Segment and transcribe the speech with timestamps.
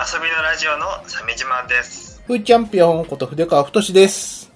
[0.00, 2.22] 遊びのラジオの鮫島です。
[2.24, 4.48] フーチャンピオンこと筆川太志です。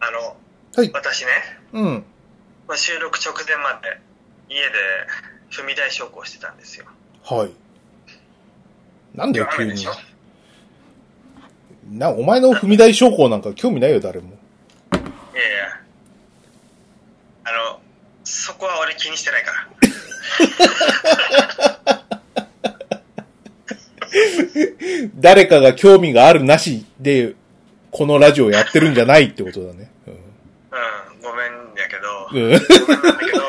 [0.00, 0.36] あの、
[0.74, 0.90] はい。
[0.92, 1.30] 私ね、
[1.72, 2.04] うん。
[2.66, 4.00] まあ収録直前まで
[4.48, 4.72] 家で
[5.52, 6.86] 踏み台昇降してたんですよ。
[7.22, 7.52] はい。
[9.14, 9.86] なんだよ、急に？
[11.92, 14.30] な、お前の踏み台昇降なんか興味ないよ、誰も。
[14.30, 14.32] い
[15.36, 15.80] やいや。
[17.44, 17.80] あの、
[18.24, 19.52] そこは俺気にしてないか
[21.62, 21.76] ら。
[25.16, 27.34] 誰かが興味があるなしで、
[27.90, 29.90] このラジオやってるんじゃないってことだね。
[30.06, 30.14] うん、
[31.22, 32.42] ごめんやけど、うん。
[32.52, 33.40] うんごめんなんだけど、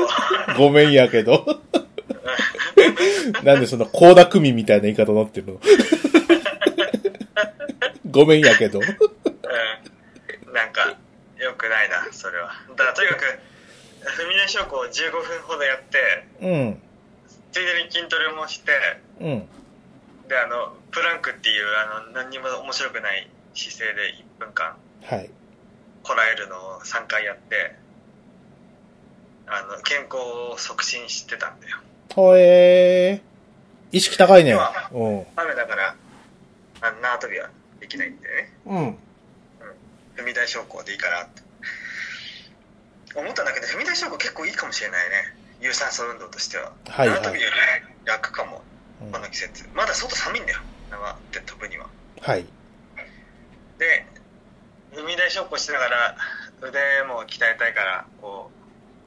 [0.58, 1.62] ごめんやけど。
[3.44, 5.60] なんでそんな高田組みたいな言い方になってるの？
[8.10, 8.80] ごめんやけど。
[8.80, 8.86] うん、
[10.54, 10.96] なんか、
[11.38, 12.52] 良くないな、それは。
[12.76, 13.24] だからとにかく、
[14.22, 16.82] 踏み台昇降15分ほどやって、うん。
[17.52, 18.72] ついでに筋トレもして、
[19.20, 19.48] うん。
[20.32, 25.30] で、あの、プランクっていう、あの、何にも面白くない姿勢で1分間はい。
[26.04, 27.76] こらえるのを3回やって、
[29.46, 30.16] あの、健康
[30.54, 31.80] を促進してたんだよ。
[32.16, 33.98] ほえー。
[33.98, 34.52] 意識高いね。
[34.52, 35.26] 今うん。
[35.36, 35.96] 雨だから、
[36.80, 37.50] あ縄跳びは
[37.82, 38.54] できないんでね。
[38.68, 38.98] うん。
[40.16, 41.42] 踏み台昇降でいいかなって。
[43.20, 45.36] 思ったんだけど、踏み台昇降結構いいかもしれないね。
[45.60, 46.72] 有酸素運動としては。
[46.88, 47.56] はいはい縄跳びより
[48.06, 48.71] 楽かも、うん
[49.12, 49.68] この季節。
[49.74, 50.60] まだ外寒いんだよ。
[50.92, 51.88] 縄って飛ぶには。
[52.22, 52.46] はい。
[53.80, 54.06] で、
[54.94, 56.18] 踏み台昇降しながら
[56.62, 58.52] 腕も鍛えたいから、こ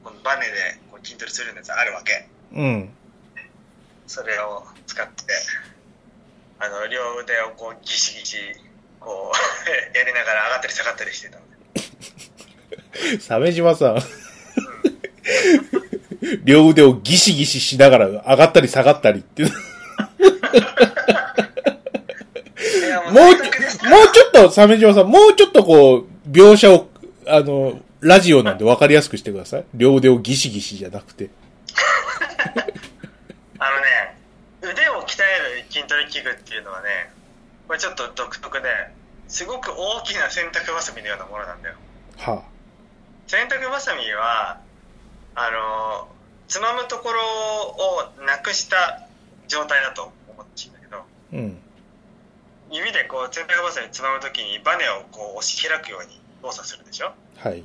[0.03, 0.53] う、このバネで
[0.91, 2.27] こう筋トレするやつあるわけ。
[2.53, 2.91] うん。
[4.07, 5.13] それを使って、
[6.59, 8.37] あの、両腕をこうギシギシ、
[8.99, 13.19] こう、 やりながら上がったり下がったりしてたんで。
[13.21, 14.03] 鮫島さん。
[16.45, 19.74] 両腕をギシギシしながら上がったり下がったりっていう。
[23.13, 26.89] もうもう、ちょっと、鮫島さん、もうちょっとこう、描写を、
[27.27, 29.65] あの、ラジオなんで分かりやすくしてください。
[29.75, 31.31] 両腕をギシギシじゃなくて。
[33.59, 34.19] あのね、
[34.63, 37.11] 腕を鍛える筋トレ器具っていうのはね、
[37.67, 38.69] これちょっと独特で、
[39.29, 41.77] すごく大きな洗濯バサミのようなものなんだよ。
[42.19, 42.43] は
[43.27, 44.61] 洗濯バサミは、
[45.35, 46.09] あの、
[46.49, 47.23] つまむところ
[48.21, 49.04] をなくした
[49.55, 51.59] 状態だと思ってほしいんだけど、あ、うん。
[52.71, 57.13] 指でこう洗濯バサミつまむときにバネをこう押し開くように動作するでしょ？
[57.39, 57.63] はい。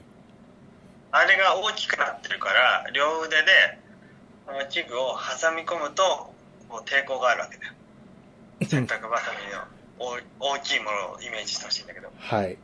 [1.11, 3.79] あれが大きくなってるから、両腕で、
[4.45, 6.31] この器具を挟み込むと、
[6.69, 7.73] こう抵抗があるわけだよ。
[8.69, 9.65] 洗濯バサミの
[9.97, 12.11] 大大きいものをイメージしてほしいんだけど。
[12.19, 12.57] はい。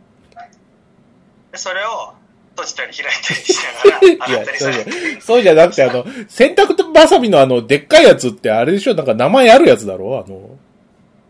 [1.52, 2.14] でそれを
[2.56, 5.22] 閉じたり開いたりしながら、 い上がやったり下がったり。
[5.22, 8.96] そうじゃなくて、あの、洗濯バサミのあの、でっかいやつってあれでしょ？
[8.96, 10.24] なんか名前あるやつだろ？
[10.26, 10.58] あの、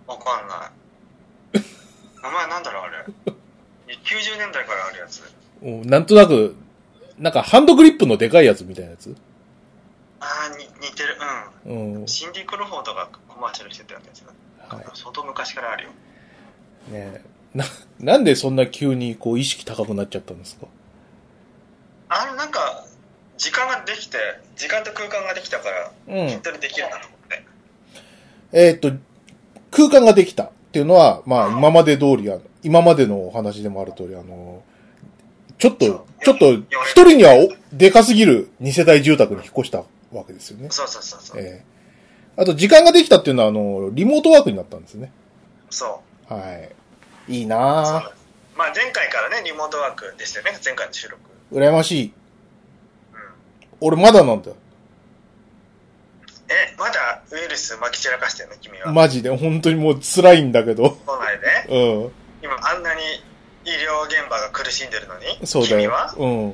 [0.07, 0.71] わかんな
[1.59, 1.63] い。
[2.21, 3.05] 名前なんだろう、あれ。
[3.87, 5.21] 90年代からあるやつ。
[5.63, 6.55] うんなんとなく、
[7.17, 9.15] なんかハンドグリップのでかいやつみたいなやつ？
[10.19, 11.17] ああ、に似てる。
[11.65, 11.93] うん。
[12.01, 12.07] うん。
[12.07, 14.31] シンディ・クロフォードがコマーシャルしてたやつだ。
[14.75, 14.85] はい。
[14.93, 15.89] 相当昔からあるよ。
[16.91, 17.65] ねえな、
[17.99, 20.67] なんでそんな急にこう意識高くなっちゃったんですか？
[22.17, 22.85] あの、なんか、
[23.37, 24.17] 時間ができて、
[24.55, 27.45] 時間と空間ができたから、うん筋トレできるなと思って。
[28.53, 28.91] えーっと、
[29.71, 34.63] 空間ができたっていうのは、まあ今まで通り、あの今までのお話でもある通り、あの、
[35.57, 39.79] ちょっと、ちょっと、一人にはおでかすぎる二世帯住宅に引っ越した
[40.13, 40.69] わけですよね。
[40.71, 41.41] そうそうそうそう。
[41.41, 41.75] ええ
[42.37, 45.09] あと、時間ができたっていうのは、あの、リモートワークになったんですね。
[45.69, 46.33] そう。
[46.33, 46.39] は
[47.29, 47.33] い。
[47.33, 48.11] いいなぁ。
[48.57, 51.34] まあ前回からね、リモートワークでしたよね、前回の収録。
[51.51, 52.13] 羨ましい。
[53.13, 53.19] うん。
[53.81, 54.55] 俺まだなんだよ。
[56.47, 58.91] え、まだウイルス撒き散らかしてるの、君は。
[58.93, 60.97] マジで、本当にもう辛いんだけど。
[61.05, 62.11] 都内でうん。
[62.43, 63.01] 今あんなに
[63.65, 65.25] 医療現場が苦しんでるのに？
[65.47, 66.13] そうだよ君は？
[66.17, 66.53] うん。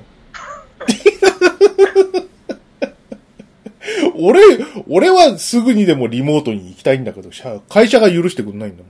[4.23, 4.41] 俺、
[4.87, 8.89] 俺はすぐにでもリモートに行きたいんだけど、社会社が許してくんないんだも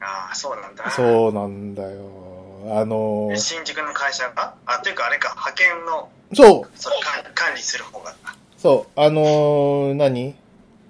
[0.00, 0.86] ああ、そうなんだ。
[0.86, 0.90] ん。
[0.90, 2.25] そうなんだよ。
[2.68, 4.54] あのー新宿の会社が？
[4.66, 8.14] あ、というかあれか、派遣の、そう、それ管管理する方が。
[8.58, 10.34] そう、あのー何？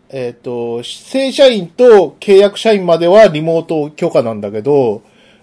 [0.08, 5.02] えっ、と、正社員と契約社員まではリモート許可なんだけど、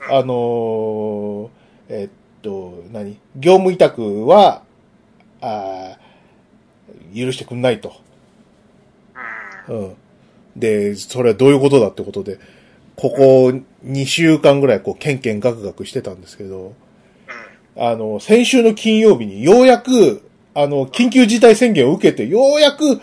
[0.09, 1.50] うんあのー
[1.89, 3.19] えっ、と、何？
[3.35, 4.63] 業務委託は、
[5.41, 7.94] あー許してくんないと。
[9.69, 9.80] うん。
[9.81, 9.95] うん。
[10.56, 12.39] で、それはどういうことだってことで、
[12.95, 13.53] ここ
[13.85, 16.74] 2週間ぐらいこう、ケンケンガクガクしてたんですけど、
[17.75, 17.83] うん。
[17.83, 23.01] あの、先週の金曜日にようやく、あの、緊急事態宣言を受けて、ようやく、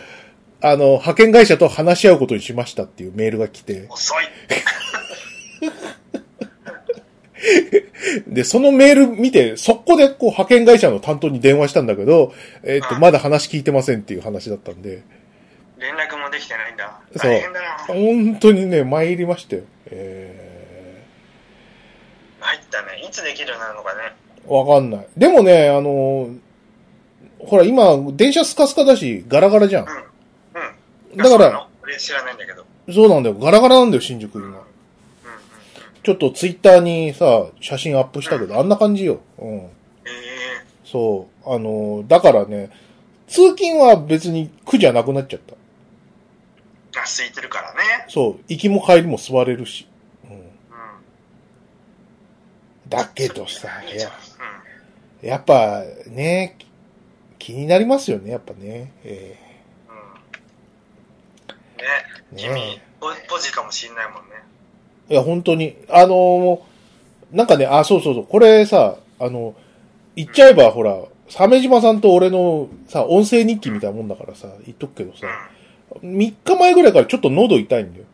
[0.62, 4.24] あの、派遣会社と話し合うことにしましたっていうメールが来て、遅い。
[8.26, 15.02] で、そのメール見て、速攻でこう派遣会社の担当に電話したんだけど、えっ、と、うんまだ話聞いてませんっていう話だったんで、
[15.78, 17.00] 連絡もできてないんだ。
[17.16, 17.68] そう大変だな。
[17.86, 19.62] 本当にね、参りましたよ。
[19.86, 20.39] え
[22.50, 23.02] 入ったね。
[23.06, 24.16] いつできるようになるのかね。
[24.46, 25.06] ー、わかんない。
[25.16, 26.38] でもね、あのー
[27.38, 29.86] ほら今、電車スカスカだし、ガラガラじゃん。
[29.86, 29.90] うん。
[31.12, 31.16] うん。
[31.16, 32.64] だから俺知らないんだけど。
[32.92, 33.36] そうなんだよ。
[33.36, 34.44] ガラガラなんだよ、新宿うん。
[34.44, 34.58] うん今。
[34.58, 34.64] うん
[36.02, 39.20] ちょっとツイッターにさ、写真アップしたけど、あんな感じよ。
[39.38, 39.56] うん。
[39.58, 39.70] え
[40.84, 41.48] そう。
[41.48, 42.70] あのーだからね、
[43.28, 45.52] 通勤は別に苦じゃなくなっちゃった。
[45.52, 45.56] え
[46.96, 47.80] あ、空いてるからね。
[48.08, 48.44] そう。
[48.48, 49.86] 行きも帰りも座れるし。
[50.24, 50.36] うん。
[50.36, 50.42] うん。
[52.90, 53.68] だけどさ、
[55.22, 56.56] ややっぱね、
[57.38, 58.92] 気になりますよね、やっぱね。
[59.04, 59.38] え
[59.88, 59.92] う
[62.34, 62.42] ん。
[62.42, 64.20] ね、ね君、ポポジかもしんないもんね。
[65.08, 65.76] ーいや、本当に。
[65.88, 66.60] あのー
[67.32, 68.26] なんかね、あ、そうそうそう。
[68.26, 69.54] これさ、あの、
[70.16, 70.98] 言っちゃえば、ほら、
[71.28, 75.28] 鮫島さんと俺のさ、音声日記みたいなもんだからさ、言っとくけどさ、
[76.02, 76.16] うん。
[76.16, 78.04] 3日前ぐらいからちょっと喉痛いんだよ。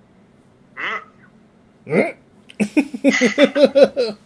[1.87, 2.17] うんん？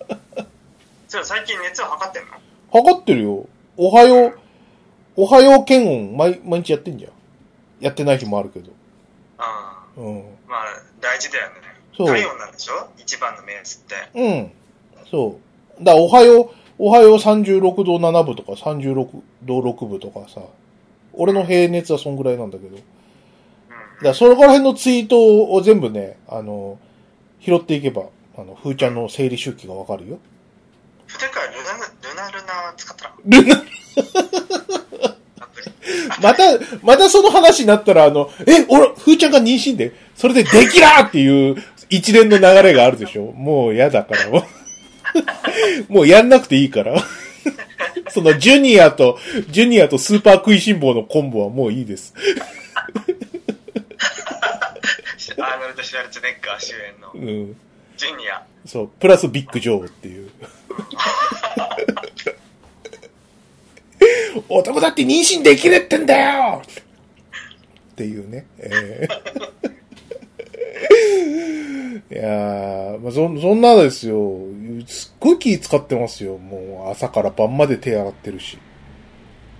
[1.08, 2.30] それ最近熱を測ってんの？
[2.72, 3.46] 測ってるよ。
[3.76, 4.38] おはよう、
[5.16, 7.12] おはよう検温、毎、毎日やってんじゃん。
[7.80, 8.70] やってない日もあるけど。
[9.38, 10.00] ああ。
[10.00, 10.22] うん。
[10.46, 10.66] まあ、
[11.00, 11.54] 大事だよね。
[11.96, 12.88] そう体温なんでしょ？
[12.98, 13.94] 一番の目安って。
[14.20, 14.52] うん。
[15.10, 15.38] そ
[15.80, 15.84] う。
[15.84, 19.08] だからおはよう、おはよう36度7分とか36
[19.42, 20.40] 度6分とかさ。
[21.12, 22.76] 俺の平熱はそんぐらいなんだけど。
[22.76, 22.86] だか
[24.00, 24.06] うん。
[24.06, 26.78] らそこら辺のツイートを全部ね、あの、
[27.40, 28.04] 拾っていけば、
[28.40, 30.18] あの、ふーちゃんの生理周期がわかるよ。
[31.06, 31.62] 普段からルナ、
[32.08, 33.62] ルナルナ使ったらルナ。
[36.22, 36.42] また、
[36.82, 41.56] またその話になったら、あの、え、俺、ふーちゃんが妊娠で、それでできらーっていう
[41.90, 44.30] 一連の流れがあるでしょもう嫌だから、
[45.88, 46.06] もう。
[46.06, 47.02] やんなくていいから。
[48.10, 49.18] そのジュニアと、
[49.50, 52.14] ジュニアとスーパー食いしん坊のコンボはもういいです。
[55.38, 57.56] アーノルド・シュワルツェネッガー主演のうん。
[58.00, 58.42] ジュニア。
[58.64, 60.30] そう、プラスビッグジョーっていう。
[64.48, 66.62] 男だって妊娠できるってんだよ
[67.92, 68.46] っていうね。
[68.58, 69.40] えー
[72.10, 74.40] いやー、まあ、そ、そんなですよ。
[74.86, 76.38] すっごい気使ってますよ。
[76.38, 78.58] もう朝から晩まで手洗ってるし。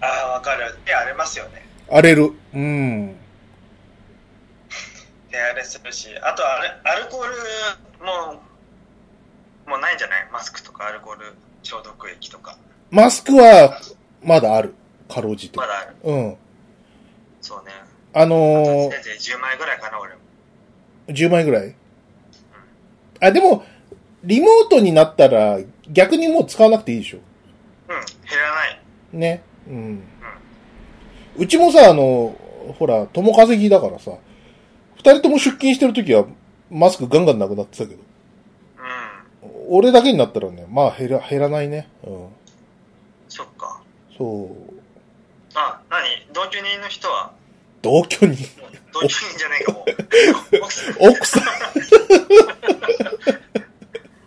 [0.01, 0.77] ああ、わかる。
[0.85, 1.65] 手荒れますよね。
[1.89, 2.33] 荒れる。
[2.53, 3.15] うん。
[5.31, 6.09] 手荒れするし。
[6.23, 7.35] あとあれ、アルコール
[8.00, 8.41] も、
[9.67, 10.29] もうないんじゃない？
[10.32, 12.56] マスクとかアルコール消毒液とか。
[12.91, 13.81] マスクは、
[14.23, 14.75] まだある。
[15.08, 15.67] かろうじてま。
[15.67, 15.97] だある。
[16.02, 16.37] うん。
[17.41, 17.73] そうね。
[18.12, 20.20] あのーせいぜい10枚ぐらいかな、俺も。
[21.08, 21.75] 10枚ぐらい？
[23.20, 23.64] あ、でも、
[24.25, 25.58] リモートになったら
[25.91, 27.19] 逆にもう使わなくていいでしょ。
[27.19, 27.94] うん、
[28.29, 28.81] 減らない。
[29.12, 29.43] ね。
[29.69, 30.03] うん。
[31.37, 32.34] うちもさ、あの、
[32.79, 34.13] ほら、友稼ぎだからさ、
[34.96, 36.25] 二人とも出勤してるときは
[36.70, 38.00] マスクガンガンなくなってたけど、
[39.43, 39.77] うん。
[39.77, 41.89] 俺だけになったらね、まあ減ら、減らないね。
[42.05, 42.29] うん。
[43.29, 43.81] そっか。
[44.17, 44.48] そう。
[45.55, 46.05] あ、何？
[46.32, 47.32] 同居人の人は、
[47.82, 48.48] 同居人？
[48.93, 49.84] 同居人じゃないかも。
[50.62, 51.43] 奥さん奥さん。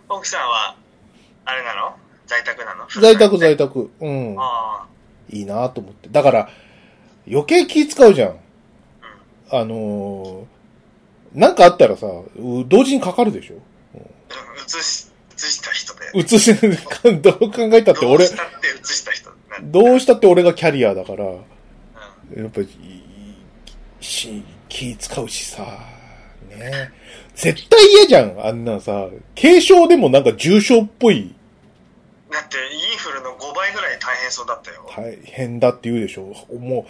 [0.08, 0.76] 奥さんは、
[1.46, 1.96] あれなの？
[2.26, 2.86] 在宅なの？
[3.00, 3.90] 在宅在宅。
[4.00, 4.36] うん。
[4.38, 4.86] あ
[5.30, 6.08] いいなと思って。
[6.10, 6.50] だから、
[7.26, 8.28] 余計気使うじゃん。
[9.50, 9.62] あ、うん。
[9.62, 10.53] あのー
[11.34, 13.54] なんかあったらさ、う同時にかかるでしょ？
[13.94, 16.10] うん映し、映した人で。
[16.14, 16.54] 映し、
[17.20, 19.30] どう考えたって俺どう、したって映した人。
[19.64, 21.40] どうしたって俺がキャリアだから、うん
[22.36, 22.68] やっぱり、
[24.00, 25.62] し、気使うしさ、
[26.48, 26.90] ね。
[27.34, 29.08] 絶対嫌じゃん、あんなさ、
[29.40, 31.34] 軽症でもなんか重症っぽい
[32.32, 34.86] だって、インフルの5倍ぐらい大変そうだったよ。
[34.96, 36.34] 大変だって言うでしょ。
[36.58, 36.86] も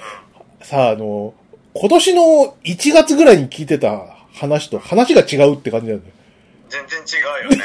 [0.61, 1.35] う、さ、あの、
[1.75, 6.13] 今年の1月ぐらいに聞いてた話と話が違うって感じなんだよ。
[6.69, 7.57] 全然違うよね。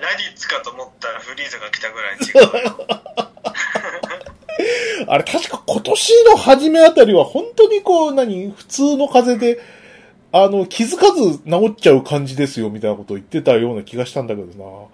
[0.00, 2.86] ラディッツかと思ったらフリーザが来たぐらい違うよ。
[5.06, 9.60] あれ確か今年の初めあたりは本当にこう、何、普通の風邪で、
[10.32, 14.88] あの、気づかず治っちゃう感じですよみたいなことを言ってたような気がしたんだけど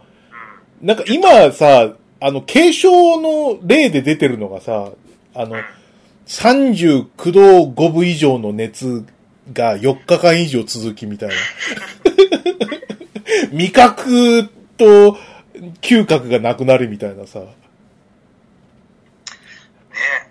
[0.82, 0.94] な。
[0.94, 4.90] なんか今さ、あの、軽症の例で出てるのがさ、
[5.34, 5.56] あの、
[6.26, 9.04] 39度5分以上の熱
[9.52, 11.34] が4日間以上続きみたいな。
[13.52, 15.18] 味覚と
[15.80, 17.40] 嗅覚がなくなるみたいなさ。
[17.40, 17.46] ね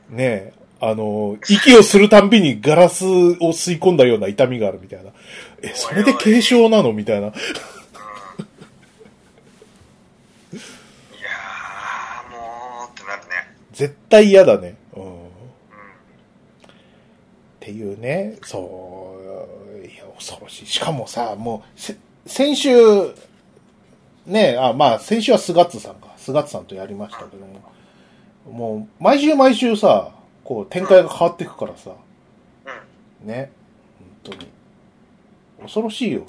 [0.10, 0.54] ねえ。
[0.86, 5.12] あの、息をするたんびにガラスを吸い込んだような痛みがあるみたいな。
[5.62, 7.28] え、それで軽症なのみたいな。
[7.28, 13.30] いやー、もうってなるね。
[13.72, 14.76] 絶対嫌だね。
[14.94, 15.04] うん。
[15.04, 15.30] っうん。
[17.62, 18.93] ていうね、そう、
[20.18, 20.66] 恐ろしい。
[20.66, 22.70] しかもさ、もう、せ先週、
[24.26, 26.08] ね、あ、まあ、先週はスガッツさんか。
[26.18, 27.62] スガッツさんとやりましたけども、
[28.78, 30.12] もう、毎週毎週さ、
[30.44, 31.92] こう、展開が変わっていくからさ、
[33.22, 33.28] うん。
[33.28, 33.52] ね、
[34.24, 34.48] 本当に。
[35.62, 36.26] 恐ろしいよ。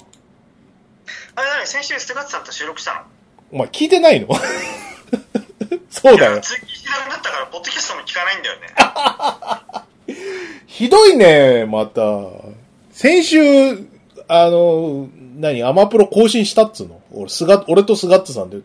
[1.35, 1.67] あれ何？
[1.67, 3.01] 先週、ステガッツさんと収録したの？
[3.51, 4.27] お前聞いてないの？
[5.89, 6.41] そうだよ。
[6.41, 8.67] 通勤しなくなったから、ポッドキャストも聞かないんだよね。
[10.67, 12.01] ひどいね、また。
[12.95, 13.37] 先週、
[14.29, 17.01] あの、何、アマプロ更新したっつうの？
[17.11, 18.59] 俺、スガ、俺とスガッツさんで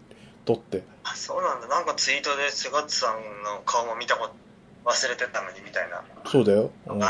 [0.44, 0.84] 撮って。
[1.02, 1.66] あ、そうなんだ。
[1.66, 6.70] なんかツイートで、スガッツさんの顔も見たこと、忘れてたのにみたいなそうだよ。
[6.86, 7.00] うん。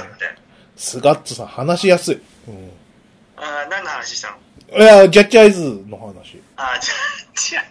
[0.77, 2.23] スガッツさん話しやすい。
[2.49, 2.71] うん。
[3.37, 4.31] あー何の話した
[4.73, 4.79] の？
[4.79, 6.41] いや、ジャッジアイズの話。
[6.57, 7.65] あー、じゃあ、じゃあ、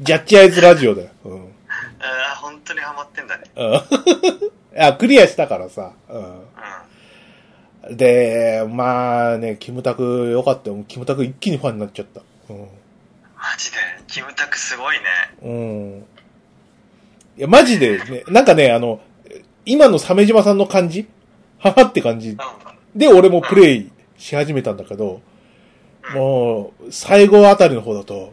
[0.00, 1.08] ジャッジアイズラジオだよ。
[1.24, 1.52] うん。
[1.98, 3.50] あー本当にハマってんだね。
[3.56, 3.72] うん。
[4.78, 5.90] いや、クリアしたからさ。
[6.08, 6.42] ううん。
[7.92, 7.96] ん。
[7.96, 10.84] で、まあね、キムタクよかったよ。
[10.88, 12.22] キムタク一気にファンになっちゃった。
[12.48, 12.58] うん。
[12.58, 12.66] マ
[13.58, 13.76] ジで、
[14.06, 15.04] キムタクすごいね。
[15.42, 16.06] うん。
[17.36, 19.00] いや、マジでね、なんかね、あの、
[19.66, 21.06] 今の鮫島さんの感じ？
[21.58, 22.38] ははって感じうん。
[22.94, 25.20] で、俺もプレイし始めたんだけど、
[26.14, 28.32] もう、最後あたりの方だと、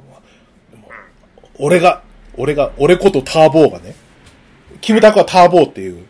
[1.58, 2.04] 俺が、
[2.38, 3.96] 俺が、俺ことターボーがね、
[4.82, 6.06] キムタクはターボーっていう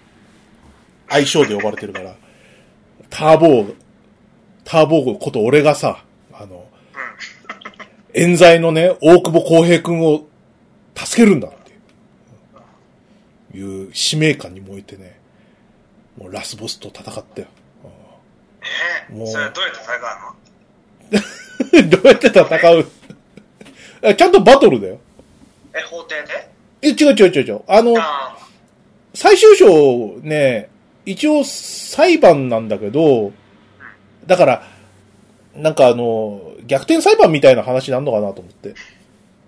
[1.08, 2.16] 愛称で呼ばれてるから、
[3.12, 3.76] ターボー、
[4.64, 6.04] ターボーこと俺がさ、
[6.34, 6.66] あの、
[8.14, 10.26] 冤罪のね、大久保公平君を
[10.96, 11.52] 助けるんだっ
[13.52, 15.20] ていう、使命感に燃えてね、
[16.18, 17.48] もうラスボスと戦ったよ。
[19.12, 19.98] もうえー、それどうやって戦
[21.78, 21.90] うの？
[21.98, 22.44] どうやって戦
[22.80, 22.92] う？
[24.04, 25.00] あ ちゃんとバトルだよ。
[25.76, 26.50] え、法廷で？
[26.82, 27.62] え、違う違う違う違う。
[27.68, 28.38] あの、あ
[29.14, 30.70] 最終章ね、
[31.12, 33.34] 一応裁判なんだけど、
[34.26, 34.64] だから、
[35.56, 38.76] なんかあの、逆転裁判みたいな話になるのかなと思って。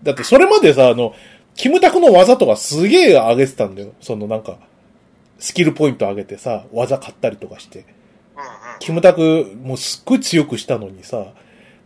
[0.04, 1.14] だってそれまでさ、あの、
[1.56, 3.94] キムタクの技とかすげえ上げてたんだよ。
[4.02, 4.58] そのなんか、
[5.40, 7.86] スキルポイント上げてさ、技買ったりとかして。
[8.80, 11.34] キムタク、もうすっごい強くしたのにさ、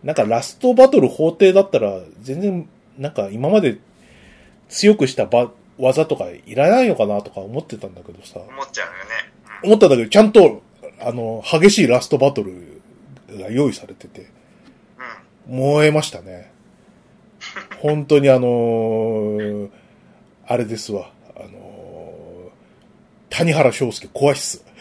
[0.03, 3.77] なんかラストバトル法廷だったら、全然、なんか今まで
[4.69, 9.36] 強くしたば技とかいらないのかなとか思ってたんだけどさ、思っちゃうよね。
[9.63, 10.61] 思ったんだけど、ちゃんと、
[10.99, 12.81] あの、激しいラストバトル
[13.37, 14.27] が用意されてて。
[15.47, 16.51] 燃えましたね。
[17.79, 19.69] 本当にあのー
[20.45, 24.63] あれですわ、あのー谷原章介怖いっす。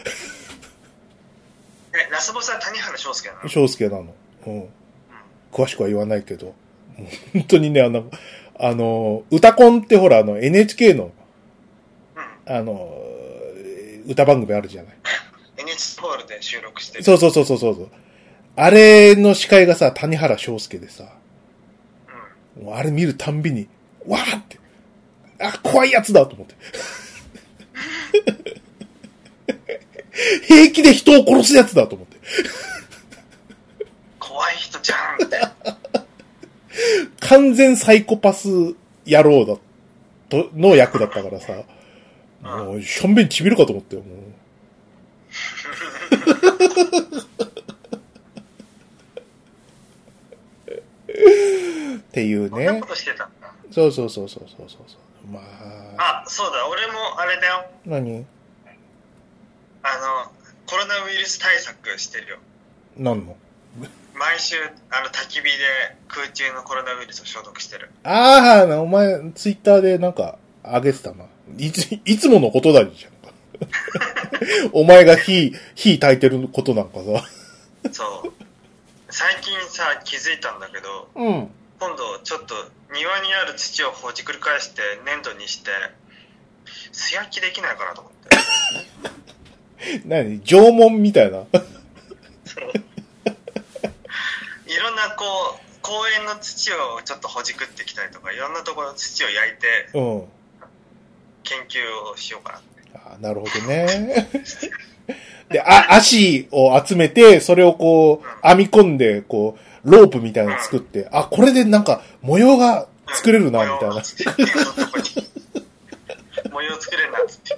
[1.93, 3.49] え、ラスボスは谷原章介なの？
[3.49, 4.13] 章介なの。
[4.45, 4.65] うん。
[5.51, 6.53] 詳しくは言わないけど、
[7.33, 8.09] 本当にね、あの、
[8.59, 11.11] あの、歌コンってほら、あの、NHK の、
[12.15, 12.53] うん。
[12.53, 12.89] あの、
[14.07, 14.97] 歌番組あるじゃない。
[15.57, 17.03] NHK ホールで収録してる。
[17.03, 17.89] そうそうそうそうそう。
[18.55, 21.05] あれの司会がさ、谷原章介でさ、
[22.57, 22.65] うん。
[22.65, 23.67] もうあれ見るたんびに、
[24.07, 24.59] わーって、
[25.39, 26.55] あ、怖いやつだと思って。
[30.47, 32.17] 平気で人を殺すやつだと思って。
[34.19, 35.39] 怖い人じゃんって。
[37.19, 38.47] 完全サイコパス
[39.05, 39.57] 野郎だ、
[40.29, 41.53] と、の役だったからさ、
[42.41, 44.17] もう、しょんべんちびるかと思ったよ、もう。
[51.97, 52.87] っていうねこんなこ。
[52.87, 53.53] としてたんだ。
[53.71, 55.31] そうそうそうそうそうそうそう。
[55.31, 55.39] ま
[55.97, 57.69] あ、あ、そうだ、俺もあれだよ。
[57.85, 58.25] 何？
[59.83, 60.31] あの、
[60.65, 62.37] コロナウイルス対策してるよ。
[62.97, 63.35] 何の？
[64.15, 64.55] 毎週、
[64.89, 65.49] あの、焚き火で
[66.07, 67.91] 空中のコロナウイルスを消毒してる。
[68.03, 71.25] ああ、お前、ツイッターでなんか、あげてたな。
[71.57, 73.33] いつ、いつものことだじゃんか。
[74.73, 77.93] お前が火、火焚いてることなんかさ。
[77.93, 78.33] そう。
[79.09, 81.49] 最近さ、気づいたんだけど、うん。
[81.79, 82.55] 今度ちょっと
[82.93, 85.71] 庭にある土をほじくり返して粘土にして、
[86.91, 90.01] 素焼きできないかなと思って。
[90.05, 90.41] 何？
[90.41, 91.37] 縄文みたいな？
[91.39, 91.41] い
[94.79, 95.23] ろんなこ
[95.57, 100.25] う、公園の土をちょっとほじくってきたりとか、いろんなところの土を焼いてうん。
[101.47, 102.67] 研究をしようかなって。
[102.93, 104.29] あなるほどね。
[105.49, 114.03] で、あ、足を集めて、それをこう、編み込んで、こう、ロープみたいなの作って、あ、これでなんか、模様が作れるな、みたいな。
[116.51, 117.55] 模様を作れるなっつって。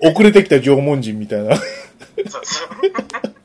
[0.00, 1.56] 遅れてきた縄文人みたいな。
[1.56, 1.66] そう
[2.44, 2.68] そう。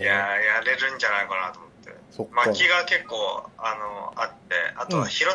[0.00, 1.69] いやー、やれるんじゃないかなと思って。
[2.16, 3.16] 薪が結構、
[3.58, 5.28] あの、あって、あとは拾っ、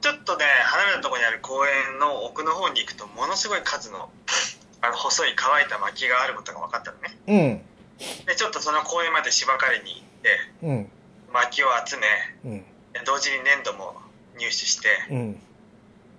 [0.00, 4.10] ちょっとね、離れたところにある公園の奥の方に行くと、ものすごい数の、
[4.82, 7.16] あの、細い乾いた薪があることが分かったのね。
[7.26, 8.26] うん。
[8.26, 10.90] で、ちょっとその公園まで芝刈りに行って、うん。
[11.32, 12.06] 薪を集め、
[12.44, 12.58] うん。
[12.92, 13.94] で同時に粘土も
[14.38, 15.40] 入手して、うん。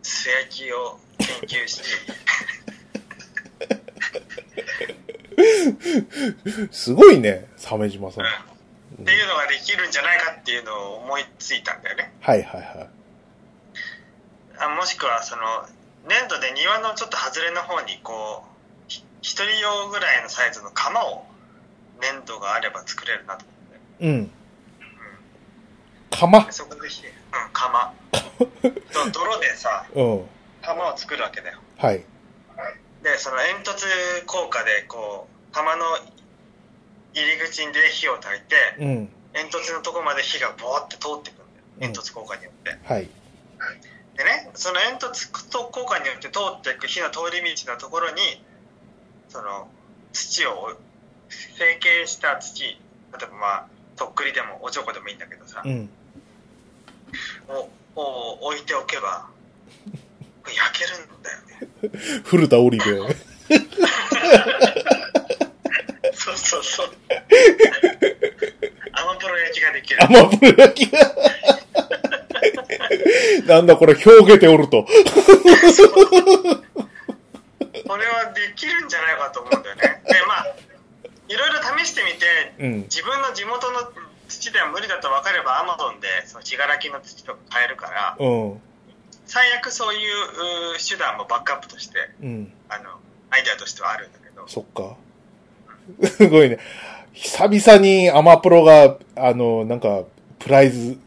[0.02, 1.82] 素焼きを研究し、
[6.72, 8.26] すごいね、鮫島さん。
[8.26, 8.55] うん
[9.02, 12.14] っていうのができるんじゃないかっていうのを思いついたんだよね。
[12.22, 12.90] はいはいはい。
[14.58, 15.42] あもしくはその
[16.08, 21.26] 粘土で庭のちょっと外れの方にこうひ一人用ぐらいのサイズの釜を
[22.02, 24.32] 粘土があれば作れるなと思って、うん。
[26.12, 26.52] 釜で。
[26.52, 27.14] そこでひ、うん、
[27.52, 27.94] 釜
[28.92, 30.26] そう泥でさうん。
[30.62, 32.04] 釜を作るわけだよはい。
[33.04, 33.86] でその煙突
[34.26, 35.84] 効果でこう釜の
[37.16, 39.10] 入り口で火を焚いてうん。
[39.34, 43.10] 煙突のとこまで火がボーって通ってくるんだよ煙突効果によって、はい。
[44.16, 48.42] でね、その煙突と効果によって通っていく火の通り道のところに、
[49.28, 49.68] その
[50.14, 50.78] 土を、
[51.28, 53.68] 成形した土、例えばまあ、
[53.98, 55.90] とっくりでもおちょこでもいいんだけどさう、ん。
[57.50, 59.28] をを置いておけば、
[60.46, 62.22] 焼けるんだよね。
[62.24, 63.08] 古田織部。
[66.16, 66.90] そうそうそう。
[68.94, 70.04] アマプロ焼きができる。
[70.04, 71.16] アマプロ焼きが。
[73.48, 74.84] なんだこれ、表現ておると。
[74.84, 74.90] こ
[77.98, 80.02] れはできるんじゃないかと思うんだよね。
[80.08, 80.48] で、まあ、
[81.28, 82.82] いろいろ試してみて、うん。
[82.84, 83.92] 自分の地元の
[84.28, 88.62] 土では無理だと分かればアマゾンでその信楽の土とか買えるからうん。
[89.26, 90.10] 最悪そういう
[90.78, 92.54] 手段もバックアップとしてうん。
[92.70, 93.00] あの
[93.30, 94.96] アイデアとしてはあるんだけどそっか。
[96.04, 96.58] すごいね。
[97.14, 100.04] 久々にアマプロが、あの、なんか、
[100.40, 100.98] プライズ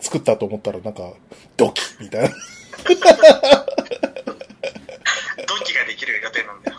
[0.00, 1.12] 作ったと思ったら、なんか、
[1.56, 2.28] ドキみたいな。
[5.46, 6.78] 土器ができる予定なんだよ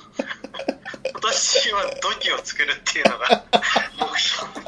[1.11, 3.43] 今年は土器を作るっていうのが
[3.99, 4.63] 目標になっ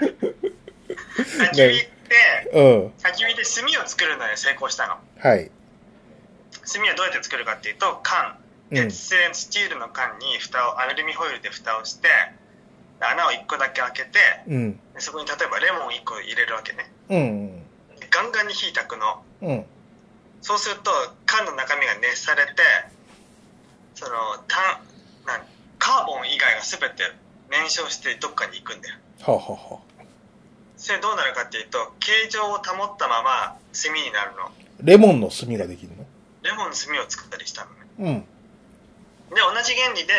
[0.00, 0.08] て
[1.38, 1.98] 焚き火って
[2.52, 2.62] うん。
[2.98, 5.50] 焚き火で炭を作るのに成功したのはい。
[6.72, 8.94] 炭はどうやって作るかっていうと缶うん鉄。
[8.94, 12.08] 製スチールの缶に蓋をアルミホイルで蓋をして
[13.00, 14.72] で穴を1個だけ開けてうん。
[14.94, 17.48] でそこに例えばレモン1個入れるわけねうん。
[17.98, 19.64] でガンガンに火焚くのうん。
[20.42, 20.90] そうすると
[21.26, 22.52] 缶の中身が熱されて
[23.94, 24.10] その
[24.46, 24.62] 炭
[25.26, 25.42] なん
[25.78, 27.02] カーボン以外が全て
[27.50, 30.02] 燃焼してどっかに行くんだよはあ、はあはあ、
[30.76, 34.50] それどうなるかっていうと形状を保ったまま炭になるの
[34.82, 36.04] レモンの炭ができるの？
[36.42, 38.24] レモンの炭を作ったりしたのねうん。
[39.30, 40.12] で同じ原理で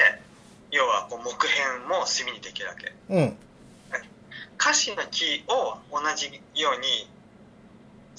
[0.71, 3.37] 要はこう木片も炭にできるわけうん。
[4.57, 7.09] カシの木を同じように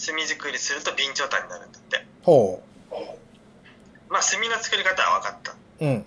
[0.05, 2.62] 炭作りすると備長炭になるんだってほ
[4.09, 5.57] まあ炭の作り方は分かったう。
[5.81, 6.05] うん。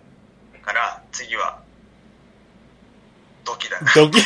[0.63, 1.59] から次は
[3.45, 4.19] 土器だなドキ。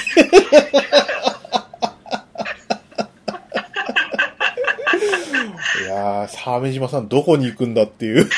[5.79, 8.29] いやー、鮫島さんどこに行くんだっていう。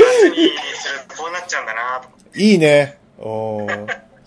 [0.00, 0.79] 夏にすると
[1.16, 2.98] こうなっちゃうんだなと思っていいね。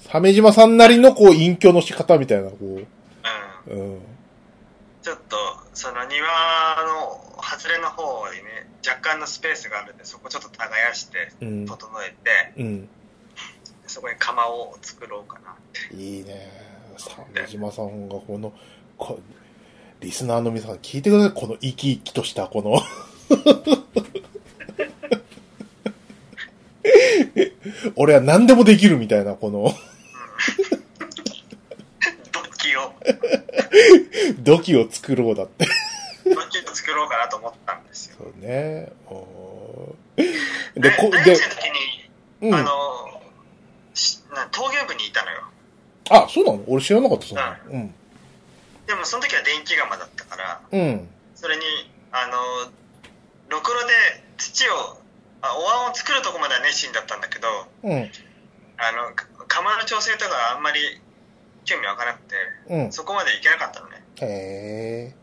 [0.10, 2.88] 鮫島さんなりのこう隠居の仕方みたいな、こうんう。
[3.68, 4.02] うん。
[5.02, 5.38] ちょっと
[5.74, 6.28] その庭
[6.88, 11.66] の外れの方にね若干のスペースがあるんでそこちょっと耕してうん。
[11.66, 12.14] 整え
[12.56, 12.90] てうん。
[13.88, 15.56] そこに窯を作ろうかなっ
[15.90, 16.50] ていいね。
[16.98, 18.54] 鮫島さんがこの、
[18.98, 19.20] こ
[20.00, 21.34] リスナーの皆さん聞いてください。
[21.34, 22.82] この生き生きとしたこの。
[27.96, 29.74] 俺は何でもできるみたいな、この、
[32.32, 32.94] 土器を
[34.44, 35.66] 土器を作ろうだって。
[36.24, 38.92] 土器を作ろうかなと思ったんですよそうね。
[39.08, 40.34] おー
[40.80, 41.40] で、こ、大でに、
[42.42, 42.56] うん。
[42.56, 43.22] あ、あの
[44.52, 45.44] 陶芸部にいたのよ
[46.30, 46.64] そうなの？
[46.68, 47.72] 俺知らなかった、そんなの。
[47.72, 47.94] うん。
[48.88, 51.08] でもその時は電気窯だったからうん。
[51.36, 51.64] それに
[52.12, 52.72] あの
[53.50, 53.94] ろくろで
[54.38, 54.98] 土を
[55.44, 57.48] あお椀を作るとこまでは熱心だったんだけど
[57.84, 58.10] うん。
[58.80, 60.80] あのか窯の調整とかあんまり
[61.66, 62.36] 興味湧かなくて
[62.70, 62.92] うん。
[62.92, 65.16] そこまでいけなかったのねへえ。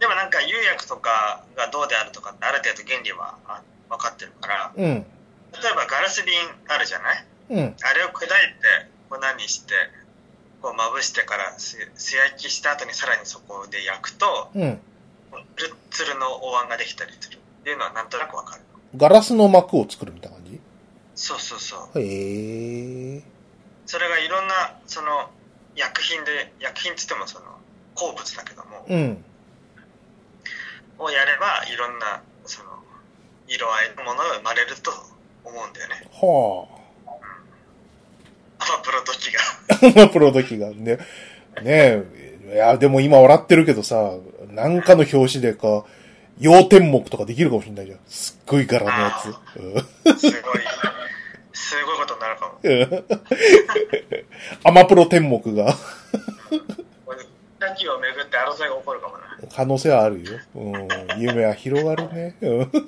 [0.00, 4.82] でもなんか釉薬とかがどうであるとかってある程度原理はあ分かってるからうん。
[4.82, 6.34] 例えばガラス瓶
[6.68, 7.24] あるじゃない？
[7.50, 7.76] うん。
[7.84, 9.74] あれを砕いて粉にして
[10.62, 14.80] こうまぶしてから素素焼きした後にさらにそこで焼くとうん。
[15.56, 18.62] ツルッツルのお椀ができたりするっていうのはなんとなくわかる
[18.96, 20.60] ガラスの膜を作るみたいな感じ？
[21.14, 23.22] そうそうそうへえ。
[23.86, 25.30] それがいろんなその
[25.76, 27.46] 薬品で薬品っつってもその
[27.94, 29.24] 鉱物だけどもうん。
[30.98, 32.70] をやればいろんなその
[33.48, 34.90] 色合いのものが生まれると
[35.44, 36.66] 思うんだよねは
[38.58, 40.08] アマプロ時があ。
[40.12, 40.98] プロ時がね。
[41.62, 42.38] ねえ。
[42.54, 44.12] いや、でも今笑ってるけどさ、
[44.48, 45.84] なんかの表紙でか、
[46.38, 47.98] 要点目とかできるかもしれないじゃん。
[48.06, 49.26] すっごい柄のやつ。
[49.58, 50.60] うんすごい
[51.52, 52.60] すごいことになるかも
[54.64, 55.76] アマプロ天目が
[57.88, 60.32] を巡って争いが起こるかもな可能性はあるよ。
[60.54, 60.88] うん。
[61.20, 62.36] 夢は広がるね。
[62.40, 62.82] うん広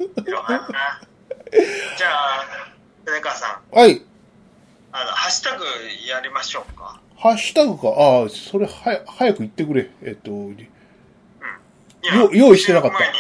[0.49, 1.01] がるな
[1.97, 2.47] じゃあ
[3.05, 4.03] 米川さんはい。
[4.93, 5.65] あのハッシュタグ
[6.09, 7.89] やりましょうかハッシュタグか。
[7.89, 9.91] ああ、それはや、早く言ってくれ。
[10.03, 10.31] えっと、
[12.07, 12.99] よ用意してなかった。
[12.99, 13.15] 前に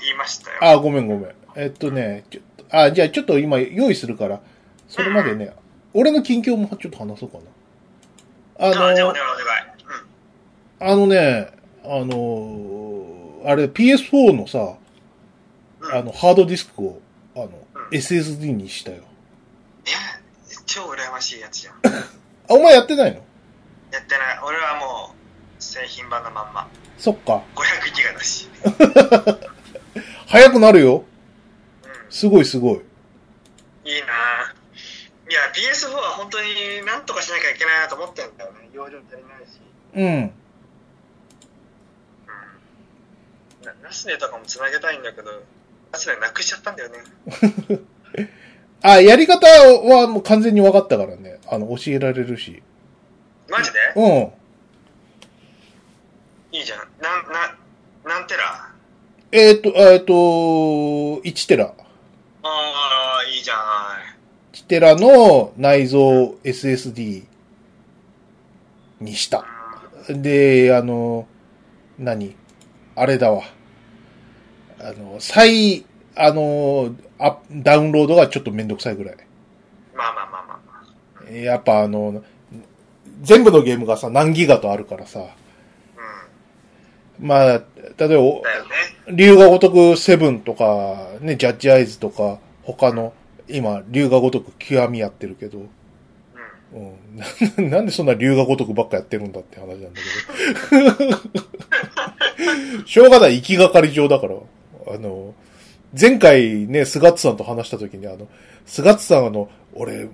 [0.00, 0.58] 言いましたよ。
[0.60, 1.34] ああ、ごめんごめん。
[1.56, 4.40] えっとね、ちょっと、あじゃあちょっと今用意するから、
[4.88, 5.52] それまでね、
[5.94, 7.44] 俺の近況もちょっと話そうかな。
[8.58, 8.98] あのあうん。
[10.80, 11.50] あのね、
[11.84, 14.76] あの、あれ PS4 のさ、
[15.80, 15.92] うん。
[15.94, 17.00] あの、ハードディスクを、
[17.34, 17.98] あの、うん。
[17.98, 18.98] SSD にしたよ。
[18.98, 19.98] いや
[20.66, 21.74] 超羨ましいやつじゃん。
[21.84, 22.00] あ、
[22.48, 23.18] お前やってないの？
[23.90, 24.38] やってない。
[24.42, 25.21] 俺はもう
[25.62, 27.42] 製品版のまんまそっか。
[27.54, 28.48] 500ギガだし
[30.26, 31.04] 早くなるよ。
[31.84, 32.74] うすごいすごい。
[32.74, 34.06] んいいな
[35.28, 39.60] いや PS4 は本当になんとかしなきゃいけないなと思ってんだよね容量足りないし
[39.94, 40.04] うん。
[40.04, 40.32] うん
[43.64, 45.30] なナスネとかもつなげたいんだけど
[45.92, 46.98] ナスネなくしちゃったんだよね
[48.82, 51.38] あ、やり方はもう完全に分かったからね。
[51.48, 52.62] あの、教えられるし。
[53.48, 53.78] マジで？
[53.94, 54.32] うん。
[56.52, 57.56] いいじゃんなんな
[58.04, 58.72] なんテラ
[59.34, 61.64] えっ、と、えっ、と、1テラ。
[61.64, 61.72] あ
[62.42, 67.24] あいいじゃない1テラの内蔵 SSD
[69.00, 69.46] にした。
[70.10, 71.26] で、あの、
[71.98, 72.36] 何？
[72.94, 73.42] あれだわ。
[74.78, 79.16] あの、再、あの、アダウンロードがちょっとめんどくさいぐらい。
[79.94, 80.58] まあまあまあまあ
[81.24, 82.22] まあやっぱあの、
[83.22, 85.20] 全部のゲームがさ、何ギガとあるからさ。
[87.22, 87.62] うんまあ、
[87.96, 93.14] 例えば、龍が如くセブンとか、ね、ジャッジアイズとか、他の、
[93.48, 95.68] 今、龍が如く極みやってるけど、うん
[96.74, 100.00] うん、な なんでそんな龍が如くばっかやってるんだって話なんだ
[100.70, 101.16] け
[102.80, 102.86] ど。
[102.86, 104.34] しょうがない、行きがかり上だから。
[104.88, 105.34] あの、
[105.98, 108.26] 前回ね、菅津さんと話した時に、あの、
[108.66, 110.08] 菅津さんあの、俺、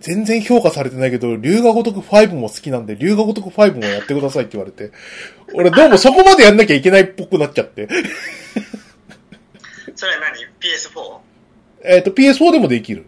[0.00, 4.92] 全然評価されてないけど、龍が如く5も好きなんで、龍が如く5もやってくださいって言われて、
[5.54, 7.88] 俺どうもそこまでやんなきゃいけないっぽくなっちゃって。
[9.94, 11.18] それは何 ?PS4?
[11.84, 13.06] えっと、PS4 でもできる。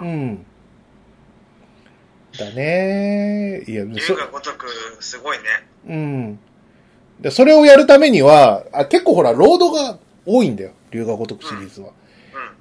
[0.00, 0.04] う。
[0.04, 0.46] うんん。
[2.38, 4.66] だねいや、龍そ、が如く
[5.00, 5.44] すごいね。
[5.88, 6.38] うん。
[7.20, 10.72] で、それをやるためには、あ結構ほら、ロードが多いんだよ。
[10.90, 11.88] 龍が如くシリーズは。
[11.88, 11.92] うん。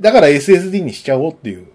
[0.02, 1.68] だから SSD にしちゃおうっていう、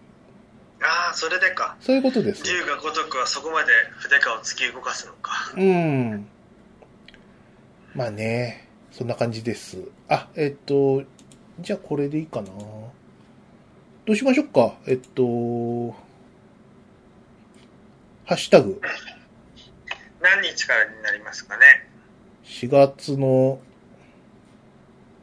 [0.82, 1.76] ああ、それでか。
[1.80, 2.54] そういうことですよ。
[2.54, 5.52] 龍が如くはそこまで筆かを突き動かすのか。
[5.56, 6.26] うん。
[7.94, 9.78] まあね、そんな感じです。
[10.08, 11.04] あ、えっと、
[11.60, 12.48] じゃあこれでいいかな。
[12.48, 12.92] ど
[14.08, 14.74] うしましょうか。
[14.86, 15.92] えっと、
[18.24, 18.80] ハッシュタグ。
[20.22, 21.88] 何日からになりますかね。
[22.44, 23.60] 4月の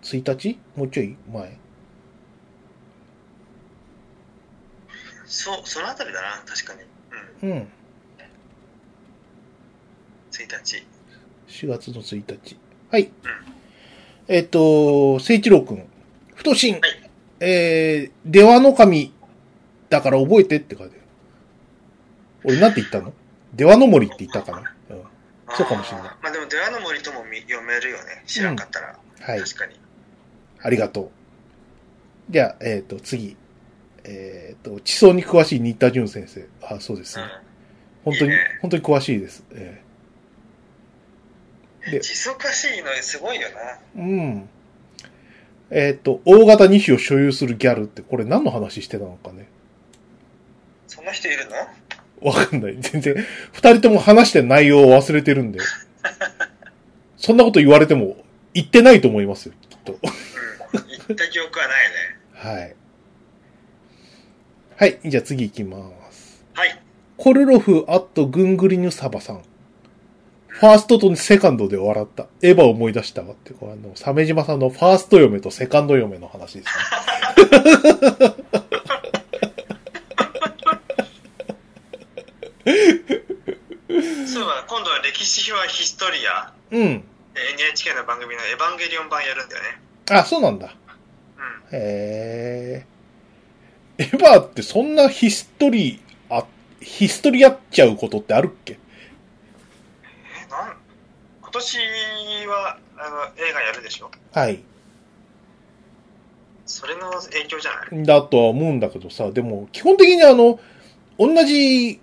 [0.04, 0.60] 1日？
[0.76, 1.58] もうちょい前。
[5.28, 6.82] そう、そのあたりだな、確かに。
[7.44, 7.52] うん。
[7.52, 7.68] うん。
[10.32, 10.86] 1日。
[11.48, 12.58] 4月の1日。
[12.90, 13.12] はい。
[14.28, 15.88] えっと、聖一郎くん。
[16.36, 16.74] 太心。
[16.74, 17.08] はい
[17.40, 19.13] えー、出羽の神
[19.90, 21.04] だから覚えてって書いてある。
[22.44, 23.13] 俺なんて言ったの？
[23.54, 25.04] 出羽の森って言ったかな、うん、
[25.56, 28.24] そうかもしれないまあでも、出羽の森ともみ読めるよね。
[28.26, 29.00] 知らんかったら。
[29.20, 29.40] はい。
[29.40, 29.80] 確かに。
[30.62, 31.12] ありがとう。
[32.30, 33.38] じゃあ、えっ、と、次。
[34.08, 36.48] えっ、と、地層に詳しい新田淳先生。
[36.62, 37.26] あ、そうですね。
[38.06, 39.43] 本当に、いいね本当に詳しいです。
[39.52, 39.82] え
[41.88, 41.91] うん。
[41.91, 43.50] で地層かしいのすごいよ
[43.96, 44.02] な。
[44.02, 44.50] ーうん。
[45.70, 49.50] えっ、と、大型2種を所有するギャルって、これ何の話してたのかね。
[50.88, 51.46] そんな人いる
[52.22, 52.30] の？
[52.30, 52.78] わかんない。
[52.80, 53.15] 全然、
[53.52, 55.60] 二人とも話してる内容を忘れてるんで。
[57.17, 59.93] そんなこと言われても、言ってないと思いますよ、きっと。
[59.93, 60.00] うん。
[60.88, 61.96] 言った記憶はないね。
[62.34, 62.76] はい。
[64.80, 65.78] はい、じゃあ次行きま
[66.12, 66.46] す。
[66.54, 66.80] はい。
[67.18, 69.42] 小コルロフ・アット・グングリヌ・サバさん。
[70.50, 72.28] ファーストとセカンドで笑った。
[72.44, 76.72] エヴァを思い出したわって、これあの、鮫島さんのファースト嫁とセカンド嫁の話ですね。
[84.28, 86.82] そうだ、今度は歴史はヒストリア、うん。
[86.82, 87.02] えー
[87.34, 89.82] NHK の番組のエヴァンゲリオン版やるんだよね。
[90.12, 90.76] あ、そうなんだ。
[91.72, 91.76] うん。
[91.76, 92.97] へえ。
[94.00, 96.46] エヴァってそんなヒストリー、あ、
[96.80, 98.74] ヒストリーやっちゃうことってあるっけ？
[98.74, 98.78] え、
[100.52, 100.78] なん、
[101.42, 101.78] 今年
[102.48, 104.12] は、あの、映画やるでしょ？
[104.32, 104.60] はい。
[106.66, 108.06] それの影響じゃない？
[108.06, 110.60] だとは思うんだけどさ、でも、基本的にあの、
[111.18, 112.00] 同じ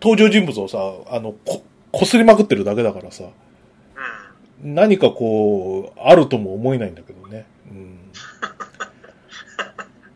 [0.00, 0.78] 登場人物をさ、
[1.14, 4.74] あの、こ、こすりまくってるだけだからさ、うん。
[4.74, 7.46] 何かこう、あるとも思えないんだけどね。
[7.70, 8.10] うん。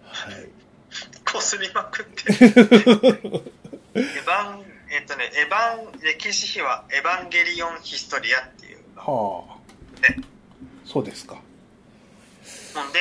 [0.02, 0.48] はい。
[1.32, 2.32] こすりまくってる。
[2.34, 9.62] エヴァン、えっとね、エヴァン、歴史秘話、エヴァンゲリオンヒストリアっていうはあ。
[10.84, 11.34] そうですか。
[11.34, 13.00] もんで、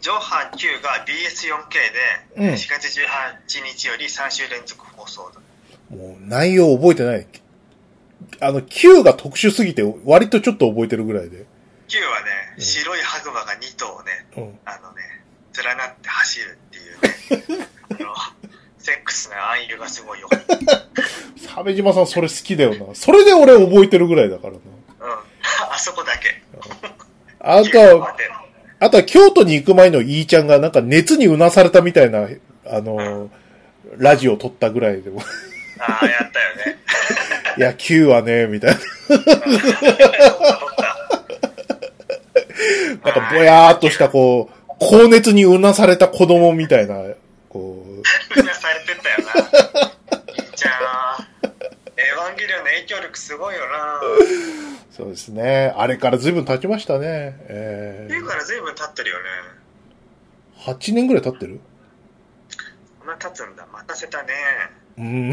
[0.00, 5.40] 上波9が BS4K で、うん4月18日より3週連続放送だ。
[5.96, 7.26] もう内容覚えてない。
[8.40, 11.46] あの、Q が特殊すぎて割とちょっと覚えてるぐらいで。
[11.88, 14.58] 9はね、うん白い白馬が2頭ね、うん。
[14.64, 15.02] あのね、
[15.64, 16.58] 連なって走る
[18.78, 20.28] セックスな暗喩がすごいよ。
[20.32, 20.38] うん。
[21.46, 22.94] 鮫島さんそれ好きだよな。
[22.94, 24.58] それで俺覚えてるぐらいだからな。
[25.70, 26.42] あそこだけ。
[27.40, 28.14] あ9とは、
[28.80, 32.28] あとは京都に行く前のイーちゃんがなんか熱にうなされたみたいな、
[32.66, 33.30] あの、
[33.96, 35.20] ラジオ撮ったぐらいでも。
[35.78, 36.78] ああ、やったよね。
[37.56, 38.80] いや、Q はね、みたいな。
[43.04, 46.94] なんかぼやーっとしたこう、高熱にうなされた子供みたいな、
[47.48, 49.50] こう、みんなされてたよな。
[50.56, 51.50] じゃん。
[51.98, 54.00] エヴァンゲリオンの影響力すごいよな。
[54.90, 55.74] そうですね。
[55.76, 57.36] あれから随分経ちましたね。
[57.48, 59.22] えっていうから随分経ってるよね。
[60.64, 61.60] ー、8年ぐらい経ってる？
[63.00, 63.66] こんな経つんだ。
[63.72, 64.32] 待たせたね。
[64.98, 65.30] うん。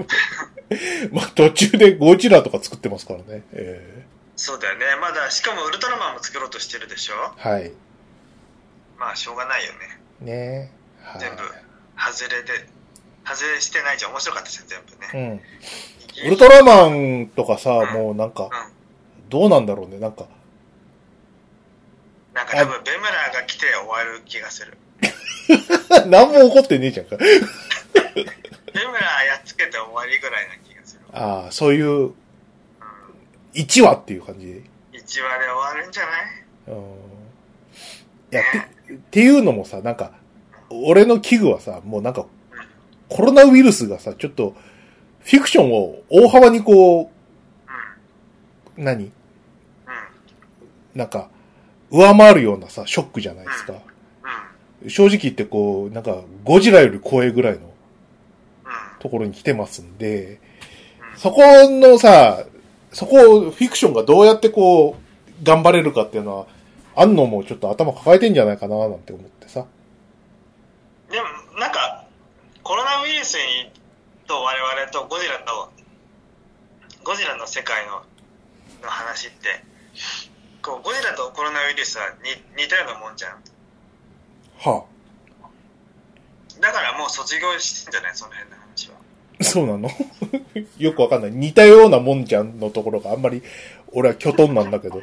[1.12, 3.42] まあ途中でゴジラとか作ってますからね。
[3.52, 4.04] え
[4.36, 4.84] そうだよね。
[5.00, 7.14] まだ、しかもウルトラマンも作ろうとしてるでしょ？
[7.38, 7.72] ー、はい。
[8.98, 9.78] まあ、しょうがないよね。
[10.20, 11.20] ねはい。
[11.20, 11.42] 全部
[11.98, 12.66] 外れで、
[13.26, 14.12] 外れしてないじゃん。
[14.12, 15.40] 面白かったじゃん、全部ね。
[16.22, 16.28] うん。
[16.28, 19.28] ウルトラマンとかさ、うんもうなんか、うん。
[19.28, 19.98] どうなんだろうね。
[19.98, 20.26] なんか、
[22.34, 24.76] なんか多分、ベムラーが来て終わる気がする。
[26.06, 27.16] 何も起こってねえじゃんか。
[27.18, 31.00] ベムラーやっつけて終わりぐらいな気がする。
[31.12, 32.14] ああ、そういう、うん。
[33.54, 34.46] 1話っていう感じ。
[34.92, 36.22] 1話で終わるんじゃない？
[36.68, 37.15] うん。
[38.32, 38.42] いや、
[38.86, 40.12] て、っていうのもさ、なんか、
[40.70, 42.26] 俺の器具はさ、もうなんか、
[43.08, 44.54] コロナウイルスがさ、ちょっと、
[45.20, 47.10] フィクションを大幅にこ
[48.76, 49.10] う、何？
[50.94, 51.30] なんか、
[51.90, 53.74] 上回るようなさ、ショックじゃないですか。
[54.88, 57.72] 正直言ってこう、なんか、ゴジラより怖いぐらいの。
[58.98, 60.40] ところに来てますんで、
[61.16, 62.44] そこのさ、
[62.92, 66.46] そこをフィクションがどうやってこう、頑張れるかっていうのは、
[66.96, 69.66] あんのもちょっと頭抱えてんじゃないかななんて思ってさ。
[71.10, 71.26] でも、
[71.60, 72.04] なんか、
[72.62, 73.70] コロナウイルスに
[74.26, 75.70] と我々とゴジラと、
[77.04, 78.02] ゴジラの世界の
[78.82, 79.62] の話って、
[80.62, 82.04] こう、ゴジラとコロナウイルスは
[82.56, 83.42] 似似たようなもんじゃん。
[84.58, 84.84] は
[86.60, 88.14] だからもう卒業してんじゃない？
[88.14, 88.96] その辺の話は。
[89.40, 89.90] あ、そうなの？
[90.78, 91.30] よくわかんない。
[91.30, 93.42] 似たようなもんじゃんのところがあんまり、
[93.92, 95.02] 俺は巨トンなんだけど。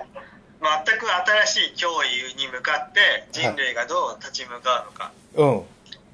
[0.63, 1.11] 全く
[1.45, 1.91] 新しい脅
[2.31, 5.11] 威に向かって人類がどう立ち向かうのか。
[5.35, 5.63] うん。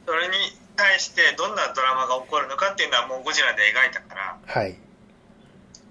[0.05, 0.33] それに
[0.75, 4.75] 対してどんなドラマが起こるのかっていうのはもうゴジラで描いたから、はい。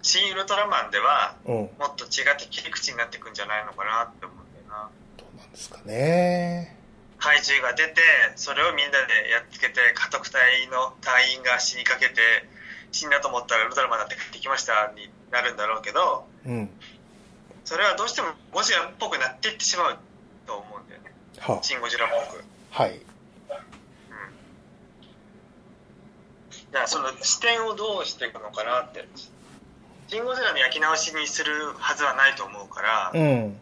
[0.03, 1.55] 新ウルトラマンではうん。
[1.55, 4.91] もっと違って切り口になっていくんじゃないのかなって思うんだよな。
[5.17, 6.75] どうなんですかね。
[7.19, 8.01] 怪獣が出て、
[8.37, 12.21] それをみんなでやっつけて、家督隊の隊員が死にかけて、
[12.93, 16.71] 死んだと思ったらウルトラマンだって帰ってきましたになるんだろうけど、うん。
[17.69, 19.99] それはどうしてもゴジラっぽくなっていってしまう
[20.47, 21.13] と思うんだよね。
[21.39, 22.43] はシン・ゴジラっぽく。
[22.73, 22.93] あ、はい。
[22.93, 23.03] うん。
[26.73, 29.07] だからその視点をどうしていくのかなって。
[30.07, 33.61] シン・ゴジラの焼き直しにするはずはないと思うから、うん。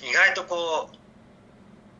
[0.00, 0.96] 意外とこう、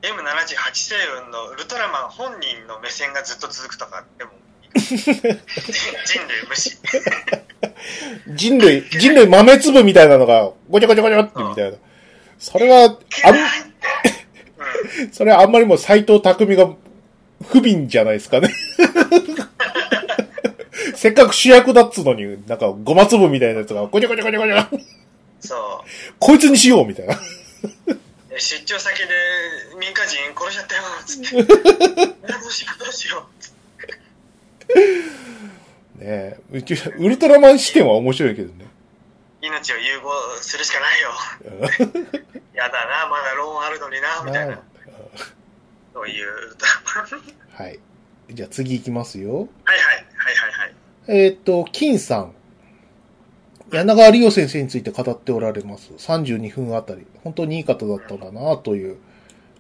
[0.01, 4.31] M78 星雲のウルトラマン本人の目線がずっと続くとかでも
[4.75, 5.39] 人類
[6.49, 6.79] 無視。
[8.35, 11.77] 人類、人類豆粒みたいなのが、ごちゃごちゃごちゃってみたいな。
[12.39, 13.33] それは、あ。
[13.33, 13.37] ん、
[15.13, 16.67] それはあんまりも斎藤匠が
[17.49, 18.49] 不憫じゃないですかね。
[18.79, 18.83] う
[20.93, 20.97] ん。
[20.97, 24.69] せっかく主役だっつうのに、なんかごま粒みたいなやつが、ごちゃごちゃごちゃごちゃ、
[25.41, 25.85] そ
[26.19, 27.19] こいつにしようみたいな。
[28.37, 29.05] 出張先で
[29.81, 31.29] 民間人殺しちゃったよ、つって。
[31.37, 31.43] え
[32.33, 33.23] どうしよう、どうしよう。
[35.99, 38.67] ねウルトラマン視点は面白いけどね。
[39.41, 41.11] 命を融合するしかないよ。
[42.55, 44.61] やだな、まだローンあるのにな、みたいな。
[45.95, 47.23] そういうウルトラマン。
[47.67, 47.79] はい。
[48.31, 49.31] じゃあ次行きますよ。
[49.65, 50.75] はいはい、はいはいはい。
[51.09, 52.35] えっ、と、金さん。
[53.71, 55.93] 柳川理央先生について語っておられます。
[55.93, 57.07] 32分あたり。
[57.23, 58.99] 本当にいい方だったんだな、という。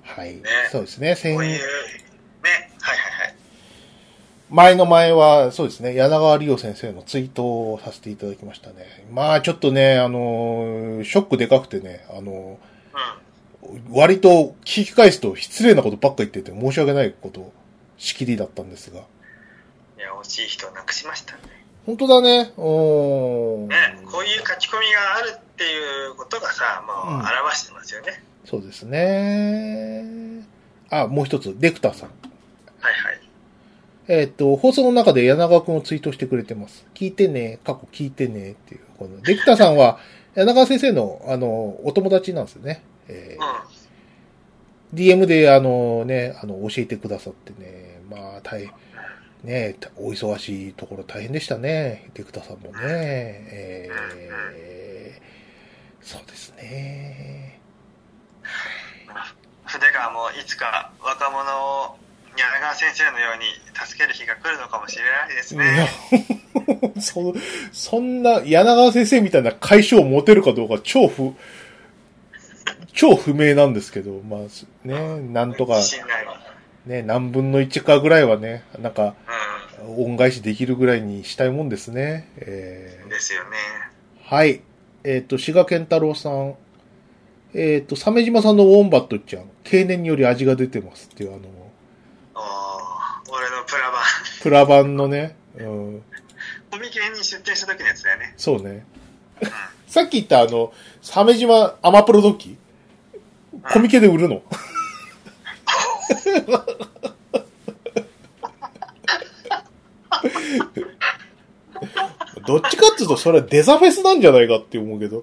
[0.02, 0.36] はい。
[0.36, 0.42] ね
[0.72, 1.14] そうですね。
[1.14, 1.58] 先こういう、ね、
[2.80, 3.34] はいはいはい。
[4.50, 9.06] 前の前は、そうですね、柳川理央先生のツイートをさせていただきましたね。
[9.12, 12.58] まあ、ちょっとね、あのーショックでかくてね、あの
[13.62, 13.78] うん。
[13.78, 17.52] ー割と聞き返すと失礼なことばっか言ってて申し訳ないこと、
[17.98, 19.00] しきりだったんですが。
[19.00, 19.02] い
[20.00, 21.40] や、惜しい人を亡くしましたね。
[21.84, 28.22] 本当だね、おーね、こういう書き込みがあるっていうことがさ、もううん表してますよね。
[28.44, 30.44] そうですね。
[30.90, 32.08] あ、もう一つ、デクターさん。
[32.80, 33.27] はいはい。
[34.08, 36.86] えっ、と、放送の中で柳川くんをツイートしてくれてます。
[36.94, 38.80] 聞いてね、過去聞いてねっていう。
[38.98, 39.98] このデクターさんは、
[40.34, 42.82] 柳川先生の、あの、お友達なんですよね。
[43.06, 43.44] えー
[44.92, 44.98] うん。
[44.98, 48.72] DM で、あのね、あの、教えてくださってね、まあ、大変、
[49.44, 52.10] ね、お忙しいところ大変でしたね。
[52.14, 52.78] デクタさんもね。
[52.80, 57.60] えー、そうですね。
[59.66, 61.98] 筆川もいつか若者を
[62.38, 65.88] 柳川先生のように助ける日が来るのかもしれないですね。、
[67.02, 67.34] そ、
[67.72, 71.34] そんな、柳川先生みたいな解消を持てるかどうか超不、
[72.92, 74.40] 超不明なんですけど、まあ、
[74.86, 75.80] ね、なんとか。
[76.86, 79.14] ね、何分の1かぐらいはね、なんか、
[79.82, 82.28] う恩返しできるぐらいにしたいもんですね。
[82.38, 83.08] えん。
[83.08, 83.50] ですよね。
[84.24, 84.62] ーはい。
[85.04, 86.54] えっ、と、志賀健太郎さん。
[87.54, 91.42] えっ、と、鮫島さんのウォンバットちゃん、経年により味が出てますっていう、あの
[93.68, 94.02] プラバン。
[94.42, 96.02] プラ版のね、うん、
[96.70, 98.34] コミケに出店した時のやつだよね。
[98.36, 98.86] そうね。
[99.86, 102.56] さっき言ったあの、鮫島アマプロドッキ
[103.72, 104.42] コミケで売るの？
[112.46, 115.22] どっちかっていうと、それはデザフェスなんじゃないかって思うけど。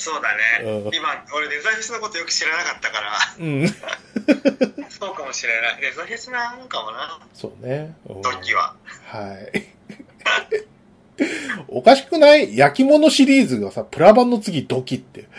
[0.00, 0.42] そうだね。
[0.84, 3.68] うん今、俺デザフェスのことよく知らなかったから、うん。
[4.88, 5.80] そうかもしれない。
[5.82, 7.94] デザフェスなのかもな、そうね。
[8.08, 8.74] うんドッキは。
[9.06, 9.66] はい。
[11.68, 12.56] おかしくない？
[12.56, 15.26] 焼き物シリーズがさ、プラ版の次ドキって。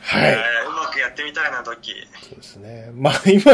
[0.00, 0.30] はい。
[0.30, 1.92] えーうまくやってみたいな、ドッキ。
[2.22, 2.90] そうですね。
[2.94, 3.52] まあ今、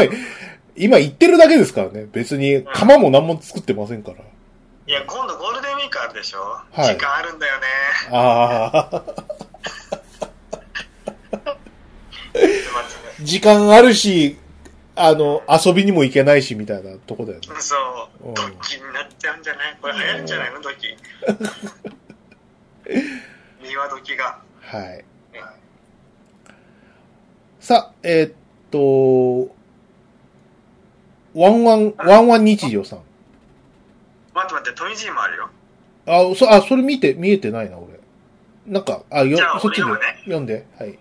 [0.75, 2.05] 今言ってるだけですからね。
[2.11, 4.17] 別に釜も何も作ってませんから。
[4.85, 6.39] いや、今度ゴールデンウィークあるでしょ？
[6.71, 7.67] はい時間あるんだよね。
[8.11, 9.03] ああ、
[13.23, 14.37] 時間あるし、
[14.95, 17.47] あの、遊びにも行けないし、みたいなとこだよね。
[17.59, 17.75] そ
[18.23, 19.77] うう、んドッキになっちゃうんじゃない？
[19.81, 20.61] これ流行るんじゃないの？
[20.61, 20.87] ドッキ。
[23.65, 24.39] 庭ドキが。
[24.61, 25.05] はい。
[27.61, 28.33] さあ、えーっ
[28.71, 29.53] と、
[31.33, 32.99] ワンワン、ワンワン日常さん。
[34.33, 35.49] 待って待って、富士もあるよ。
[36.05, 37.99] あ、そ、あ、それ見て、見えてないな、俺。
[38.65, 40.65] なんか、あ、よじゃあ、そっちで、俺読むね読んで。
[40.79, 40.99] はい。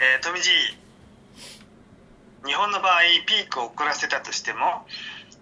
[0.00, 0.50] えー、富士、
[2.46, 4.86] 日本の場合、ピークを遅らせたとしても、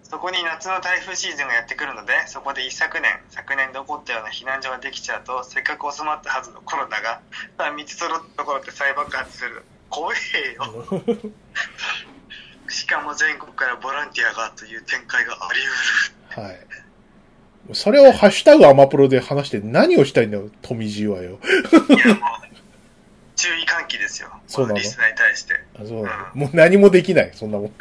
[0.03, 7.19] そこに夏の台風シーズンがやってくるので、そこで一昨年、昨年で起こったような避難所ができちゃうと、せっかく収まったはずのコロナが、
[7.57, 9.63] 3つ揃ったところで再爆発する。
[9.89, 10.85] 怖えよ。
[12.73, 15.59] しかも全国からボランティアがという展開があり
[16.35, 16.47] 得る。
[16.47, 16.59] はい。
[17.73, 21.39] それをハッシュタグアマプロで話して何をしたいんだよ、富士はよ。
[21.89, 22.17] いや、もう、
[23.35, 24.29] 注意喚起ですよ。
[24.47, 24.79] そうなの？
[24.79, 25.53] リスナーに対して。
[25.75, 26.41] あそうなの？
[26.41, 27.67] もう何もできない、そんなもん。
[27.67, 27.73] はい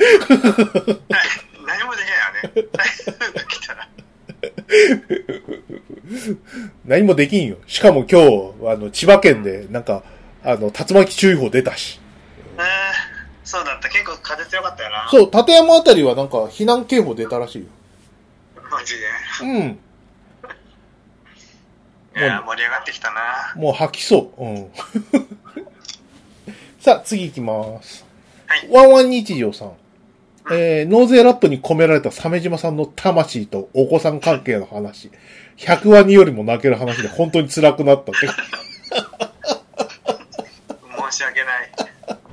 [1.66, 2.68] 何もできないよね。
[6.84, 7.56] 何もできんよ。
[7.66, 10.02] しかも今日、あの、千葉県で、なんか、
[10.44, 12.00] あの、竜巻注意報出たし。
[12.58, 12.62] えー、
[13.52, 13.90] そうだった。
[13.90, 15.06] 結構風強かったよな。
[15.10, 17.68] そう、立山あたりはなんか、避難警報出たらしいよ。
[18.70, 19.06] マジで？
[19.42, 19.78] うん。
[22.16, 23.52] いや、盛り上がってきたな。
[23.54, 24.42] もう吐きそう。
[24.42, 24.72] うん。
[26.80, 28.06] さあ、次行きます。
[28.46, 29.72] はいワンワン日常さん。
[30.50, 35.10] えー、納税ラップに込められた鮫島さんの魂とお子さん関係の話。
[35.58, 38.28] 100話によりも泣ける話で本当に辛くなったって。
[41.12, 41.91] 申し訳ない。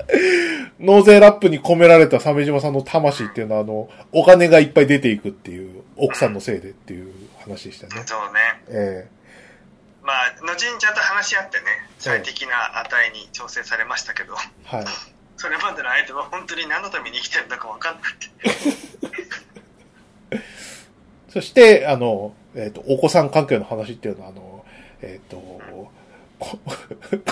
[0.80, 8.03] 納税ラップに込められた鮫島さんの魂っていうのは、あの、お金がいっぱい出ていくっていう、奥さんのせいでっていう話でしたね。
[8.05, 8.39] そうね。
[8.70, 9.07] え
[10.01, 11.66] まあ、後にちゃんと話し合ってね、
[11.99, 14.34] 最適な値に調整されましたけど、
[14.72, 14.86] えはい。
[15.38, 18.30] それまでの間は本当に何のために生きてるんだか分かんなくて。
[21.32, 24.66] そして、あの、えっ、と、お子さん関係の話っていうのは、あの、
[25.01, 25.38] えっ、と、
[26.39, 26.60] こ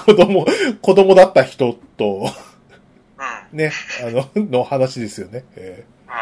[0.06, 0.46] 子供、
[0.82, 2.57] 子供だった人と、うん。
[3.58, 5.44] ね、あの、 の話ですよね。
[5.56, 6.14] えうー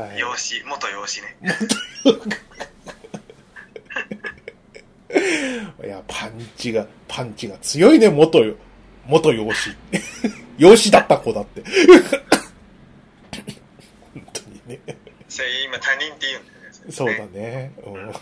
[0.00, 0.16] はん。
[0.16, 0.18] い。
[0.18, 1.36] 養子、元養子ね。
[5.84, 8.56] いや、パンチが、パンチが強いね、元よ、
[9.06, 9.70] 元養子。
[10.56, 11.62] 養子だった子だって。
[14.14, 14.80] 本当にね。
[15.28, 16.90] それ今他人って言うんだよね。
[16.90, 17.72] そうだね。
[17.84, 18.12] うん、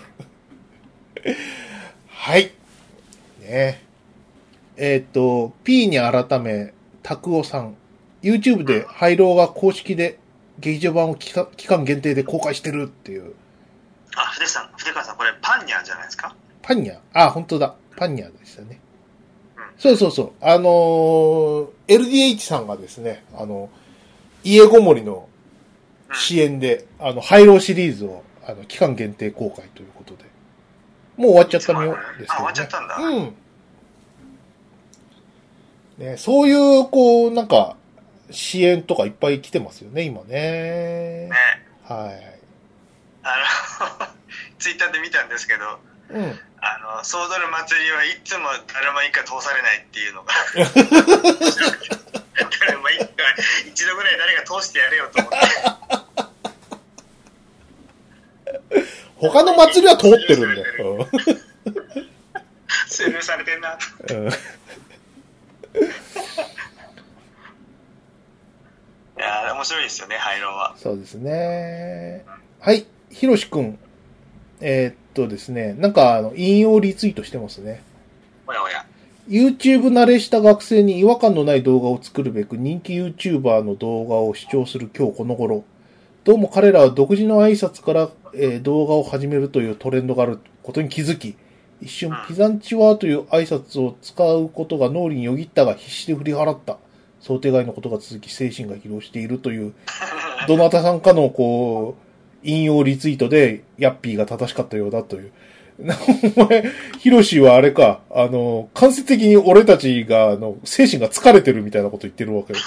[2.09, 2.51] はい。
[3.41, 3.83] ね
[4.77, 6.73] えっ、と、P に改め、
[7.03, 7.77] 拓夫さん。
[8.23, 10.19] YouTube で、ハイローが公式で
[10.59, 13.33] 劇場版を期間限定で公開してるっていう。
[14.17, 16.35] あ、筆さん、筆川さん、これパンニャンじゃないですか？
[16.63, 17.75] パンニャあ、本当だ。
[17.97, 18.69] パンニャでしたね。
[18.69, 18.81] うん
[19.79, 20.33] そうそうそう。
[20.43, 23.71] あのー LDH さんがですね、あの、
[24.45, 25.27] 家ごもりの
[26.11, 30.25] うん支援で、あの、ハイローシリーズを、あの、期間限定公開ということで。
[31.17, 32.27] もう終わっちゃったのよ、ですけど、ね。
[32.31, 33.35] あ終わっちゃったんだうん。
[35.99, 37.77] ね、そういう、こう、なんか、
[38.31, 41.29] 支援とかいっぱい来てますよね、今ね。
[41.29, 41.31] ね。
[41.85, 42.41] はい。
[43.23, 43.37] あ
[44.01, 44.07] の、
[44.59, 45.79] ツイッターで見たんですけど、
[46.11, 46.41] うん。
[46.61, 50.35] あの、ソードル祭りはいつも誰も一回通されないっていうのが。
[52.61, 53.09] 誰も一回、
[53.67, 55.39] 一度ぐらい誰が通してやれよと思って。
[59.17, 61.09] 他の祭りは通ってるんだよ。
[62.89, 63.79] スルーされてんな。
[64.09, 64.33] うんうん
[69.21, 70.75] いやー面白いですよね、ハイローは。
[70.79, 72.25] そうですね。
[72.61, 73.79] はい、ひろしくん。
[74.63, 77.83] えーっとですね、なんか、あの、引用リツイートしてますね。
[78.47, 78.87] おやおや。
[79.29, 85.63] YouTube 慣れした学生に違和感のない動画を作るべく人気 YouTuber の動画を視聴する今日この頃。
[86.25, 91.37] どうも彼らは独自の挨拶から、えー動画を始めるというトレンドがあることに気づき、
[91.83, 96.79] 一瞬ピザンチワーという挨拶を使うことが脳裏によぎったが必死で振り払った。
[97.21, 99.75] 想定外のことが続き精神が疲労しているという、
[100.49, 102.03] どなたさんかのこう、
[102.43, 105.33] 引用リツイートで、ヤッピーが正しかったようだという。
[105.79, 105.97] な
[106.37, 106.65] お前、
[106.99, 112.55] ヒロシはあれか、あの、間接的に俺たちが、あの、精神が疲れてるみたいなこと言ってるわけ。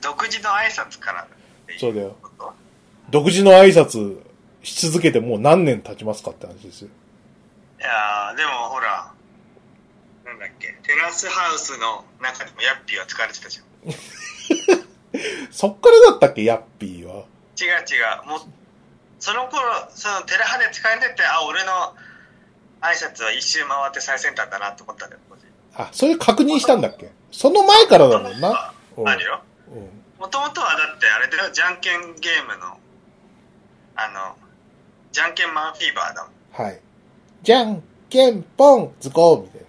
[0.00, 1.26] 独自の挨拶から
[1.78, 2.16] そうだよ
[3.10, 4.18] 独自の挨拶
[4.62, 6.88] し続けてもう何年経ちますかって話ですよ。
[7.80, 9.12] いやーでもほら、
[10.40, 13.66] だっけ、テラスハウスの中でもヤッピーは使われてたじゃん。
[15.50, 17.24] そっからだったっけ、ヤッピーは。
[17.60, 18.28] 違う違う。
[18.28, 18.40] もう、
[19.18, 19.60] その頃、
[19.94, 21.94] そのテラハで使われてて、あ、俺の
[22.80, 25.22] 挨拶は一周回って最先端だなと思ったんだよ、
[25.74, 27.10] あ、それ確認したんだっけ？
[27.30, 28.72] その前からだもんな。
[28.96, 29.42] うんあるよ。
[29.68, 32.78] うんもともとはだってあれだよ、じゃんけんゲームの、
[33.96, 34.36] あの、
[35.12, 36.24] じゃんけんマンフィーバーだ
[36.58, 36.66] もん。
[36.66, 36.80] はい。
[37.42, 39.66] じゃんけんぽん、ズコーみたいな。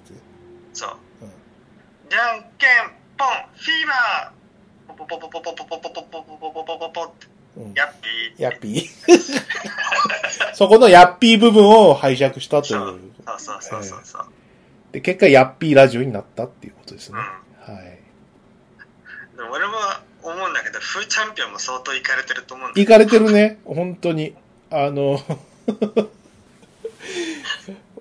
[0.74, 0.89] そう。
[1.24, 1.32] うん
[2.11, 7.74] じゃんけんぽん、フィーバーポポポポポポポポポポポポポポポポって、うん。
[7.74, 10.53] ヤッピーヤッピー。
[10.53, 12.99] そこのヤッピー部分を拝借したといそうう。
[13.39, 14.26] そうそうそうそう。
[14.91, 17.19] で、結果ヤッピーラジオになったっていうことですね。
[17.67, 17.74] うん。
[17.76, 17.99] はい。
[19.38, 19.74] でも俺も
[20.24, 23.59] 思うんだけど、フーチャンピオンも相当いかれてると思うんだよいかれてるね。
[23.63, 24.36] 本当に。
[24.69, 25.17] あの、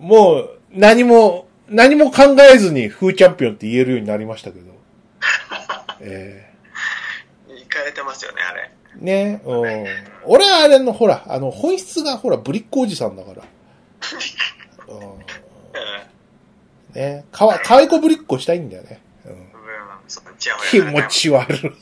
[0.01, 4.73] もう、何も、何も考えずにフーチャンピオンって言えるようになりましたけど。
[6.03, 6.53] え
[7.49, 8.73] いかれてますよね、あれ。
[9.01, 9.87] えね、うん。
[10.25, 13.45] 俺はあれの、ほら、あの、本質がほら、ぶりっ子おじさんだから。
[14.89, 14.97] うん。
[14.99, 15.19] うん。
[16.93, 19.01] ね、かわ、かわいこぶりっ子したいんだよね。
[19.27, 19.47] うん。
[20.71, 21.61] 気持ち悪い。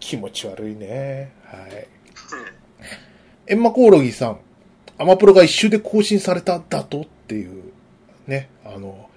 [0.00, 1.32] 気持ち悪いね。
[1.44, 1.86] はい。
[3.46, 4.40] エンマコオロギさん。
[4.98, 7.72] アマプロが一周で更新されただとっていう、
[8.26, 8.48] ね。
[8.64, 9.08] あの、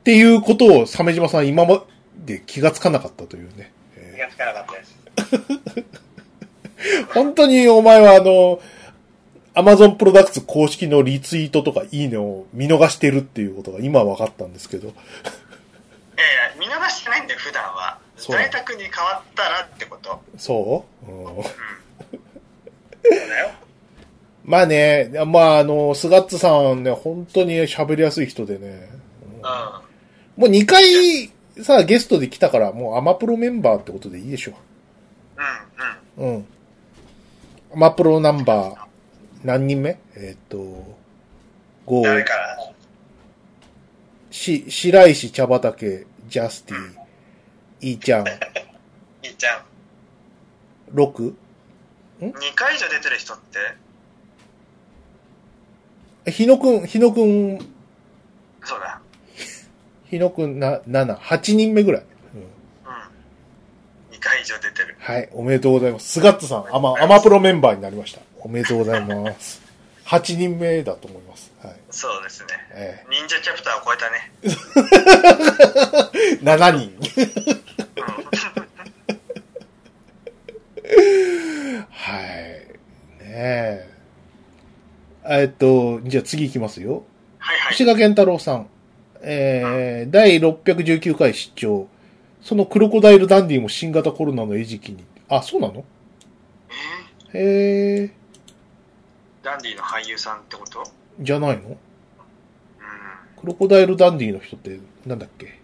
[0.00, 1.84] っていうことを鮫島さん今ま
[2.24, 3.72] で気がつかなかったというね。
[3.96, 4.98] え気がつかなかったです。
[7.06, 8.60] ー 本当にお前はあの、
[9.54, 14.88] アマゾンプロダクツ公式のリツイートとかいいねを見逃してるっていうことが今分かったんですけど。
[14.88, 14.98] いやい
[16.56, 17.98] や、見逃してないんだよ、普段は。
[18.16, 20.20] 在宅に変わったらってこと。
[20.36, 21.42] そう、うんうん。
[21.42, 21.50] そう
[23.10, 23.50] だよ。
[24.48, 28.88] まあね、まああの、スガッツさんね、本当に喋りやすい人でね、
[30.38, 31.30] もう2回
[31.62, 34.54] さ、ゲストで来たから、もうアマプロメンバーってことでいいでしょ。
[36.16, 36.36] うん、うん。
[36.36, 36.46] うん。
[37.74, 38.76] アマプロナンバー、
[39.44, 39.98] 何人目？
[40.16, 40.56] えーっ、と、
[41.86, 42.72] 5、誰から？
[44.30, 46.94] し、白石茶畑、ジャスティ、
[47.82, 48.24] イーちゃん、
[49.22, 49.62] いいちゃん。
[50.94, 51.34] 6?
[52.20, 53.87] 2回以上出てる人って、え
[56.30, 57.58] 日野くん、日野くん、
[58.64, 59.00] そうだ。
[60.10, 62.02] 日野くんな、7、8人目ぐらい。
[62.34, 62.46] うんうん。
[64.16, 64.96] 2回以上出てる。
[64.98, 66.08] はい、おめでとうございます。
[66.08, 68.20] スガッツさん、アマ、アマプロメンバーになりました。
[68.40, 69.60] おめでとうございます。
[70.06, 71.52] 8人目だと思います。
[71.62, 71.76] はい。
[71.90, 72.48] そうですね。
[72.72, 74.32] え忍者チャプターを超えたね。
[76.32, 76.96] え7人。
[81.90, 82.24] はい。
[83.22, 83.97] ねえ。
[85.30, 87.04] えっと、じゃあ次行きますよ。
[87.38, 87.72] はいはい。
[87.72, 88.66] 星賀健太郎さん。
[89.20, 91.86] えー、第619回出張。
[92.40, 95.04] そのクロコダイルダンディも新型コロナの餌食に。
[95.28, 95.84] あ、そうなの？
[97.34, 98.10] えへえ、ー、
[99.42, 100.82] ダンディの俳優さんってこと？
[101.20, 101.68] じゃないの？
[101.68, 101.76] うん。
[103.38, 105.58] クロコダイルダンディの人って、なんだっけ？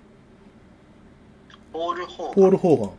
[1.73, 2.91] ポール・ホーポール・ホーガン。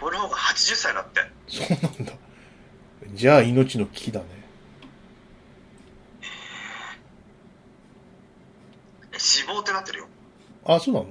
[0.00, 1.20] ポール・ホーが80歳だって。
[1.46, 2.12] そうなんだ。
[3.12, 4.26] じゃあ、命の危機だね。
[9.12, 10.08] え死亡ってなってるよ。
[10.64, 11.06] あ、そうなの？
[11.06, 11.10] い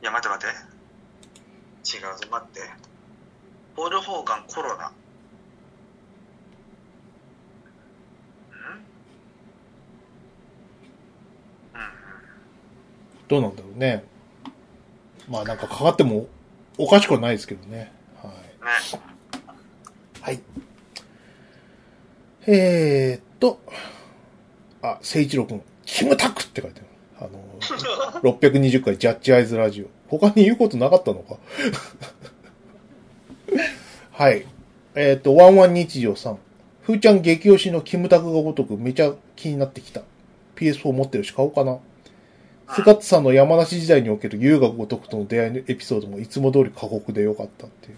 [0.00, 1.98] や、待って待って。
[1.98, 2.60] 違うぞ、待って。
[3.76, 4.92] ポール・ホーガンコロナ。
[8.52, 8.84] うん。
[13.28, 14.04] どうなんだろうね。
[15.28, 16.26] まあなんかかかっても
[16.78, 17.92] おかしくはないですけどね。
[18.22, 18.32] はい。
[18.96, 19.00] ね。
[20.22, 20.40] はい。
[22.46, 23.60] えーっと、
[24.82, 26.80] あ、聖一郎くん、キムタクって書いて
[27.20, 27.30] ある。
[28.20, 29.86] あの、 620回ジャッジアイズラジオ。
[30.08, 31.36] 他に言うことなかったのか？
[34.12, 34.46] はい。
[34.94, 36.38] えーっと、ワンワン日常さん。
[36.82, 40.02] ふーちゃん激推しのキムタクがごとくめちゃ気になってきた。
[40.56, 41.78] PS4 持ってるし買おうかな。
[42.74, 47.96] スカッツさんの山梨時代における優雅ごとくとの出会いのエピソードもいつも通り過酷でよかったっていう。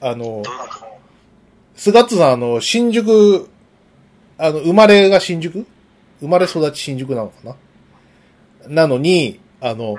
[0.00, 0.98] あのどう、いうこ
[1.76, 3.48] スガッツさん、あの、新宿、
[4.38, 5.66] あの、生まれが新宿？
[6.20, 7.56] 生まれ育ち新宿なのか
[8.68, 8.68] な？
[8.68, 9.96] なのに、あの、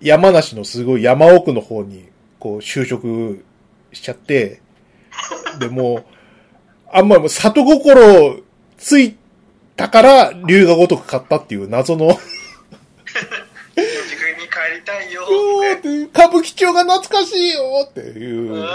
[0.00, 3.44] 山梨のすごい山奥の方に、こう、就職
[3.92, 4.60] しちゃって、
[5.58, 6.04] で、も、
[6.92, 8.40] あんまもう里心
[8.76, 9.16] つい
[9.76, 12.18] たから、龍が如く買ったっていう謎の、
[14.84, 15.82] たいよっ。
[15.82, 18.66] てて、歌舞伎町が懐かしいよっていう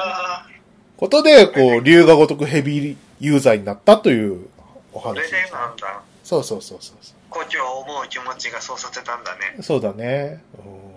[0.98, 4.48] ことで、こう、龍が如くヘビーユーザーになったという
[4.94, 6.02] お話ーこれでなんだ。
[6.24, 6.98] そうそうそうそう。
[7.30, 9.58] 故郷を思う気持ちがそうさせたんだね。
[9.62, 10.42] そうだね。
[10.58, 10.90] うん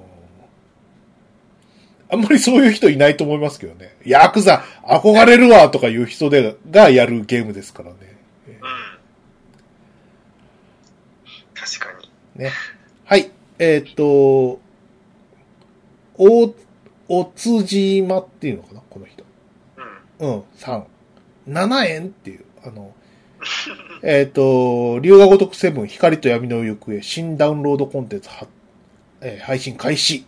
[2.13, 3.97] あんまりそういう人いないと思いますけどね。
[4.05, 7.97] ヤクザ、憧れるわとかいう人でがやるゲームですからね。
[8.49, 8.55] うん。
[11.55, 11.87] 確か
[12.37, 12.45] に。
[12.45, 12.53] ね。
[13.07, 13.31] はい。
[13.59, 14.61] えーっと、
[16.25, 16.55] お、
[17.09, 19.25] おつじまっていうのかなこの人。
[20.21, 20.31] うん。
[20.35, 20.85] うん、3。
[21.49, 22.95] 7円っていう、あの、
[24.03, 28.47] えーっと、龍が如くセブン、光と闇の行方、新ダウンロードコンテンツは、
[29.21, 30.25] えー配信開始。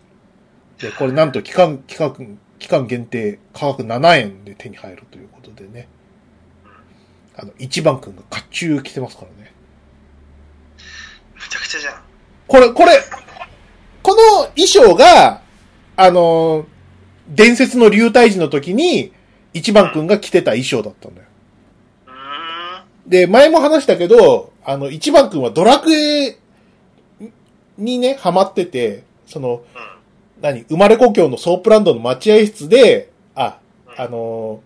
[0.79, 5.89] で、これなんと期間、期間、期間限定、価格7円で手に入るということでね。
[7.37, 9.53] あの、一番くんが甲冑着てますからね。
[11.35, 12.03] むちゃくちゃじゃん。
[12.47, 12.93] これ、これ、
[14.03, 15.44] この衣装が、
[15.97, 16.67] あの、
[17.29, 19.13] 伝説の竜退治の時に、
[19.53, 21.29] 一番くんが着てた衣装だったんだよ。
[23.07, 26.39] で、前も話したけど、あの、一番くんはドラクエ
[27.77, 29.95] にね、ハマってて、その、うん。
[30.41, 33.59] 何、生まれ故郷のソープランドの待合室で、あ、
[33.97, 34.61] あの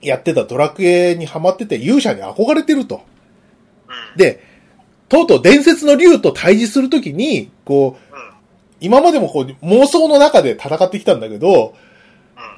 [0.00, 3.02] やってたドラクエにハマってて勇者に憧れてると。
[3.88, 4.18] うん。
[4.18, 4.42] で、
[5.08, 8.03] とうとう伝説の竜と対峙するときに、こう、うん。
[8.80, 11.74] 今までもこう妄想の中で戦ってきたんだけど、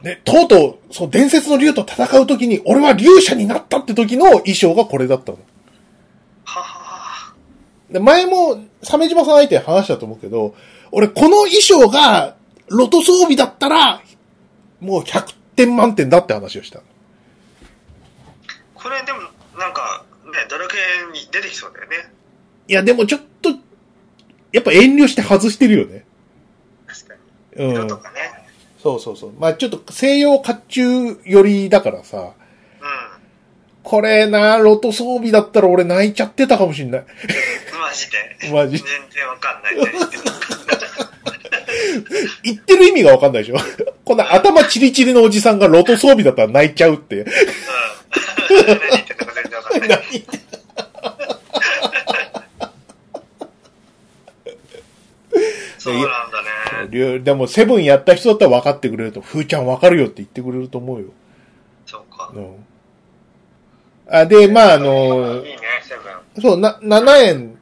[0.00, 0.08] うん。
[0.08, 5.38] ね、とうとう、その伝説の竜と戦うときに、俺は竜者になったって時の衣装がこれだったの。
[6.44, 7.34] ははは。
[7.90, 10.54] で前も、鮫島さん相手に話したと思うけど、
[10.92, 12.36] 俺この衣装が、
[12.68, 14.00] ロト装備だったら、
[14.80, 16.80] もう100点満点だって話をした。
[18.74, 19.20] これでも、
[19.58, 22.10] なんか、ね、ドラクエに出てきそうだよね。
[22.68, 23.25] いや、でもちょっと、
[24.56, 26.06] やっぱ遠慮して外してるよね。
[26.86, 27.14] 確か
[27.58, 27.64] に。
[27.66, 27.98] うん色と。
[27.98, 28.16] かね。
[28.82, 29.32] そうそうそう。
[29.38, 32.32] まあちょっと西洋甲冑寄りだからさ、うん。
[33.82, 37.04] これな、ロト装備だったら俺泣いちゃってたかもしんない。
[37.78, 38.10] マジ
[38.48, 38.50] で？
[38.50, 39.76] マジ全然わかんない。
[39.76, 39.92] 何
[42.42, 43.56] 言ってる意味がわかんないでしょ
[44.06, 47.16] こんな頭チリチリのおじさんがロト装備だったら泣いちゃうって。
[47.16, 47.26] うん。
[48.64, 49.88] 何言ってるのか全然わかんない。
[50.00, 50.46] 何言って
[55.90, 57.18] そうなんだね。
[57.20, 61.08] でも、セブンやった人だったら分かってくれると、ふーちゃん分かるよって言ってくれると思うよ。
[61.86, 62.32] そうか。
[62.34, 62.66] うん。
[64.08, 66.42] あ、で、まあ、あのいいね、セブン。
[66.42, 67.58] そう、な、7円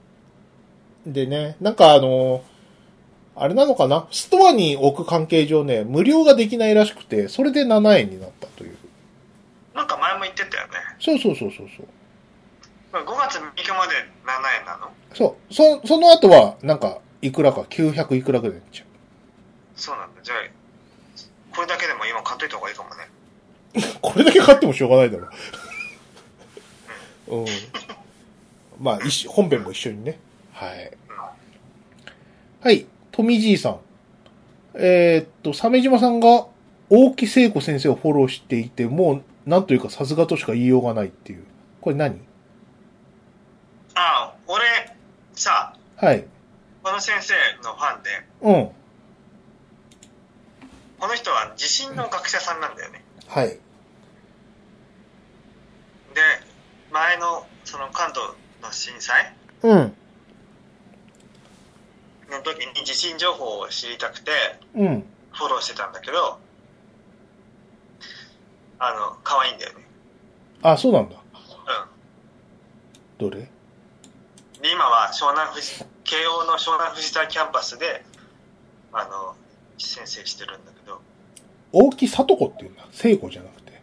[1.06, 2.42] でね、なんかあの、
[3.36, 4.06] あれなのかな？
[4.12, 8.76] ストアに置く関係上ね、無料ができないらしくて、それで7円になったという。
[9.74, 10.74] なんか前も言ってたよね。
[11.00, 11.86] そうそうそうそうそう。
[12.92, 13.94] まあ5月3日まで
[14.24, 14.88] 7円なの？
[15.12, 15.52] そう。
[15.52, 18.84] そ、その後は、なんか、いくらか、900いくらぐらいになっちゃ
[19.76, 20.20] そうなんだ。
[20.22, 20.38] じゃあ、
[21.54, 23.08] これだけでも今買っといた方がいいかもね。
[23.74, 23.80] う。
[24.02, 25.28] これだけ買ってもしょうがないだろ
[27.28, 27.36] う。
[27.36, 27.46] うん。
[28.78, 30.18] まあ、一緒本編も一緒にね。
[30.52, 30.92] はい。
[32.60, 32.86] はい。
[33.10, 33.80] 富じいさん。
[34.74, 36.46] えーっと、鮫島さんが
[36.90, 41.44] 大木聖子先生をフォローしていて、もう、なんというかさすがとしか言いようがないっていう。
[41.80, 42.20] これ何？
[43.94, 44.64] ああ、俺、
[45.34, 46.26] さ、はい。
[46.85, 48.11] この先生のファンで、
[48.43, 48.70] うん。
[51.01, 53.03] この人は地震の学者さんなんだよね。
[53.26, 53.49] はい。
[53.49, 53.59] で、
[56.93, 59.97] 前のその関東の震災うん。
[62.30, 64.30] の時に地震情報を知りたくて
[64.74, 65.05] うん。
[65.32, 66.39] フォローしてたんだけど、
[68.78, 69.87] あの、可愛いんだよね。
[70.62, 71.16] あ、そうなんだ。
[71.16, 71.20] う
[73.18, 73.39] どれ？
[73.39, 73.43] ん。
[74.61, 78.05] で、今は湘南富士、慶応の湘南藤沢キャンパスで、
[78.92, 79.34] あの、
[79.78, 81.00] 先生してるんだけど、
[81.72, 82.86] 大木里子っていうんだ。
[82.92, 83.80] 聖子じゃなくて。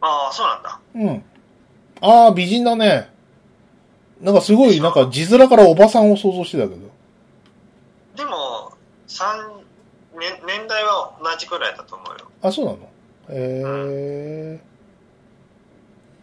[0.00, 0.80] ああ、そうなんだ。
[0.94, 1.24] うん。
[2.00, 3.10] ああ、美人だね。
[4.20, 6.90] なんかすごい、なんか字面からおばさんを想像してたけど。
[8.16, 8.72] でも、
[9.06, 9.62] 三
[10.18, 12.30] 年、年代は同じくらいだと思うよ。
[12.40, 12.88] あ、そうなの？
[13.28, 14.60] え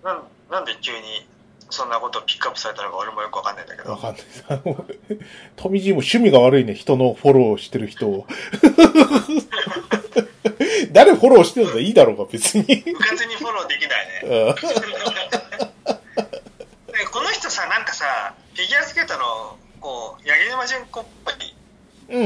[0.03, 1.27] なんなんで急に
[1.69, 3.91] そんなことをピックアップされたのか俺もよくわかんないんだけー、ど。
[3.91, 4.43] わかんないです。
[4.47, 4.85] あの、
[5.55, 8.25] 富士も趣味が悪いね、人のフォローしてる人を。
[10.91, 12.63] 誰フォローしてるんだいいだろうが、別に。
[12.63, 14.55] 部活にフォローできないね。
[17.11, 21.35] この人さ、なんかさ、フィギュアスケートの、こう、八木沼純子っぽい
[22.09, 22.23] うん。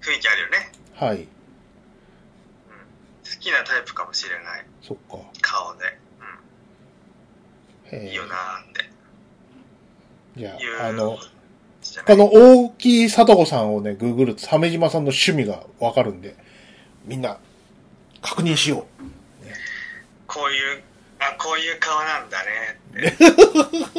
[0.00, 0.72] 雰囲気あるよね。
[0.94, 1.18] はい。
[1.18, 1.26] 好
[3.40, 4.64] きなタイプかもしれない。
[4.82, 5.18] そっか。
[5.40, 5.98] 顔で。
[7.92, 8.96] いいよなーって
[10.36, 10.56] じゃ。
[10.84, 11.18] あ、あの、
[12.06, 16.36] この大木里子さんをね、ググると、鮫島さんの趣味がわかるんで、
[17.04, 17.38] みんな、
[18.22, 19.06] 確認しよう。
[20.26, 20.82] こういう、
[21.20, 23.16] あ、こういう顔なんだねって。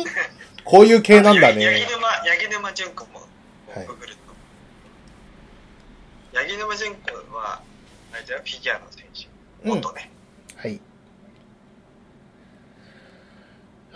[0.63, 1.87] こういう系なんだ八木ね。
[1.89, 3.21] 沼、八木沼純子も、
[3.73, 4.13] はいググる
[6.33, 6.37] と。
[6.37, 7.61] 八木沼純子は、
[8.13, 9.27] あれだよ、フィギュアの選手。
[9.63, 10.11] うん元ね。
[10.55, 10.79] はい。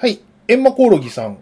[0.01, 0.19] はい。
[0.47, 1.37] エンマコオロギさん。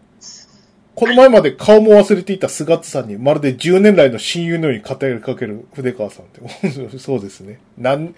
[0.94, 6.42] この前まで顔も忘れていた菅津さんにまるで10年来の親友のように語りかける筆川さんって。
[7.00, 7.62] そうですね。
[7.78, 8.14] なん、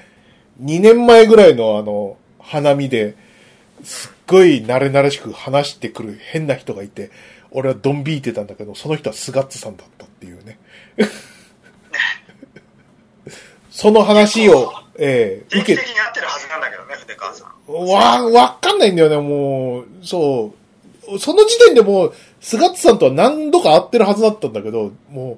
[0.63, 3.13] 2年前ぐらいのあの、花見で、
[3.83, 7.11] すっごい慣れ慣れしく話してくる変な人がいて、
[7.51, 10.57] 俺はドン引いてたんだけど、その人は菅津さんだったっていうね。
[13.69, 17.61] その話を、ええ定期受け的に会ってるはずなんだけどね、筆川さん。
[17.72, 19.86] わ、わかんないんだよね、もう。
[20.03, 20.53] そ
[21.09, 21.19] う。
[21.19, 25.38] その時点でもう、菅津さんとは何度か会ってるはずだったんだけど、もう、う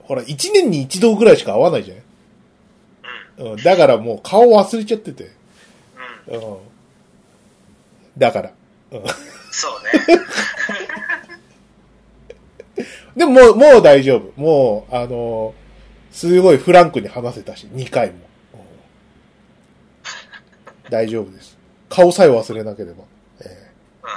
[0.00, 3.44] ほら、一年に一度ぐらいしか会わないじゃん。
[3.44, 3.46] ん。
[3.46, 3.52] うん。
[3.52, 3.62] うん。
[3.62, 5.30] だからもう顔忘れちゃってて。
[6.28, 6.36] うん。
[6.36, 6.58] うん。
[8.16, 8.52] だから。
[8.92, 9.02] うん。
[9.50, 10.22] そうね。
[13.16, 14.40] でももう、もう大丈夫。
[14.40, 15.52] もう、あの
[16.12, 18.27] すごいフランクに話せたし、2回も。
[20.88, 21.58] うん大丈夫です。
[21.88, 23.04] 顔さえ忘れなければ。
[23.40, 23.70] え
[24.02, 24.08] うん。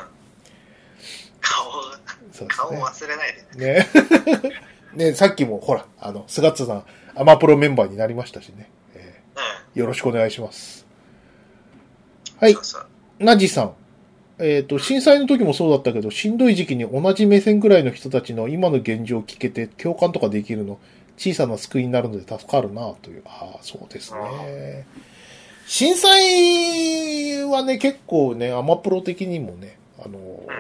[1.42, 2.84] 顔、えそうです顔ね。
[2.84, 3.88] 忘れないでね。
[4.94, 5.06] ね。
[5.12, 8.70] ね、さっきも、ほら、あの、菅津さん、アマプロメンバーになりましたしね。
[8.96, 9.22] え
[9.74, 10.86] うーよろしくお願いします。
[12.40, 12.56] はい。
[13.20, 13.74] ナジさん。
[14.40, 20.80] えっ、と、震災の時もそうだったけど、しんどい時期に同じ目線くらいの人たちの今の現状を聞けて共感とかできるの、
[21.18, 23.24] 小さな救いになるので助かるなという。
[23.28, 24.86] ああ、そうですね。
[25.74, 30.52] 震災はね、結構ね、アマプロ的にもね、あのー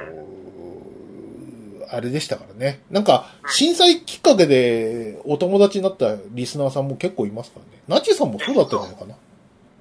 [1.94, 2.80] あれでしたからね。
[2.90, 7.84] なんか、震災きっかけでお友達になったリスナーさんも結構いますからね。
[7.90, 9.16] ナチさんもそうだったんじゃないかな。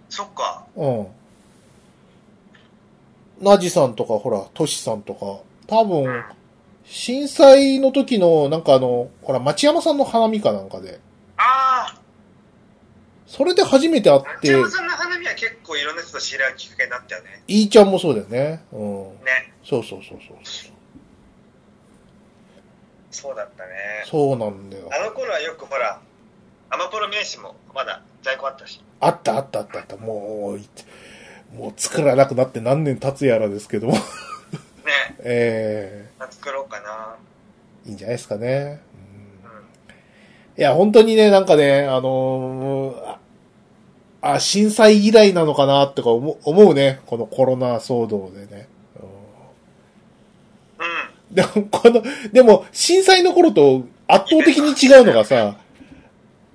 [0.09, 0.67] そっか。
[0.75, 1.07] うん。
[3.41, 6.25] ナジさんとか、ほら、トシさんとか、多う分ん、。
[6.87, 10.99] 震災の時の、なんかあの、ほら、町山さんの花見かなんかで、
[13.31, 17.45] それで初めて会って、松山さんの花見は結構いろんな人と知り合うきっかけになったよね。
[17.47, 18.65] いーちゃんもそうだよね。
[18.73, 19.05] うん。
[19.25, 19.55] ね。
[19.63, 20.37] そうそうそうそう。
[23.13, 23.71] そうだったね。
[24.07, 24.91] そうなんだよ。
[24.93, 26.01] あの頃はよくほら、
[26.71, 28.83] アマポロ名刺もまだ在庫あったし。
[28.99, 29.97] あったあったあったあった。
[29.97, 30.69] もう、い
[31.57, 33.93] もう作らなくなって何年経つやらですけども。
[33.93, 34.01] ね。
[35.23, 37.17] え作ろうかな。
[37.87, 38.81] えいいんじゃないですかね。
[40.59, 43.20] いや、本当にね、なんかね、あのー
[44.23, 47.01] あ、あ震災以来なのかなってか思う思うね。
[47.07, 48.69] このコロナ騒動でね。
[50.79, 51.35] うんうん。
[51.35, 52.03] でも、この、
[52.33, 55.57] でも、震災の頃と圧倒的に違うのがさ、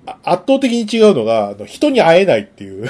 [0.06, 2.82] あ圧倒的に違うのが、あの人に会えないっていう。
[2.82, 2.88] うん。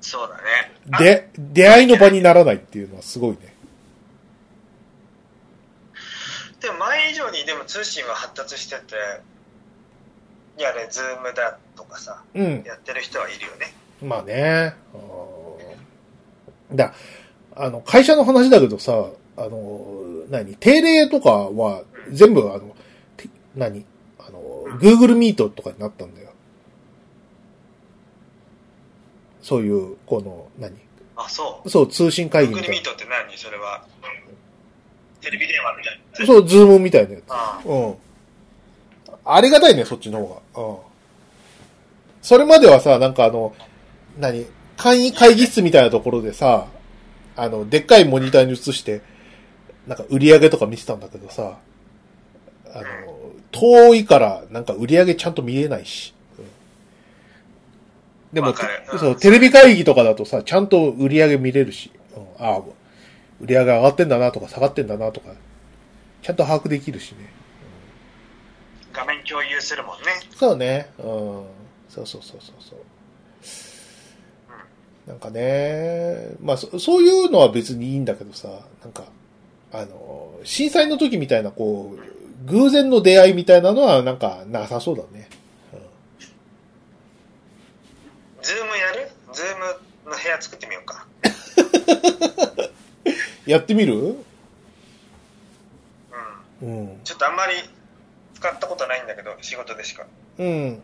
[0.00, 0.42] そうだね。
[0.90, 3.54] あで、出会いの場にならないっていうのはすごいね。
[6.60, 8.96] でも前以上にでも通信は発達してて、
[10.58, 12.62] やれ、ズームだとかさ、うん。
[12.64, 13.72] やってる人はいるよね。
[14.02, 14.74] まあね。
[14.94, 16.92] うんだ、
[17.56, 19.06] あの、会社の話だけどさ、
[19.36, 22.76] あの、何定例とかは全部あの、
[23.16, 23.84] て何
[24.18, 26.28] あの、Google Meet とかになったんだよ。
[29.42, 30.76] そういう、この、何
[31.16, 31.70] あ、そう。
[31.70, 33.38] そう、通信会議み Google たい Meet って何？
[33.38, 33.84] それは。
[35.20, 36.20] テレビ電話みたいな。
[36.20, 36.26] な。
[36.26, 37.24] そう、ズームみたいなやつ。
[37.30, 37.96] あうん。
[39.34, 40.62] ありがたいね、そっちの方が。
[40.62, 40.76] うん。
[42.22, 43.54] それまではさ、なんかあの、
[44.18, 44.46] 何？
[44.76, 46.66] 簡易会議室みたいなところでさ、
[47.36, 49.02] あの、でっかいモニターに映して、
[49.86, 51.58] なんか売り上げとか見てたんだけどさ、
[52.72, 52.84] あの、
[53.50, 56.14] 遠いからなんか売り上げちゃんと見えないし。
[56.38, 56.44] うん
[58.30, 58.52] でも、
[58.98, 62.58] そう、テレビ会議とかだとさ、ちゃんと売り上げ見れるし、うん、ああ、
[63.40, 65.30] 売り上げ上がってんだなとか下がってんだなとか、
[66.20, 67.32] ちゃんと把握できるしね。
[68.98, 70.06] 画面共有するもんね。
[70.34, 70.90] そうね。
[70.98, 71.04] うん。
[71.88, 72.78] そうそうそうそうそう。
[75.08, 78.48] なんかね、まあそ、そういうのは別にいいんだけどさ、
[78.82, 79.04] なんか、
[79.72, 85.28] あの、震災の時みたいな、こう、偶然の出会いみたいなのは、なんか、なさそうだね。
[88.42, 89.10] ズームやる？
[89.32, 91.06] ズームの部屋作ってみようか。
[93.46, 93.94] やってみる？
[96.60, 96.68] うん。
[96.68, 97.00] うん。
[97.04, 97.54] ちょっとあんまり
[98.38, 100.06] 使ったことないんだけど、仕事でしか。
[100.38, 100.80] うん。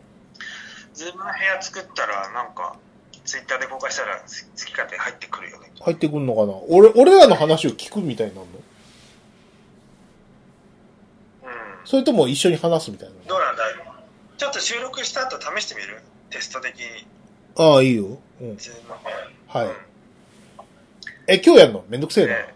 [0.93, 2.75] ズームの部屋作ったら、なんか、
[3.23, 5.71] ツイッターで公開したら、好き勝手入ってくるよね。
[5.81, 6.53] 入ってくんのかな？
[6.67, 8.53] 俺、俺らの話を聞くみたいになるの？
[11.49, 11.53] う
[11.83, 11.87] ん。
[11.87, 13.15] それとも一緒に話すみたいな？
[13.27, 13.85] どうなんだろう。
[14.37, 16.01] ちょっと収録した後試してみる？
[16.29, 17.07] テスト的に。
[17.55, 18.19] ああ、いいよ。
[18.41, 18.57] うん。
[19.47, 19.67] はい。
[19.67, 19.75] うん
[21.27, 21.83] え、今日やんの？
[21.87, 22.33] めんどくせえな。
[22.33, 22.54] ね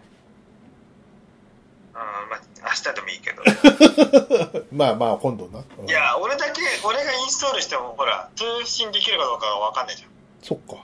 [2.70, 4.64] 明日でもいいけど。
[4.70, 5.64] まあまあ、今度な。
[5.78, 10.10] うんいや、俺だけ、俺がインストールしても、ほら、通信できるかどうかがわかんないじゃん。
[10.42, 10.76] そっか。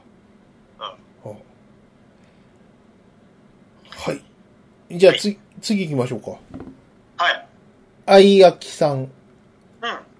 [1.24, 1.30] うん。
[1.30, 1.38] うん
[3.90, 4.98] はい。
[4.98, 6.30] じゃあ、はいつ、次行きましょうか。
[7.24, 7.46] はい。
[8.06, 8.98] あいあきさん。
[8.98, 9.10] うん。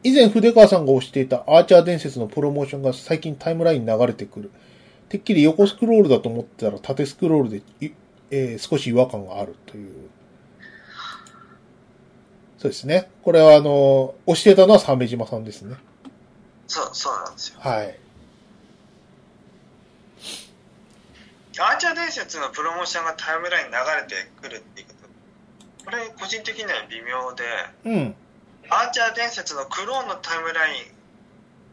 [0.05, 4.51] 以前、筆川さんが推していたアーチャー伝説のプロモーションが最近タイムラインに流れてくる。
[5.09, 7.93] てっきり横スクロールだと思ってたら縦スクロールでい、
[8.31, 10.11] えー少し違和感があるという。
[12.59, 13.11] そうですね。
[13.23, 15.77] これはあの、推してたのは鮫島さんですね。
[16.67, 17.61] そう、そうなんですよ。
[17.61, 17.99] はい。
[21.59, 24.95] アーチャー伝説のプロモーションがタイムラインに流れてくるっていうこ
[25.85, 25.85] と。
[25.85, 27.45] これ、個人的には微妙で、
[27.85, 28.15] うん。
[28.69, 30.85] アーチャー伝説のクローンのタイムライン、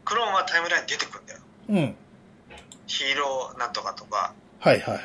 [0.04, 1.40] クローンはタイムラインに出てくるんだよ。
[1.68, 1.96] うん。
[2.86, 5.02] ヒーローなんとかとか、はいはいはい。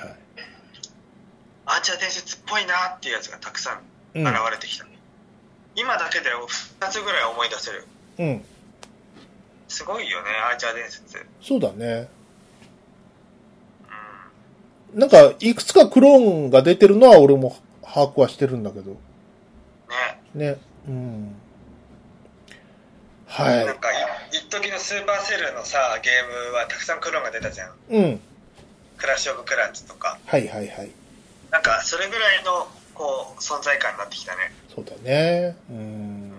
[1.66, 3.80] アーチャー伝説っぽいなっていうやつがたくさん
[4.16, 4.28] うん。
[4.28, 4.86] 現れてきた。
[5.80, 6.30] 今だけで
[6.82, 7.88] 2つぐらい思い出せる。
[8.20, 8.46] うん。
[9.70, 11.26] すごいよね、アーチャー伝説。
[11.42, 12.10] そうだね。
[14.94, 18.92] うなんか、いくつかクローンが出てるのは俺も把握はしてるんだけど。
[18.92, 18.96] ん。
[20.36, 20.52] ね。
[20.52, 20.58] ね。
[20.88, 21.36] うん。
[23.28, 23.90] はなんか、
[24.32, 27.70] 一時のスーパーセルのさ、ゲームはたくさんクローンが出たじゃん。
[27.70, 27.74] い。
[27.96, 28.20] うん。
[28.98, 30.18] クラッシュオブクラッチとか。
[30.26, 30.92] はいはいはい。
[31.52, 34.52] なんか、それぐらいの、こう、存在感になってきたね。
[34.80, 35.58] そうだね。
[35.70, 36.32] うん。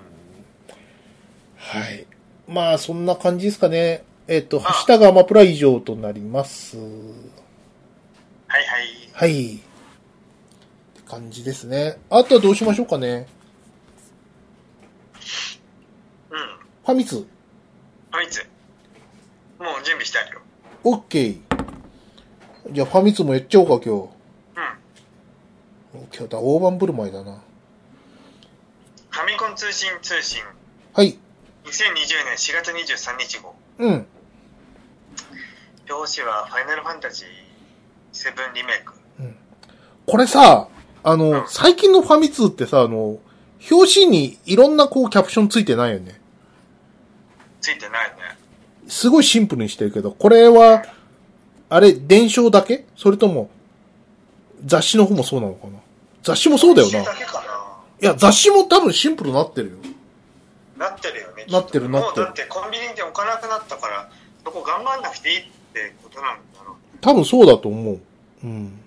[1.57, 2.07] はい。
[2.49, 4.03] まあ、そんな感じですかね。
[4.29, 6.79] えっ、と、ハッシュタグアマプラ以上となります。
[6.79, 6.87] はい
[8.49, 8.87] はい。
[9.13, 9.57] はい。
[9.57, 9.63] って
[11.07, 11.99] 感じですね。
[12.09, 13.27] あとはどうしましょうかね。
[16.31, 16.39] うん。
[16.39, 17.27] ファミツ。
[18.13, 18.39] あいつ。
[19.59, 20.41] もう準備してあるよ。
[20.85, 21.39] OK。
[22.73, 24.09] じゃあファミ通もやっちゃおうか、今日。
[25.95, 26.07] うん。
[26.17, 27.43] 今日だ、大盤振る舞いだな。
[29.11, 30.41] ファミコン通信通信、
[30.95, 31.19] はい。
[31.65, 33.55] 2020年4月23日号。
[33.79, 34.07] うん。
[35.91, 37.29] 表紙はファイナルファンタジー
[38.13, 38.93] 7リメイク。
[40.07, 40.69] これさ、
[41.03, 43.19] あの、最近のファミ通ってさ、あの、
[43.71, 46.21] 表紙にいろんなこうキャプションついてないよね。
[47.61, 48.17] ついてないね。
[48.89, 50.85] すごいシンプルにしてるけど、これは、
[51.69, 52.87] あれ、伝承だけ？
[52.97, 53.51] それとも、
[54.65, 55.79] 雑誌の方もそうなのかな？
[56.23, 57.03] 雑誌もそうだよな。
[57.03, 57.43] いだけか
[58.05, 59.77] や、雑誌も多分シンプルになってるよ。
[60.77, 60.91] な。
[60.91, 61.47] なってるよね。
[61.49, 64.11] なってるなってるもうだってコンビニで置かなくなったから、
[64.45, 65.45] そこ頑張んなくていいっ
[65.75, 66.77] てことなんだろう。
[67.01, 68.01] 多分そうだと思う。
[68.45, 68.81] うん。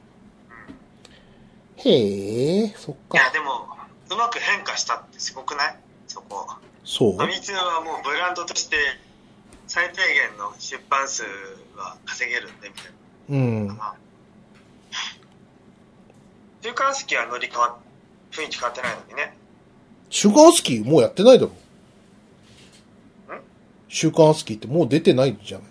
[1.77, 3.31] へえ、そっいや、か。
[3.31, 3.67] でも、
[4.09, 5.77] うまく変化したってすごくない？
[6.07, 6.47] そこ。
[6.83, 7.13] そう？
[7.13, 8.77] ファミ通はもうブランドとして
[9.67, 11.23] 最低限の出版数
[11.75, 12.91] は稼げるんでみたい
[13.29, 13.73] うんな。。
[13.75, 13.95] まあ
[16.61, 17.77] 週刊誌は乗り変わ
[18.33, 19.37] 雰囲気変わってないのにね。
[20.09, 21.51] 週刊アスキーもうやってないだろ。
[21.51, 21.53] ん？
[23.87, 25.67] 週刊アスキーってもう出てないじゃない？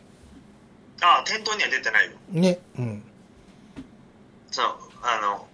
[1.02, 2.12] ああ、店頭には出てないよ。
[2.30, 2.58] ね。
[2.78, 3.02] うん。
[4.50, 4.66] そう、
[5.02, 5.46] あの、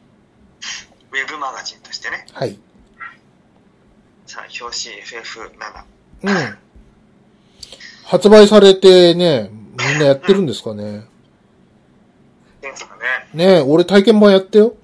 [1.13, 2.27] ウェブマガジンとしてね。
[2.33, 2.59] はい。
[4.27, 5.85] さあ、表紙 FF7。
[6.25, 6.59] うん。
[8.05, 11.07] 発売されてね、みんなやってるんですかね。
[12.61, 14.75] 電気がね、ねえ、俺体験版やったよ。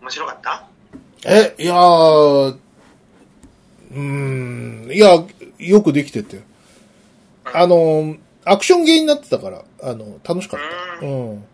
[0.00, 0.67] 面白かった？
[1.30, 2.56] え、いやー、
[3.90, 5.22] うーん、いや、
[5.58, 6.40] よくできてて。
[7.44, 10.60] あの、アクションゲーになってたから、あの、楽しかっ
[11.00, 11.06] た。
[11.06, 11.44] うん。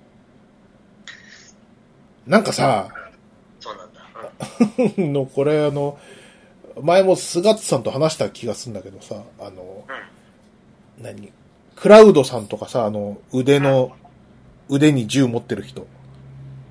[2.27, 2.89] なんかさ、
[3.59, 4.01] そうなんだ。
[4.97, 5.12] うん。
[5.12, 5.99] の、これあの、
[6.81, 9.85] 前も菅津さんと話した気がするんだけどさ、あの、
[10.99, 11.33] 何？
[11.75, 13.93] クラウドさんとかさ、あの、腕の、
[14.68, 15.87] 腕に銃持ってる人。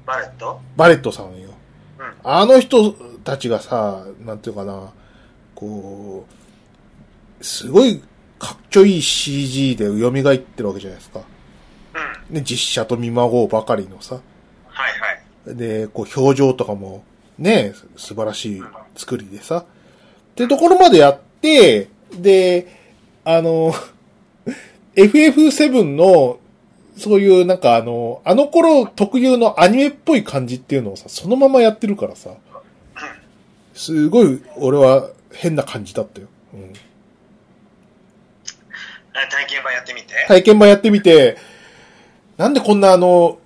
[0.06, 0.60] バレット？
[0.78, 1.53] バレットさんよ。
[2.24, 2.32] うん。
[2.32, 2.92] あの人
[3.24, 4.92] たちがさ、なんていうかな、
[5.56, 6.26] こ
[7.40, 8.02] う、すごい
[8.40, 11.22] かっちょいい CG で蘇ってるわけじゃないですか。
[12.30, 12.36] うん。
[12.36, 14.16] ね、実写と見まごうばかりのさ。
[14.68, 14.92] はい
[15.48, 15.56] はい。
[15.56, 17.04] で、こう表情とかも、
[17.38, 18.64] ね、素晴らしい
[18.96, 19.66] 作りでさ。
[19.66, 22.68] ってところまでやって、で、
[23.24, 23.74] あの、
[24.96, 26.40] FF7 の、
[26.98, 32.32] そういうなんかあの、あの頃特有のアニメっぽい感じっていうのをさ、そのままやってるからさ、
[33.74, 36.28] すごい俺は変な感じだったよ。
[36.54, 36.74] うん、
[39.14, 40.14] あ体験版やってみて。
[40.28, 41.38] 体験版やってみて、
[42.38, 43.40] なんでこんなあの、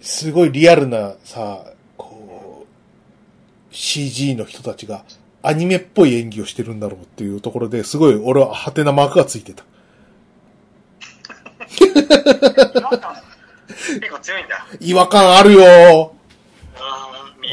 [0.00, 1.64] すごいリアルなさ、
[1.96, 5.04] こう、CG の人たちが
[5.42, 9.64] アニメっぽい演技をしてるんだろうっていうところですごい俺はハテナマークがついてた。
[14.00, 14.66] 結構強いんだ。
[14.80, 16.14] 違和感あるよ。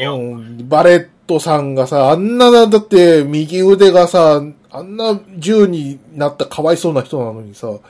[0.02, 7.80] うん、バレットさんがさ、あんな、だって右腕がさ、あんな銃になったかわいそうな人なのにさ、 お、お、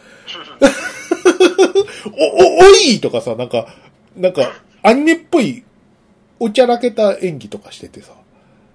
[2.58, 3.66] おいとかさ、なんか、
[4.16, 4.50] なんか、
[4.82, 5.62] アニメっぽい、
[6.38, 8.12] おちゃらけた演技とかしててさ、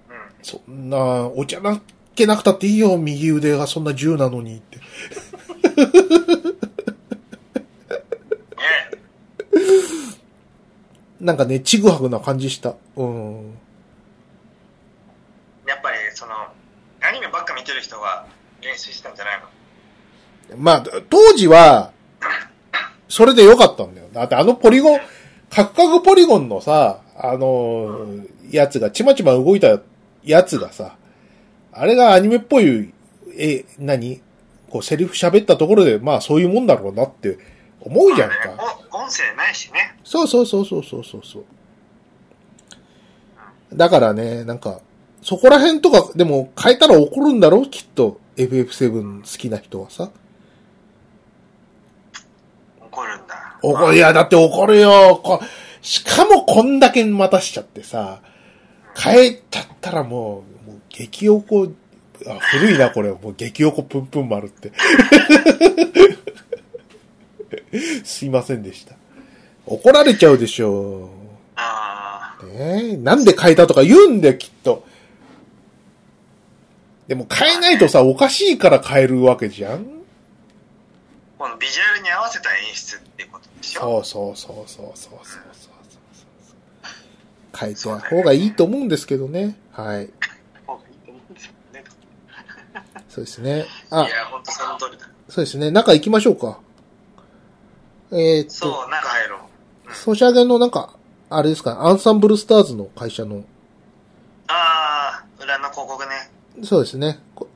[0.08, 0.16] うん。
[0.42, 1.80] そんな、おちゃら
[2.14, 4.78] けなくたっていいよ、右腕がそんな銃なのにって。
[4.78, 4.84] ね
[11.20, 12.74] なんかね、ちぐはぐな感じした。
[12.96, 13.54] うん。
[15.66, 16.32] やっぱりその、
[17.02, 18.26] アニメばっか見てる人が
[18.62, 19.40] 練習したんじゃない
[20.50, 20.56] の？
[20.58, 21.92] まあ、当時は、
[23.08, 24.08] それでよかったんだよ。
[24.12, 25.00] だってあのポリゴン、
[25.50, 28.06] カクカクポリゴンのさ、あの、
[28.50, 29.80] やつが、ちまちま動いた
[30.22, 30.96] やつがさ、
[31.72, 32.92] あれがアニメっぽい、
[33.38, 34.20] え、何？
[34.70, 37.38] こう、セリフ喋ったところで、まあそういうもんだろうなって
[37.80, 38.36] 思うじゃんか。
[38.96, 39.94] お音声ないしね。
[40.04, 41.44] そうそうそうそうそうそうそう。
[43.76, 44.80] だからね、なんか、
[45.22, 47.66] そこら辺とか、でも変えたら怒るんだろう？
[47.68, 48.20] きっと。
[48.36, 50.10] FF7 好きな人はさ。
[52.80, 53.58] 怒るんだ。
[53.62, 55.20] 怒る、いや、だって怒るよ。
[55.22, 55.40] こ
[55.82, 58.20] しかもこんだけ待たしちゃってさ、
[58.96, 61.68] 変えちゃったらもう、もう激おこ、
[62.26, 63.10] あ、古いな、これ。
[63.10, 64.72] もう激おこぷんぷん丸って。
[68.04, 68.94] すいませんでした。
[69.66, 71.26] 怒られちゃうでしょう。
[72.46, 74.86] ねえ、なんで変えたとか言うんだよ、きっと。
[77.08, 79.86] でも変えないとさ、おかしいから変えるわけじゃん
[81.38, 85.72] このビジュアルに合わせた演出ってことでしょそうそうそうそうそうそうそう。
[87.58, 89.56] 変えた方がいいと思うんですけどね。
[89.72, 90.10] はい。
[93.08, 93.64] そうですね。
[93.90, 94.04] あ。
[94.04, 95.08] いや、本当その通りだ。
[95.28, 95.70] そうですね。
[95.70, 96.58] 中行きましょうか。
[98.12, 99.36] えー、っと、そう、中入ろ
[99.88, 99.94] う。
[99.94, 100.94] ソシャゲのなんか、
[101.30, 103.44] あれですか、アンサンブルスターズの会社の、
[104.48, 106.30] ああ、裏の広告ね。
[106.64, 107.18] そうですね。
[107.34, 107.48] こ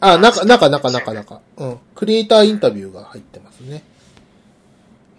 [0.00, 1.78] あ、なんか、なんか、なんか、なんか、なんか、うん。
[1.94, 3.84] クリエイターインタビューが入ってますね。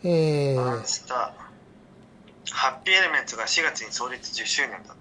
[0.03, 1.43] えアンー、スター。
[2.51, 4.95] ハッピーエレメンツが4月に創立10周年だ。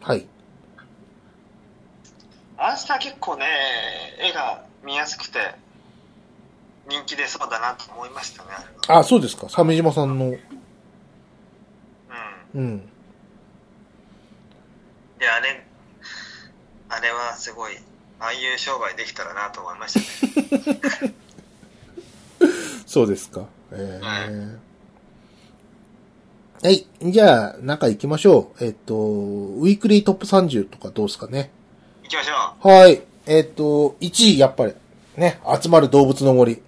[0.00, 0.26] はい。
[2.58, 3.46] アンスター結構ね、
[4.18, 5.54] 絵が見やすくて、
[6.88, 8.50] 人気出そうだなと思いましたね、
[8.88, 9.48] あそうですか。
[9.48, 10.38] 鮫島さんの、うん。
[12.54, 12.78] うん。
[15.18, 15.64] で、あれ、
[16.88, 17.74] あれはすごい、
[18.18, 21.14] ああいう商売できたらなと思いましたね。
[22.86, 23.46] そうですか。
[23.70, 24.58] えー。
[26.62, 26.86] はい。
[27.10, 28.64] じゃあ、中行きましょう。
[28.64, 31.50] えっと、ウィークリートップ30とかどうですかね。
[32.04, 33.02] 行きましょはい。
[33.26, 34.74] えっと、1位、やっぱり、
[35.16, 36.62] ね、集まる動物の森。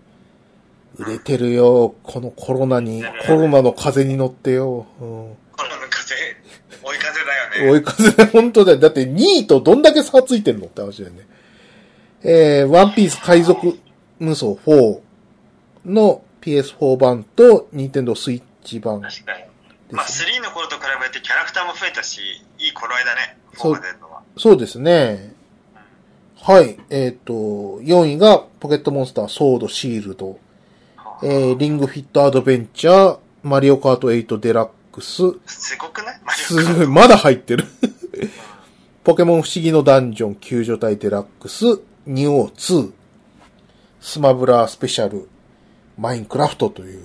[0.99, 1.95] 売れてるよ。
[2.03, 4.86] このコロナに、コロナの風に乗ってよ。
[5.01, 5.36] うんう。
[5.53, 6.14] コロナの風、
[6.82, 7.70] 追い風だよね。
[7.72, 8.78] 追い風で 本当だよ。
[8.78, 11.26] だって2位とどんだけ差ついてんのって話だよね。
[12.22, 13.78] えー、ワンピース海賊
[14.18, 15.01] 無双4
[15.84, 19.45] の PS4 版と Nintendo Switch 版で確かに。
[19.90, 20.24] まあ、す。
[20.24, 22.20] 3の頃と比べてキャラクターも増えたし、
[22.59, 23.38] いい頃合いだね。
[23.55, 24.22] そう4が出るのは。
[24.36, 25.34] そうですね。
[26.40, 26.78] はい。
[26.90, 30.38] えっ、と、4位がポケットモンスターソードシールド、
[31.22, 36.20] えー、リングフィットアドベンチャー、マリオカート8デラックス、すごくない？
[36.24, 37.64] マリオカートすごい、まだ入ってる。
[39.04, 41.64] ポケモン不思議のダンジョン救助隊デラックス、
[42.06, 42.92] ニューオー2、
[44.00, 45.28] スマブラスペシャル、
[45.98, 47.02] マインクラフトという、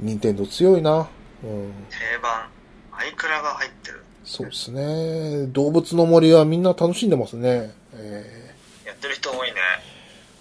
[0.00, 1.08] ニンテンドー強いな。
[1.42, 2.48] うん、定番。
[2.92, 4.02] マイクラが入ってる。
[4.24, 5.46] そうですね。
[5.48, 7.72] 動物の森はみんな楽しんでますね。
[7.94, 8.52] え
[8.86, 9.54] やってる人多いね。
[9.54, 9.60] ー、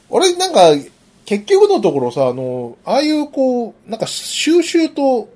[0.09, 0.59] 俺なんか、
[1.30, 5.30] 結局のところさ、あの、ああいうこう、なんか収集と、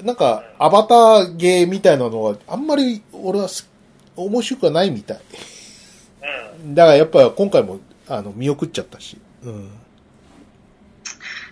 [0.00, 3.68] なんかアバターゲーみたいなのは、あんまり俺はす
[4.14, 5.20] 面白くはないみたい。
[6.62, 6.74] うん。
[6.76, 9.18] だからやっぱ今回も、あの、見送っちゃったし。
[9.42, 9.70] うん。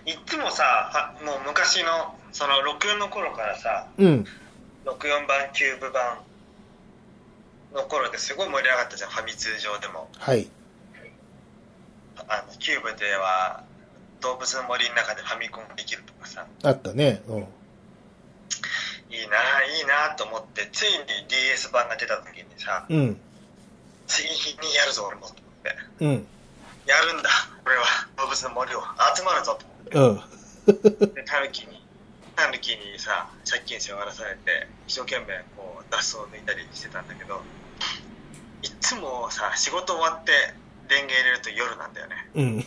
[0.07, 4.24] いつもさ、はもう昔の、その64の頃からさ、うん。
[4.86, 6.18] 64版、キューブ版
[7.74, 10.09] の頃ですごい盛り上がったじゃん、ファミ通上でも。
[10.16, 10.46] はい。
[12.28, 13.64] あの、キューブでは、
[14.21, 17.23] 動物の森の中でファミコンできるとかさ、あったね。
[17.29, 17.47] うん。
[19.11, 23.21] いいな、いいなと思って、ついに DS 版が出た時にさ、うん。
[24.07, 25.77] ついにやるぞ、俺もと思って。
[26.05, 26.27] うん。
[26.87, 27.31] やるんだ、
[27.64, 27.85] 俺は
[28.16, 28.83] 動物の森を
[29.16, 29.59] 集まるぞ
[29.91, 30.11] とうん。
[30.11, 30.25] 思っ
[30.99, 31.07] て。
[31.07, 31.83] で、タヌキに、
[32.37, 37.43] タヌキにさ、借金し終わらされて、一生懸命こう、脱走抜いたりしてたんだけど、
[38.62, 40.33] いっつもさ、仕事終わって
[40.89, 42.29] 電源入れると夜なんだよね。
[42.35, 42.66] うん。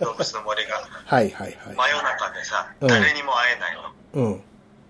[0.00, 0.82] 動物の森が。
[1.04, 1.76] はいはいはい。
[1.76, 3.92] 真夜中でさ、うん誰にも会えないの。
[4.12, 4.42] うん。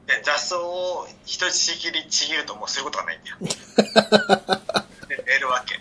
[0.06, 3.36] で、雑草を一つちぎりちぎるともうすることがないんだよ。
[5.08, 5.80] で、寝るわけ。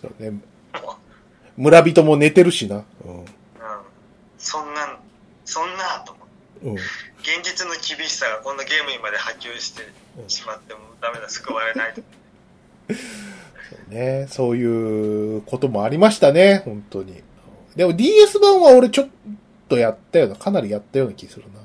[0.00, 0.30] そうね。
[0.30, 0.98] も
[1.56, 2.76] 村人も寝てるしな。
[2.76, 2.78] う
[3.10, 3.24] ん。
[4.38, 4.98] そんなん、
[5.44, 6.66] そんなと思って。
[6.68, 6.74] うん。
[6.74, 9.82] 現実の厳しさがこんなゲームにまで波及して
[10.28, 12.02] しまってもダメだ、救われないと。
[13.88, 17.22] ね、そういうこともありましたね、本当に。
[17.76, 19.08] でも DS 版は俺ちょっ
[19.68, 21.60] とやったような、かなりやったような気するな。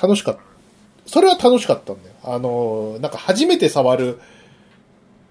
[0.00, 0.40] 楽しかった。
[1.06, 2.14] それは楽しかったんだよ。
[2.22, 4.20] あの、なんか初めて触る、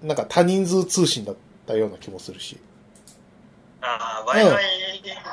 [0.02, 2.58] なんか多人数通信だったような気もするし。
[3.80, 4.56] ああ、Wi-Fi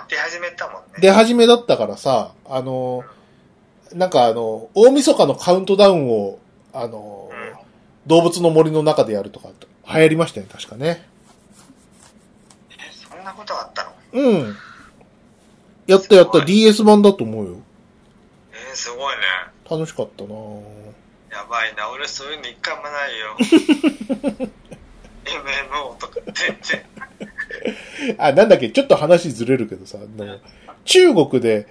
[0.09, 0.87] 出始めたもんね。
[1.01, 3.03] 出始めだったからさ、あの、
[3.93, 6.39] なんかあの、大晦日のカウントダウンを、
[6.73, 7.46] あの、うん
[8.07, 9.49] 動物の森の中でやるとか、
[9.93, 11.07] 流行りましたよね、確かね。
[12.71, 13.91] えそんなことあったの？
[14.13, 14.55] うん。
[15.85, 17.57] やったやった、DS 版だと思うよ。
[18.51, 19.21] えー、すごいね。
[19.69, 20.61] 楽しかったなぁ
[21.31, 23.37] やばいな、俺そういうの一回もないよ。
[25.27, 26.85] MMO とか全然。
[28.17, 30.39] あ、なんだっけ、ちょっと話ずれるけどさ、あの
[30.85, 31.67] 中国で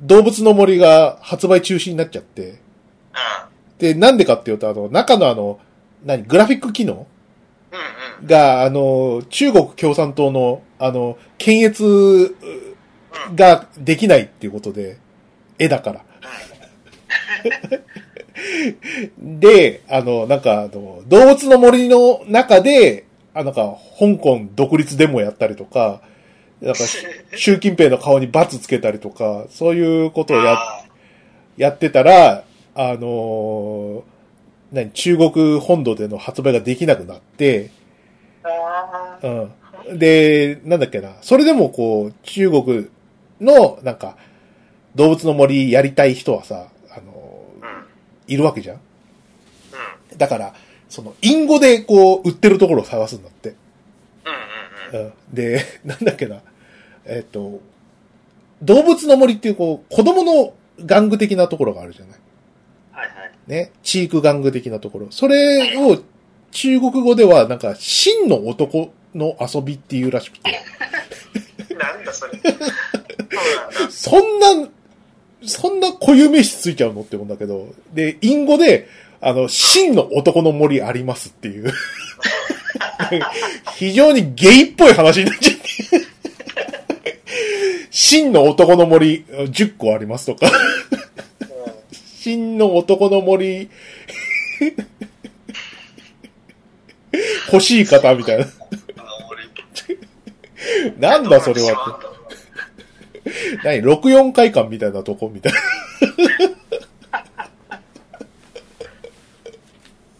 [0.00, 2.56] 動物の森が発売中止になっちゃって、うん。
[3.78, 5.58] で、なんでかっていうと、あの、中のあの、
[6.04, 7.06] 何、グラフィック機能？
[8.24, 12.34] が、あの、中国共産党の、あの、検閲
[13.34, 14.98] ができないっていうことで、
[15.58, 16.04] 絵だから。
[19.18, 26.02] で、あの、なんか、あの、動物の森の中で、あなんか、香港独立デモやったりとか、
[26.60, 26.80] なんか、
[27.36, 30.84] 習近平の顔にバツつけたりとか、そういうことをや、あ
[31.56, 32.44] やってたら、
[32.74, 34.02] あのー
[34.72, 37.70] 何、中国本土での発売ができなくなって。
[39.22, 39.28] う
[39.94, 39.98] ん。
[39.98, 42.88] で、なんだっけな、それでもこう、中国
[43.40, 44.16] の、なんか、
[44.94, 47.64] 動物の森やりたい人はさ、あの、う
[48.30, 48.32] ん。
[48.32, 50.18] いるわけじゃんうん。
[50.18, 50.54] だから、
[50.88, 53.54] その、インゴでこう、売ってるところを探すんだって。
[54.92, 55.12] うん。
[55.32, 56.42] で、 なんだっけな。
[57.04, 57.60] えっ、と、
[58.62, 62.20] 動物の森っていうこう、子供の玩具的なところがあるじゃない
[62.92, 63.29] はいはい。
[63.50, 63.72] ね。
[63.82, 65.08] チーク玩具的なところ。
[65.10, 65.98] それを
[66.52, 70.60] 中国語ではなんか、真の男の遊びっていうらしくて。
[71.76, 72.32] なんだそれ。
[73.90, 74.68] そんな、
[75.44, 77.68] そんな固有名詞ついちゃうのって思うんだけど。
[77.92, 78.88] で、インゴで、
[79.20, 81.72] あの、真の男の森ありますっていう。
[83.76, 85.60] 非常にゲイっぽい話になっちゃって。
[87.90, 90.50] 真の男の森10個ありますとか。
[92.20, 93.70] 真の男の森
[97.50, 98.46] 欲しい方みたいな。
[100.98, 101.98] なんだそれは
[103.24, 103.30] って。
[103.64, 105.58] 何 ?64 回館みたいなとこみたいな。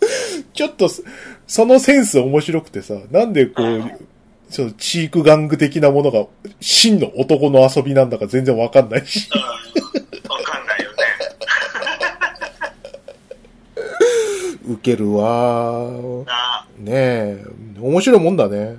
[0.54, 1.02] ちょっとそ、
[1.46, 3.84] そのセンス面白くてさ、なんでこう、
[4.48, 6.24] そのチーク玩具的なものが
[6.62, 9.28] 真の男の遊びなんだか全然わかんないし。
[14.70, 15.90] ウケるわ
[16.78, 17.44] ねえ、
[17.80, 18.76] 面白いもんだね。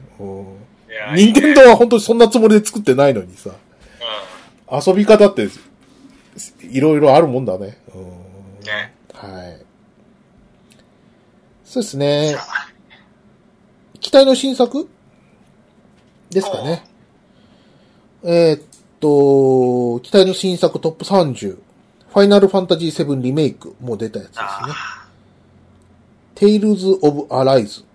[1.16, 5.50] 任天堂は本当にそんなつもりで作ってないのにさ、う遊び方って、
[6.62, 7.78] いろいろあるもんだね。
[8.66, 8.94] ね。
[9.14, 9.66] はい。
[11.66, 12.36] そうですね。
[14.00, 14.88] 期待の新作？
[16.30, 16.84] ですかね。
[18.24, 18.62] えーっ
[19.02, 21.58] と、期待の新作トップ30。
[22.14, 23.76] ファイナルファンタジー7リメイク。
[23.82, 24.42] もう出たやつですね。
[26.42, 27.86] あ Tales of Arise。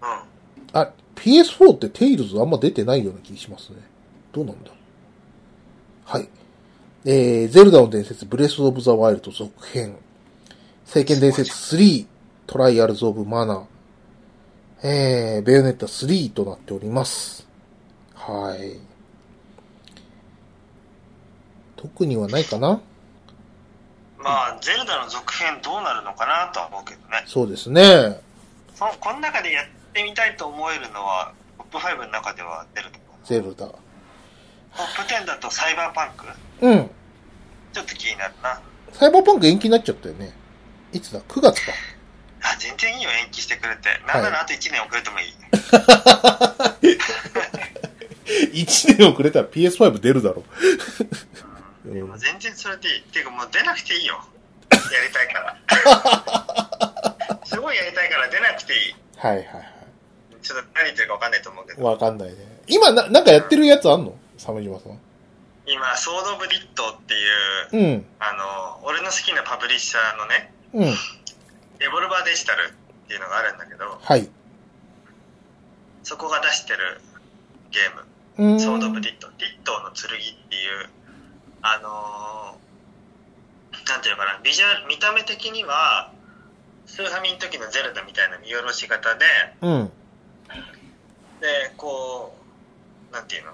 [0.00, 0.24] あ。
[0.72, 3.76] あ、PS4 って Tales あんま出てないような気しますね。
[4.32, 4.70] どうなんだ？
[6.04, 6.28] はい。
[7.04, 9.96] えー、ゼルダの伝説、ブレスオブザワイルド続編。
[10.84, 12.06] 聖剣伝説3、
[12.46, 13.64] トライアルズオブマナー。
[14.82, 17.46] えー、ベヨネッタ3となっております。
[18.14, 18.78] はい。
[21.76, 22.68] 特にはないかな？
[22.68, 22.80] うん。
[24.22, 27.24] まあ、ゼルダの続編どうなるのかなとは思うけどね。
[27.26, 28.20] そうですね。
[28.74, 33.26] そのこの中でやってみたいと思えるのは、トップ5の中では出ると思う。
[33.26, 33.66] ゼルダ。
[33.66, 33.74] ト
[34.76, 36.26] ップ10だとサイバーパンク
[36.60, 36.90] うん。
[37.72, 38.60] ちょっと気になるな。
[38.92, 40.32] サイバーパンク延期になっちゃったよね。
[40.92, 41.72] いつだ ?9 月か。
[42.42, 43.88] あ、全然いいよ、延期してくれて。
[44.06, 45.34] なんならあと1年遅れてもいい。
[48.64, 50.42] 1年遅れたら PS5 出るだろ。
[50.42, 50.44] う
[51.90, 53.02] もう全然それでいい。
[53.02, 54.22] ていうかもう出なくていいよ。
[54.70, 55.56] やりたいから。
[57.44, 58.94] すごいやりたいから出なくていい。
[59.16, 59.52] はいはいは
[60.42, 61.76] ちょっと何言ってるか分かんないと思うけい。
[61.76, 61.84] ど。
[61.84, 62.36] わかんないね。
[62.68, 64.16] 今な、なんかやってるやつあんの？
[64.38, 64.98] 鮫島さん。
[65.66, 67.26] 今、ソード・オブ・リットってい
[67.72, 68.06] う、うん。
[68.18, 70.94] あの、俺の好きなパブリッシャーのね、うん。
[71.78, 74.28] レボルバーデジタルっていうのがあるんだけど、はい。
[76.02, 77.00] そこが出してる
[77.70, 78.04] ゲーム。
[78.38, 78.60] うーん。
[78.60, 80.88] ソード・オブ・リット、リットの剣っていう、
[81.62, 82.70] あのー
[83.90, 86.12] なんていうのかな、ビジュアル、見た目的には、
[86.86, 89.26] スーファミの時のゼルダみたいな見下ろし型で、
[89.62, 89.90] うん。
[91.40, 92.36] で、こ
[93.10, 93.52] う、なんていうの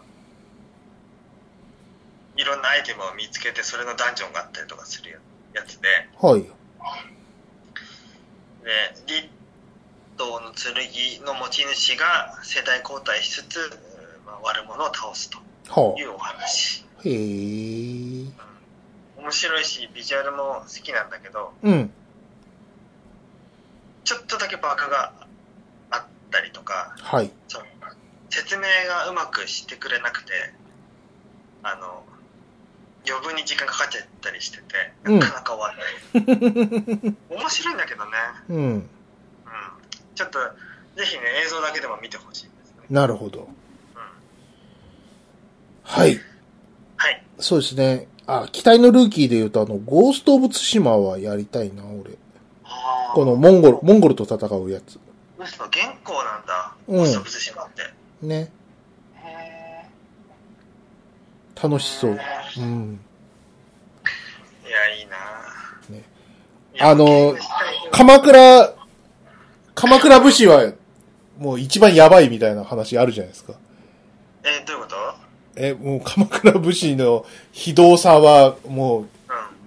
[2.37, 5.19] いろんなアイテムを見つけて、それのダンジョンがあったりとかする
[5.55, 5.89] やつで、
[6.21, 6.43] はい。
[6.43, 6.49] で、
[9.07, 9.29] リッ
[10.19, 13.59] トの剣の持ち主が世代交代しつつ、
[14.27, 15.45] まあ、悪者を倒すとは
[15.99, 16.85] いうお話。
[16.99, 17.03] あ。
[17.05, 18.47] へえ。
[19.17, 21.91] 面白いし、ビジュアルも好きなんだけど、うん。
[24.05, 25.13] ちょっとだけバグが
[25.91, 27.31] あったりとか、はい。
[27.49, 27.67] その
[28.31, 30.33] 説明がうまくしてくれなくて、
[31.63, 32.05] あの、
[33.09, 34.63] 余分に時間かかっちゃったりしてて、
[35.05, 37.17] うんなかなか終わらない。
[37.31, 38.11] 面白いんだけどね、
[38.49, 38.59] うん。
[38.59, 38.91] うん。
[40.15, 40.39] ちょっと、
[40.97, 42.87] ぜひね、映像だけでも見てほしいですね。
[42.91, 43.49] なるほど。
[45.87, 45.93] うん。
[45.93, 46.21] はい。
[46.97, 47.23] はい。
[47.39, 48.09] そうですね。
[48.27, 52.13] あ、期待のルーキーで言うと、あの、ゴースト・オブ・ツシマはやりたいな、俺。
[53.15, 54.99] このモンゴル、モンゴルと戦うやつ。
[55.39, 55.71] 嘘、原
[56.05, 56.75] 稿なんだ。
[56.89, 57.83] うん高速寿司もあって。
[58.27, 58.51] ね。
[59.23, 59.87] へ
[61.63, 62.11] 楽しそう。
[62.13, 63.01] ーうん。
[64.67, 65.17] いや、いいな
[65.97, 66.05] ね
[66.81, 67.35] あの
[67.93, 68.75] 鎌倉、
[69.75, 70.73] 鎌倉武士は、
[71.39, 73.55] もう一番やばいみたいな話あるじゃないですか。
[74.43, 74.97] えどういうこと？
[75.57, 79.07] え、もう鎌倉武士の非道さは、もう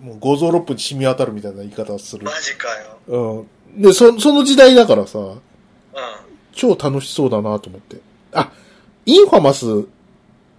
[0.02, 2.20] う、もう五臓六腑に染み渡るみたいな言い方をすん。
[2.20, 2.32] るマ。
[2.42, 2.68] ジか
[3.08, 3.46] よ。
[3.76, 3.82] うん。
[3.82, 5.40] で、そ、その時代だからさ、うん。
[6.54, 7.98] 超楽しそうだなと思って。
[8.34, 8.52] あ、
[9.06, 9.86] インファマス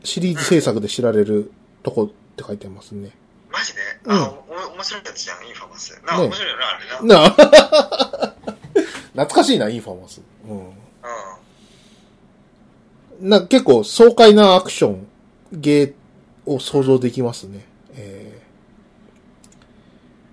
[0.04, 1.52] シリーズ制作で知られる
[1.82, 3.10] とこって書いてますね。
[3.52, 4.32] マジで、うんあ、
[4.70, 5.92] お面白いやつじゃん、インファマス。
[6.06, 7.20] なんか面白いよな、あれな。
[7.20, 8.34] なあ
[9.12, 10.20] 懐かしいな、インファマス。
[10.48, 10.58] うん。
[10.58, 10.62] う
[13.26, 13.28] ん。
[13.28, 15.06] な、結構爽快なアクション、
[15.52, 15.94] ゲー
[16.46, 17.66] を想像できますね。
[17.94, 18.42] え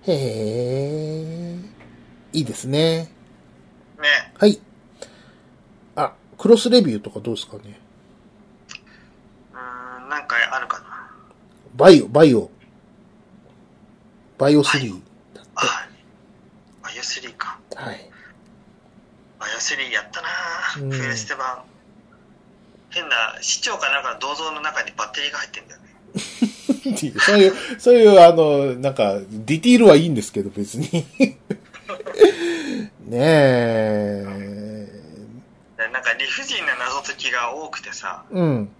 [0.04, 1.58] ー、へえ、
[2.32, 3.10] いいですね。
[4.00, 4.32] ね。
[4.38, 4.60] はい。
[5.96, 7.80] あ、クロスレビューとかどうですかね？
[9.52, 11.10] うーん、なんかあるかな。
[11.76, 12.50] バイオ、バイオ。
[14.38, 15.02] バイオ3。
[15.56, 15.88] あ、
[16.82, 17.58] バイオ3か。
[17.74, 18.10] はい。
[19.40, 20.28] バイオ3やったな
[20.80, 21.64] うんプレステ版。
[23.00, 25.88] 変な、市長かなんかの銅像の中にバッテリーが入ってんだよね。
[27.20, 30.88] そういう、そういう、あの、なんか、ディティールはいいんですけど、別に。
[33.06, 34.88] ねえ。
[35.76, 38.70] でなんか理不尽な謎解きが多くてさ、うん。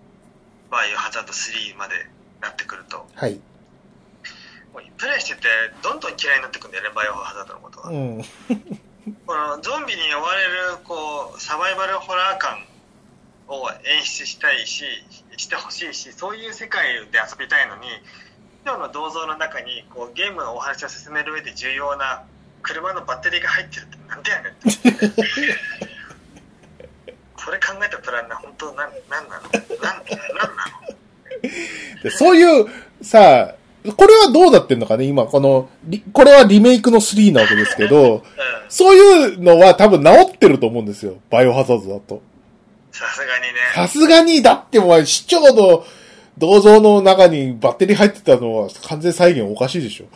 [0.70, 1.94] バイオハザード3まで
[2.40, 3.40] なってくると、はい。
[4.72, 5.48] もうプレイしてて
[5.82, 7.90] どんどん嫌いになってくんだよね、バイオハザードのことが。
[7.90, 8.24] うん。
[9.26, 12.58] このゾンビに追われるこうサバイバルホラー感
[13.48, 14.84] を演出したいし
[15.36, 17.88] してほしいしそういう世界で遊びたいのに
[18.64, 22.24] 今日の銅像の中にこうゲームのお話を進める上で重要な
[22.62, 24.68] 車のバッテリーが入ってるってなんでやねんって。
[27.48, 29.42] これ考えたプランナー本当なんなんなの？
[29.48, 29.94] なんなんな
[30.82, 32.02] の？
[32.02, 32.66] でそういう、
[33.00, 33.54] さ
[33.96, 35.04] これはどうなってんのかね？
[35.04, 38.22] 今、この、リこれはリメイクの3なわけですけど、 うん。
[38.68, 41.16] そういうのは多分治ってると思うんですよ。
[41.30, 42.22] バイオハザードだと。
[42.98, 45.84] さすがにねさすがに、だってお前、市長の
[46.36, 50.04] 銅像の中にバッテリー入ってたのは完全再現おかしいでしょ。
[50.04, 50.08] うん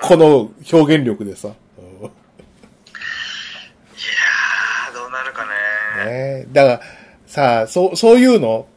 [0.00, 1.48] この表現力でさ。
[1.48, 5.44] うんいやーどうなるか
[6.04, 6.80] ねねだから、
[7.26, 8.68] さあ、そう、そういうの、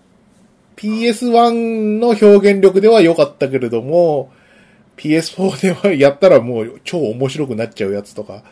[0.77, 4.31] PS1 の表現力では良かったけれども、
[4.97, 8.43] PS4 ではやったらもう超面白くなっちゃうやつとか。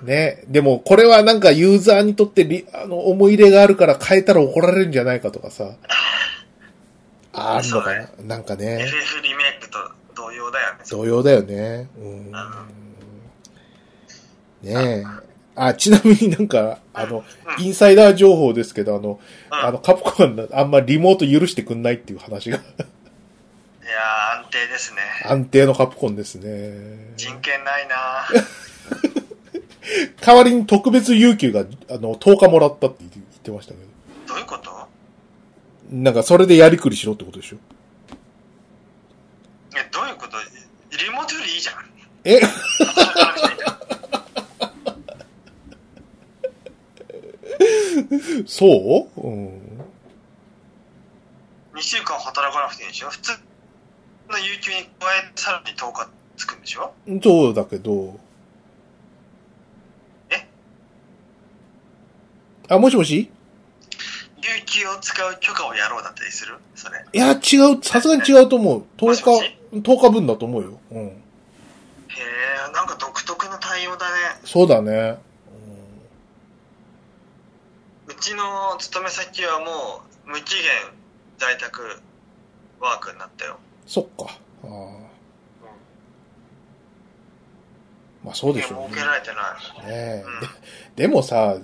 [0.00, 0.44] うんね。
[0.48, 5.72] でも、これはなんかユーザーにとってリあの思い入れがあるから変えたら怒られるんじゃないかとかさ。
[7.32, 8.82] あるのかな、なんかね。
[8.82, 9.78] FF リメイクと
[10.14, 11.88] 同様だよね同様だよね。
[11.98, 12.32] うん。
[14.62, 15.04] ねえ。
[15.54, 17.24] あ、ちなみになんか、あの、
[17.58, 19.20] インサイダー情報ですけど、あの、
[19.50, 27.12] うんあの、カプコンあんまリモート許してくんないっていう話が、いやー安定ですね安定のカプコンですね。
[27.16, 27.96] 人権ないな
[30.20, 33.12] 代わりに特別有給が、あの、10日もらったって言っ
[33.42, 33.86] てましたけど。
[34.28, 34.70] どういうこと？
[35.90, 37.56] なんか、それでやりくりしろってことでしょ？
[39.76, 40.36] えどういうこと？
[40.96, 41.76] リモートよりいいじゃん
[42.24, 42.40] え？
[48.46, 49.20] そう？
[49.20, 49.60] うん。
[51.74, 53.10] 2週間働かなくていいでしょ？
[53.10, 53.32] 普通
[54.30, 56.92] の有給に加えてさらに10日つくんでしょ？
[57.22, 58.18] そうだけど。
[60.30, 60.46] え
[62.70, 63.30] あ、もしもし？
[64.42, 66.56] 有給を使う許可をやろうだったりする？
[66.74, 68.84] それいや、違う、さすがに違うと思う。
[68.96, 69.58] 10もしもし？
[69.72, 70.80] 日、10日分だと思うよ。
[70.92, 70.98] うん。
[70.98, 71.12] へ
[72.68, 74.12] えなんか独特の対応だね
[74.44, 75.18] そうだね。
[78.06, 80.64] うちの勤め先はもう無期限
[81.38, 82.00] 在宅
[82.80, 84.38] ワークになったよそっか。
[84.64, 84.68] ああ。
[88.24, 88.98] まあそうでしょうね設。
[89.00, 90.40] けられてないねえうん
[90.96, 91.56] ででもさ、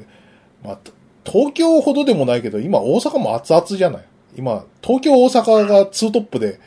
[0.63, 0.79] まあ、
[1.27, 4.05] 東京ほどでもないけど、今大阪も熱々じゃない？
[4.37, 6.61] 今、東京大阪がツートップで、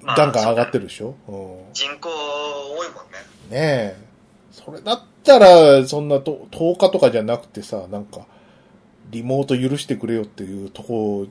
[0.00, 3.18] まあガンガン上がってるでしょ、うん人口多いもんね
[3.50, 3.58] ね
[3.96, 3.96] え。
[4.50, 8.26] それだったら、そんなと10日とかじゃなくてさ、なんか、
[9.10, 11.26] リモート許してくれよっていうとこ、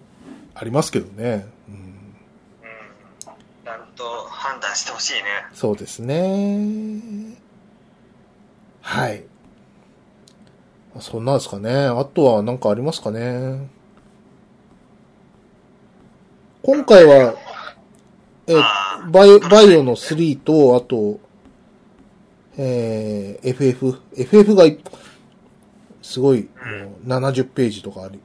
[0.54, 1.48] ありますけどね。
[1.68, 2.16] うん、うん
[3.64, 5.20] ちゃんと判断してほしいね
[5.54, 7.38] そうですね。
[8.82, 9.24] はい。
[11.00, 11.72] そんなんですかね。
[11.86, 13.70] あとは何かありますかね。
[16.64, 17.36] 今回は、
[18.48, 18.54] え
[19.10, 21.20] バイオ、バイオの3と、あと、
[22.58, 24.00] えー、FF。
[24.16, 24.80] FF がい、
[26.02, 28.20] すごい、もう70ページとかあり、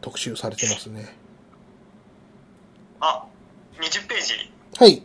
[0.00, 1.16] 特集されてますね。
[3.00, 3.24] あ
[3.80, 4.34] 20ページ
[4.76, 5.02] はい。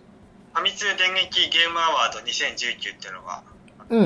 [0.53, 3.43] ファミ通電撃ゲームアワード2019っていうのが
[3.79, 4.05] あって、うん。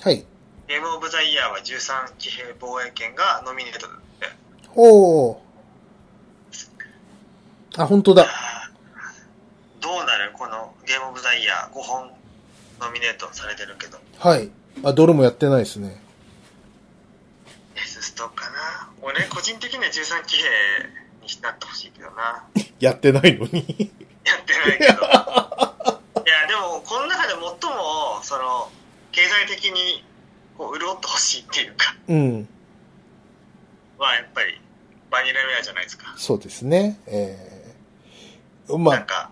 [0.00, 0.26] はい。
[0.68, 4.36] ゲームオブザイヤーは13騎兵防衛権がノミネートだって
[4.74, 5.38] おー。
[7.78, 8.26] あ、本当だ。
[9.80, 10.32] どうなる？
[10.32, 12.10] このゲームオブザイヤー5本
[12.80, 14.50] ノミネートされてるけどはい。
[14.84, 16.00] あ、どれもやってないですね。
[17.76, 18.90] S ストかな？
[19.02, 20.42] 俺個人的には13騎兵
[21.36, 22.44] になってほしいけどな
[22.80, 23.92] やってないのに。
[24.24, 25.06] やってないけど
[28.26, 28.68] その、
[29.12, 30.04] 経済的に、
[30.56, 32.48] こう、潤ってほしいっていうか、うん。
[33.98, 34.60] は、やっぱり、
[35.10, 36.14] バニラウェアじゃないですか。
[36.16, 37.00] そうですね。
[37.06, 39.30] えー、まなんか、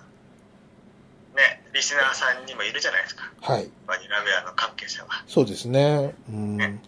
[1.36, 3.30] ね、リスナーさんにもいるじゃないですか。
[3.42, 3.68] あ、はい。
[3.86, 5.24] バニラウェアの関係者は。
[5.26, 6.14] そうですね。
[6.28, 6.80] うんね。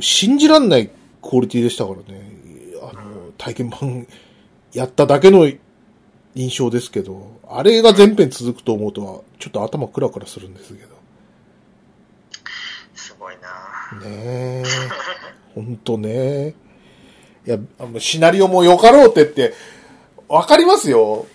[0.00, 2.30] 信じらんないクオリティでしたからね。
[2.80, 4.06] あの、体験版
[4.72, 5.50] やっただけの
[6.34, 10.96] 印象ですけど、あれが全編続くと思うと、ちょっと頭クラクラするんですけど。
[12.94, 13.48] すごいな
[13.96, 14.64] ねえ。
[15.54, 16.54] ほんとね。
[17.46, 17.58] いや、
[17.98, 19.54] シナリオもよかろうってって、
[20.28, 21.26] わかりますよ。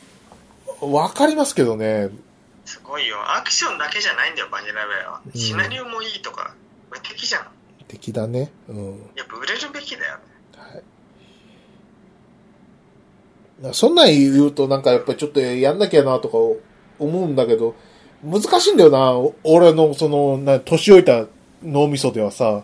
[0.82, 2.10] わかりますけどね。
[2.66, 3.18] すごいよ。
[3.36, 5.22] アクションだけじゃないんだよ、バニラウェアは。
[5.26, 6.54] うんシナリオもいいとか、
[6.92, 7.48] 無敵じゃん。
[7.88, 8.52] 敵だね。
[8.68, 8.86] うん。
[9.16, 10.22] やっぱ売れるべきだよね。
[13.62, 13.74] はい。
[13.74, 16.38] そんなん言うとなんかやっぱりちょっとやんなきゃなとか
[17.00, 17.76] 思うんだけど、
[18.24, 19.12] 難しいんだよな。
[19.14, 21.26] お俺のその、な、年老いた
[21.64, 22.64] 脳みそではさ、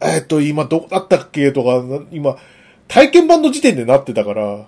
[0.00, 0.08] うん。
[0.08, 1.52] えっと、今どこだったっけ？
[1.52, 2.36] とか、な今、
[2.86, 4.66] 体験版の時点でなってたから、う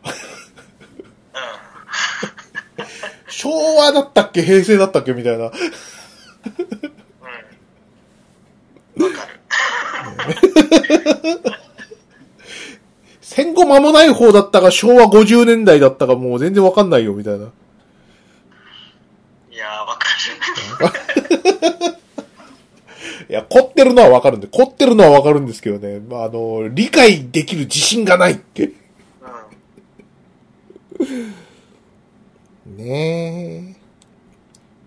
[3.29, 4.43] 昭和だったっけ？
[4.43, 5.13] 平成だったっけ？
[5.13, 5.45] みたいな。
[5.45, 5.47] ん。
[5.47, 5.51] うん。
[9.05, 9.41] わかる。
[13.21, 17.47] 戦後間もない方だったか、昭和50年代だったか、もう全然わかんないよ、みたいな。
[17.47, 17.49] い
[19.57, 20.05] やー、わか
[21.87, 21.97] る。
[23.31, 28.73] いや、凝ってるのはわかるんで、凝ってるのはわかるんですけどね、まあ、あの、理解できる自信がないって。
[32.67, 32.77] うん。
[32.77, 33.81] ねえ。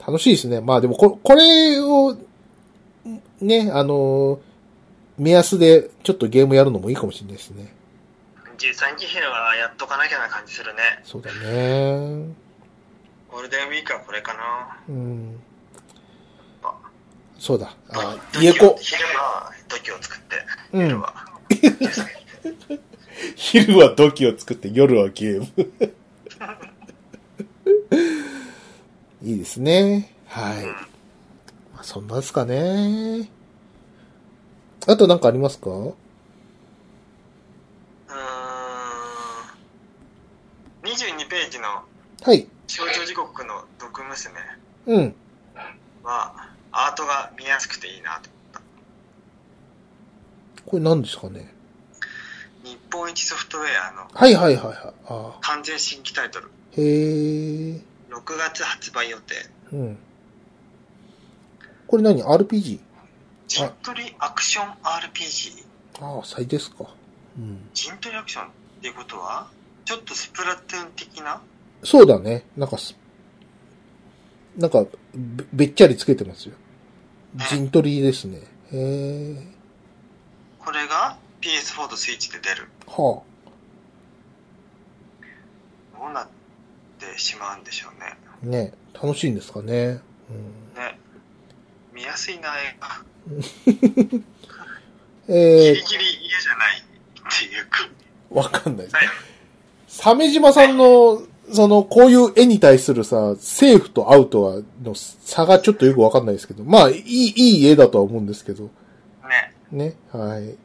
[0.05, 0.59] 楽しいですね。
[0.59, 2.17] まあでもこ、これを、
[3.39, 4.41] ね、あの、
[5.17, 7.73] 目安でちょっとゲームやるのもいいかもしれないですね。
[8.57, 10.81] 13期兵はやっとかなきゃな感じするね。
[11.05, 12.25] そうだね。
[13.31, 14.77] ゴールデンウィークはこれかな。
[14.89, 15.39] うん。
[17.37, 17.75] あそうだ。
[17.89, 18.77] あ、土家子。
[18.79, 20.35] 昼は土器を作って、
[20.73, 21.13] うん夜は。
[23.35, 25.47] 昼は土器を作って夜はゲーム。
[29.23, 30.13] いいですね。
[30.27, 30.65] はい。
[31.73, 33.29] まあ、そんなですかね。
[34.87, 35.69] あとなんかありますか？
[35.69, 35.93] うーん。
[40.83, 41.83] 22ページの
[42.23, 42.47] はい。
[42.67, 44.33] 少女時刻の毒娘
[44.87, 45.15] うん。
[46.03, 48.29] は、アートが見やすくていいなと。
[50.65, 51.53] これ何ですかね？
[52.63, 54.93] 日本一ソフトウェアのはいはいはいはい。
[55.07, 56.49] あ完全新規タイトル。
[56.75, 57.81] ーへえ。
[58.09, 59.35] 6月発売予定。
[59.73, 59.97] うん。
[61.87, 62.79] これ何 ?RPG?
[63.47, 65.65] 陣取りアクション RPG?
[66.01, 66.85] ああ、最ですか。
[67.37, 67.69] うん。
[67.73, 68.47] 陣取りアクションっ
[68.81, 69.47] ていうことは、
[69.85, 71.41] ちょっとスプラトゥーン的な？
[71.83, 72.45] そうだね。
[72.55, 72.95] なんかす、
[74.57, 76.55] なんか、べべっちゃりつけてますよ。
[77.35, 78.37] 陣取りですね。
[78.37, 78.41] へ
[78.71, 79.35] え。
[80.59, 82.69] これが PS4 とスイッチで出る。
[82.87, 83.21] は
[85.97, 86.27] どうなっ
[86.99, 88.17] てしまうんでしょうね。
[88.43, 88.45] あ。
[88.45, 89.99] ね楽しいんですかね。
[90.29, 90.73] うん。
[90.75, 90.99] ね。
[91.93, 93.03] 見やすいな、映画。
[95.27, 96.83] えギリギリ嫌じゃないっ
[97.39, 97.89] ていうか。
[98.31, 98.95] ー、わかんないです。
[98.95, 99.07] はい。
[99.87, 101.21] 鮫島さんの、
[101.51, 108.69] その、こういう絵に対するさ、セーフとアウトは、の差がちょっとよくわかんないですけど、まあ、いい、いい絵だとは思うんですけど、
[109.27, 109.53] ね。
[109.71, 109.95] ね。
[110.11, 110.55] はい。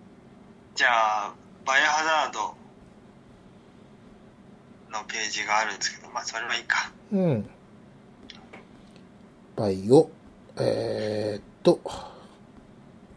[0.74, 0.88] じゃ
[1.26, 1.34] あ、
[1.66, 2.54] バイオハザード
[4.98, 6.92] のページがあるんですけど、まあ、それはいいか。
[7.12, 7.50] うん。
[9.56, 10.08] バイオ、
[10.56, 11.80] えー、っと、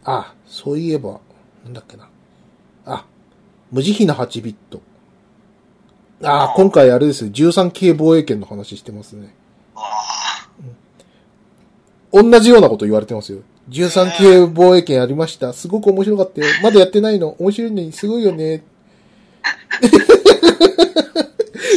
[0.04, 1.20] あ、そういえば、
[1.64, 2.08] なんだっけな。
[2.84, 3.06] あ、
[3.70, 4.82] 無慈悲な8ビット。
[6.24, 9.34] ああー今回あれですよ、13系防衛権の話してますね。
[9.74, 10.48] ああ。
[12.12, 13.40] 同じようなこと言われてますよ。
[13.70, 15.52] 13系防衛権ありました。
[15.52, 16.46] すごく面白かったよ。
[16.62, 17.36] まだやってないの。
[17.38, 18.62] 面白いのにすごいよね。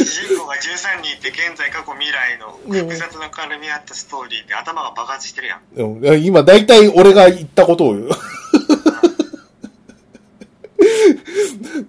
[0.04, 5.60] 主人公が13人いて、現在、過去、未来の複雑な絡み合ったストーリーで頭が爆発してるやん。
[5.74, 8.10] うん今、だいたい俺が言ったことを言う。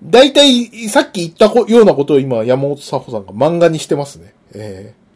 [0.07, 4.33] だいたい、さっき言ったこようなことを今、山本佐穂さんが漫画にしてますね。
[4.55, 5.07] ええ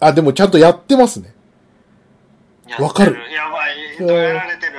[0.00, 1.34] あ、でもちゃんとやってますね。
[2.78, 4.06] わかるやばい。
[4.06, 4.72] どうやられてる。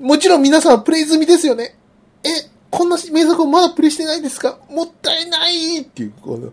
[0.00, 1.76] もちろん皆さんはプレイ済みですよね。
[2.22, 2.28] え、
[2.70, 4.58] こんな名作をまだプレイしてないですか？
[4.70, 6.52] もったいないっていう、この、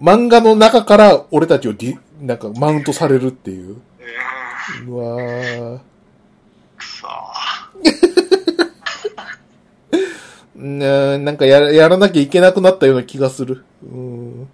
[0.00, 3.80] 漫画の中から俺たちをディなんかマウントされるっていう。
[4.86, 5.78] うわー。
[6.76, 7.06] くそ
[10.62, 13.64] ななんかやらやらなきゃいけなくなったような気がする。
[13.82, 14.48] うん。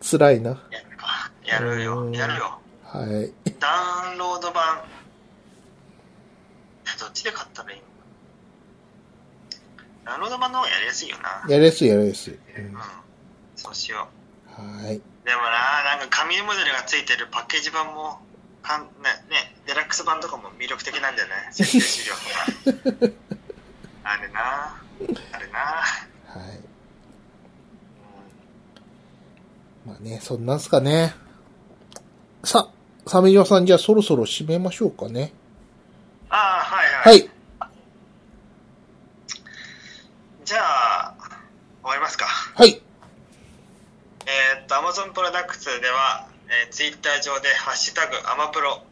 [0.00, 0.50] 辛いな。
[0.50, 0.56] や
[0.88, 1.32] るか。
[1.44, 2.10] やるよ。
[2.12, 2.58] やるよ。
[2.84, 3.32] はい。
[3.58, 4.84] ダウンロード版。
[6.86, 7.84] えどっちで買ったらいいの
[10.04, 11.44] ダウンロード版の方がやりやすいよな。
[11.52, 12.34] やりやすい、やりやすい。
[12.34, 12.74] うんうん。
[13.56, 14.06] そうしよ
[14.46, 14.96] はい。
[14.96, 15.02] う。
[15.24, 18.20] でもな、なんか紙モデルがついてるパッケージ版も、
[18.62, 18.88] かんね、
[19.28, 21.34] ね、デラックス版とかも魅力的なんだよね。
[21.50, 23.14] 設定資料とか。
[24.04, 24.83] あれな。
[25.32, 25.58] あれな。
[25.58, 25.84] は
[26.54, 26.60] い。
[29.86, 31.14] まあね、そんなんすかね。
[32.42, 32.68] さ、
[33.06, 35.32] 鮫島さんじゃあそろそろ締めましょうかね。
[36.30, 37.00] ああ、はいは。
[37.02, 37.30] はいい。
[40.44, 41.14] じゃあ、
[41.82, 42.26] 終わりますか。
[42.26, 42.80] はい。
[44.26, 48.82] えーっと、Amazon プロダクツでは、えー、ツイッター上で、ハッシュタグ、アマプロ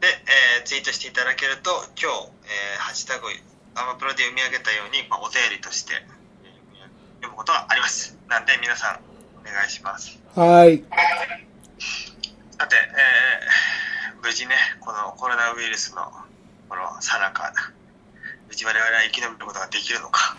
[0.00, 1.70] で、えーツイートしていただけると、
[2.00, 3.26] 今日、えーハッシュタグ、
[3.74, 8.18] アマプロで読み上げたように、まあ、お便りとしてえー読むことがあります。
[8.28, 9.00] なんで、皆さん、
[9.40, 10.18] お願いします。
[10.34, 10.84] はい。
[12.58, 13.82] さて、えー
[14.22, 16.02] 無事ね、このコロナウイルスの、
[16.68, 17.52] このさなか、
[18.48, 20.36] 無事我々は生き延びることができるのか。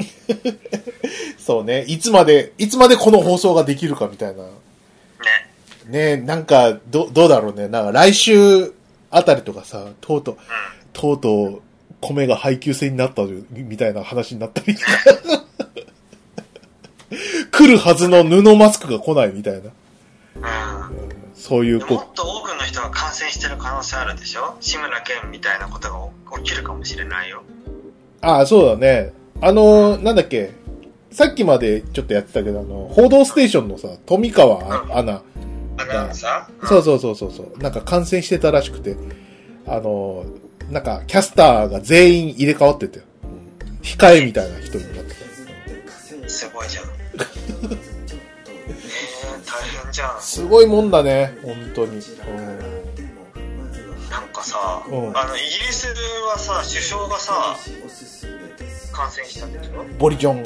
[1.38, 1.82] そうね。
[1.82, 4.44] いつまで、いつまでこの放送ができるかみたいな。
[4.44, 6.16] ね。
[6.16, 7.68] ねなんか、ど、どうだろうね。
[7.68, 8.74] なんか来週
[9.12, 10.38] あたりとかさ、とうとう、う
[10.94, 11.62] とうとう、
[12.08, 14.76] 米が配給制になったみたいな話になったり。
[17.52, 19.60] 来るはずの布マスクが来ないみたいな。
[19.60, 19.64] ん。
[19.64, 19.72] うん。
[21.36, 24.56] そういうこもっと多くの人が感染してる可能性あるでしょ？
[24.62, 25.92] 志村けんみたいなこと
[26.32, 27.44] が起きるかもしれないよ。
[28.22, 29.14] ああ、そうだね。
[29.42, 30.52] あの、なんだっけ？
[31.12, 35.22] さっきまでちょっとやってたけど、あの、報道ステーションのさ、富川アナ。
[35.78, 36.68] アナウンサー？
[36.68, 37.58] そうそうそうそうそう。
[37.60, 38.96] なんか感染してたらしくて、
[39.68, 40.26] あの、
[40.70, 43.04] なんかキャスターが全員入れ替わってて、うん
[43.84, 45.14] 控えみたいな人になって
[46.24, 46.30] た。
[46.30, 46.86] すごいじゃん。
[46.88, 47.70] えー、
[49.46, 50.22] 大変じゃん。
[50.22, 51.98] すごいもんだね、本当に。
[51.98, 52.04] うん
[54.10, 55.88] なんかさ、うんあの、イギリス
[56.28, 57.58] はさ、首相がさ、
[58.94, 59.84] 感染したんでしょ？
[60.00, 60.46] ボリジョン、うん。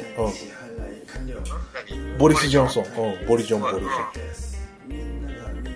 [1.88, 2.18] 何？
[2.18, 2.84] ボリス・ジョンソン。
[2.84, 3.88] うん、ボリジョン、ボリジョン。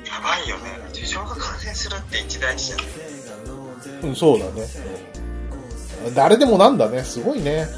[0.05, 0.63] やばいよね。
[0.93, 2.79] 首相が感染するって一大事じゃん。
[4.03, 4.63] うん、そうだね。
[5.07, 5.13] うん
[6.15, 7.69] 誰でもなんだね、すごいね。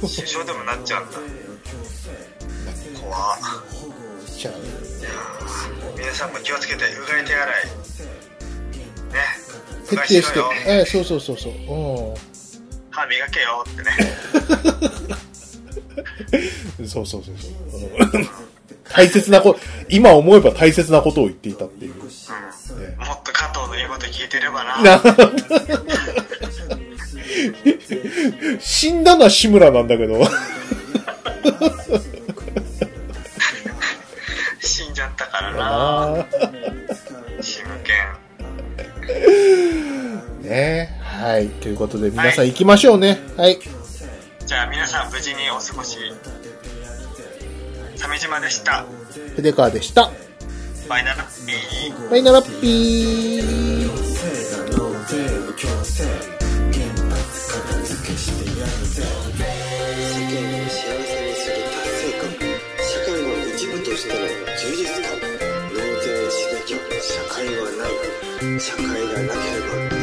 [0.00, 1.18] 首相でもなっちゃうんだ。
[2.98, 3.38] 怖っ
[4.38, 7.66] いやー皆さんも気をつけて、うがい手洗い。
[9.12, 9.20] ね。
[9.84, 10.40] う徹底して。
[10.66, 11.52] ええそうそうそうそう。
[11.52, 11.56] う
[12.12, 12.14] ん。
[12.90, 13.90] 歯磨けよってね。
[16.88, 17.50] そうそうそうそう。
[18.00, 18.28] うん
[18.90, 19.60] 大切なこと、
[19.90, 21.94] 今思えば大切なことを言っていたっていう。
[21.94, 22.08] ねうん。
[22.78, 24.82] もっと加藤の言うこと聞いてればな。
[24.82, 25.00] な
[28.60, 30.24] 死んだのは志村なんだけど。
[34.60, 36.20] 死んじゃったからな。
[36.20, 36.26] あ
[37.40, 41.48] シムケーねはい。
[41.48, 43.18] ということで皆さん行きましょうね。
[43.36, 43.54] はい。
[43.54, 43.58] ン。
[44.46, 45.98] じゃあ皆さん無事にお過ごし。
[47.96, 48.84] 鮫島でした。
[49.34, 50.10] 筆川でした。
[50.88, 52.10] バイナラッピー。
[52.10, 53.82] バイナラッピー。
[53.82, 54.96] 世間を
[60.68, 62.24] 幸せにする達成感。
[62.80, 64.14] 社会の一部としての
[64.56, 65.12] 充実感。
[65.72, 66.76] 納税しなきゃ。
[67.02, 68.58] 社会はない。
[68.58, 69.60] 社会がなけれ
[69.90, 69.97] ば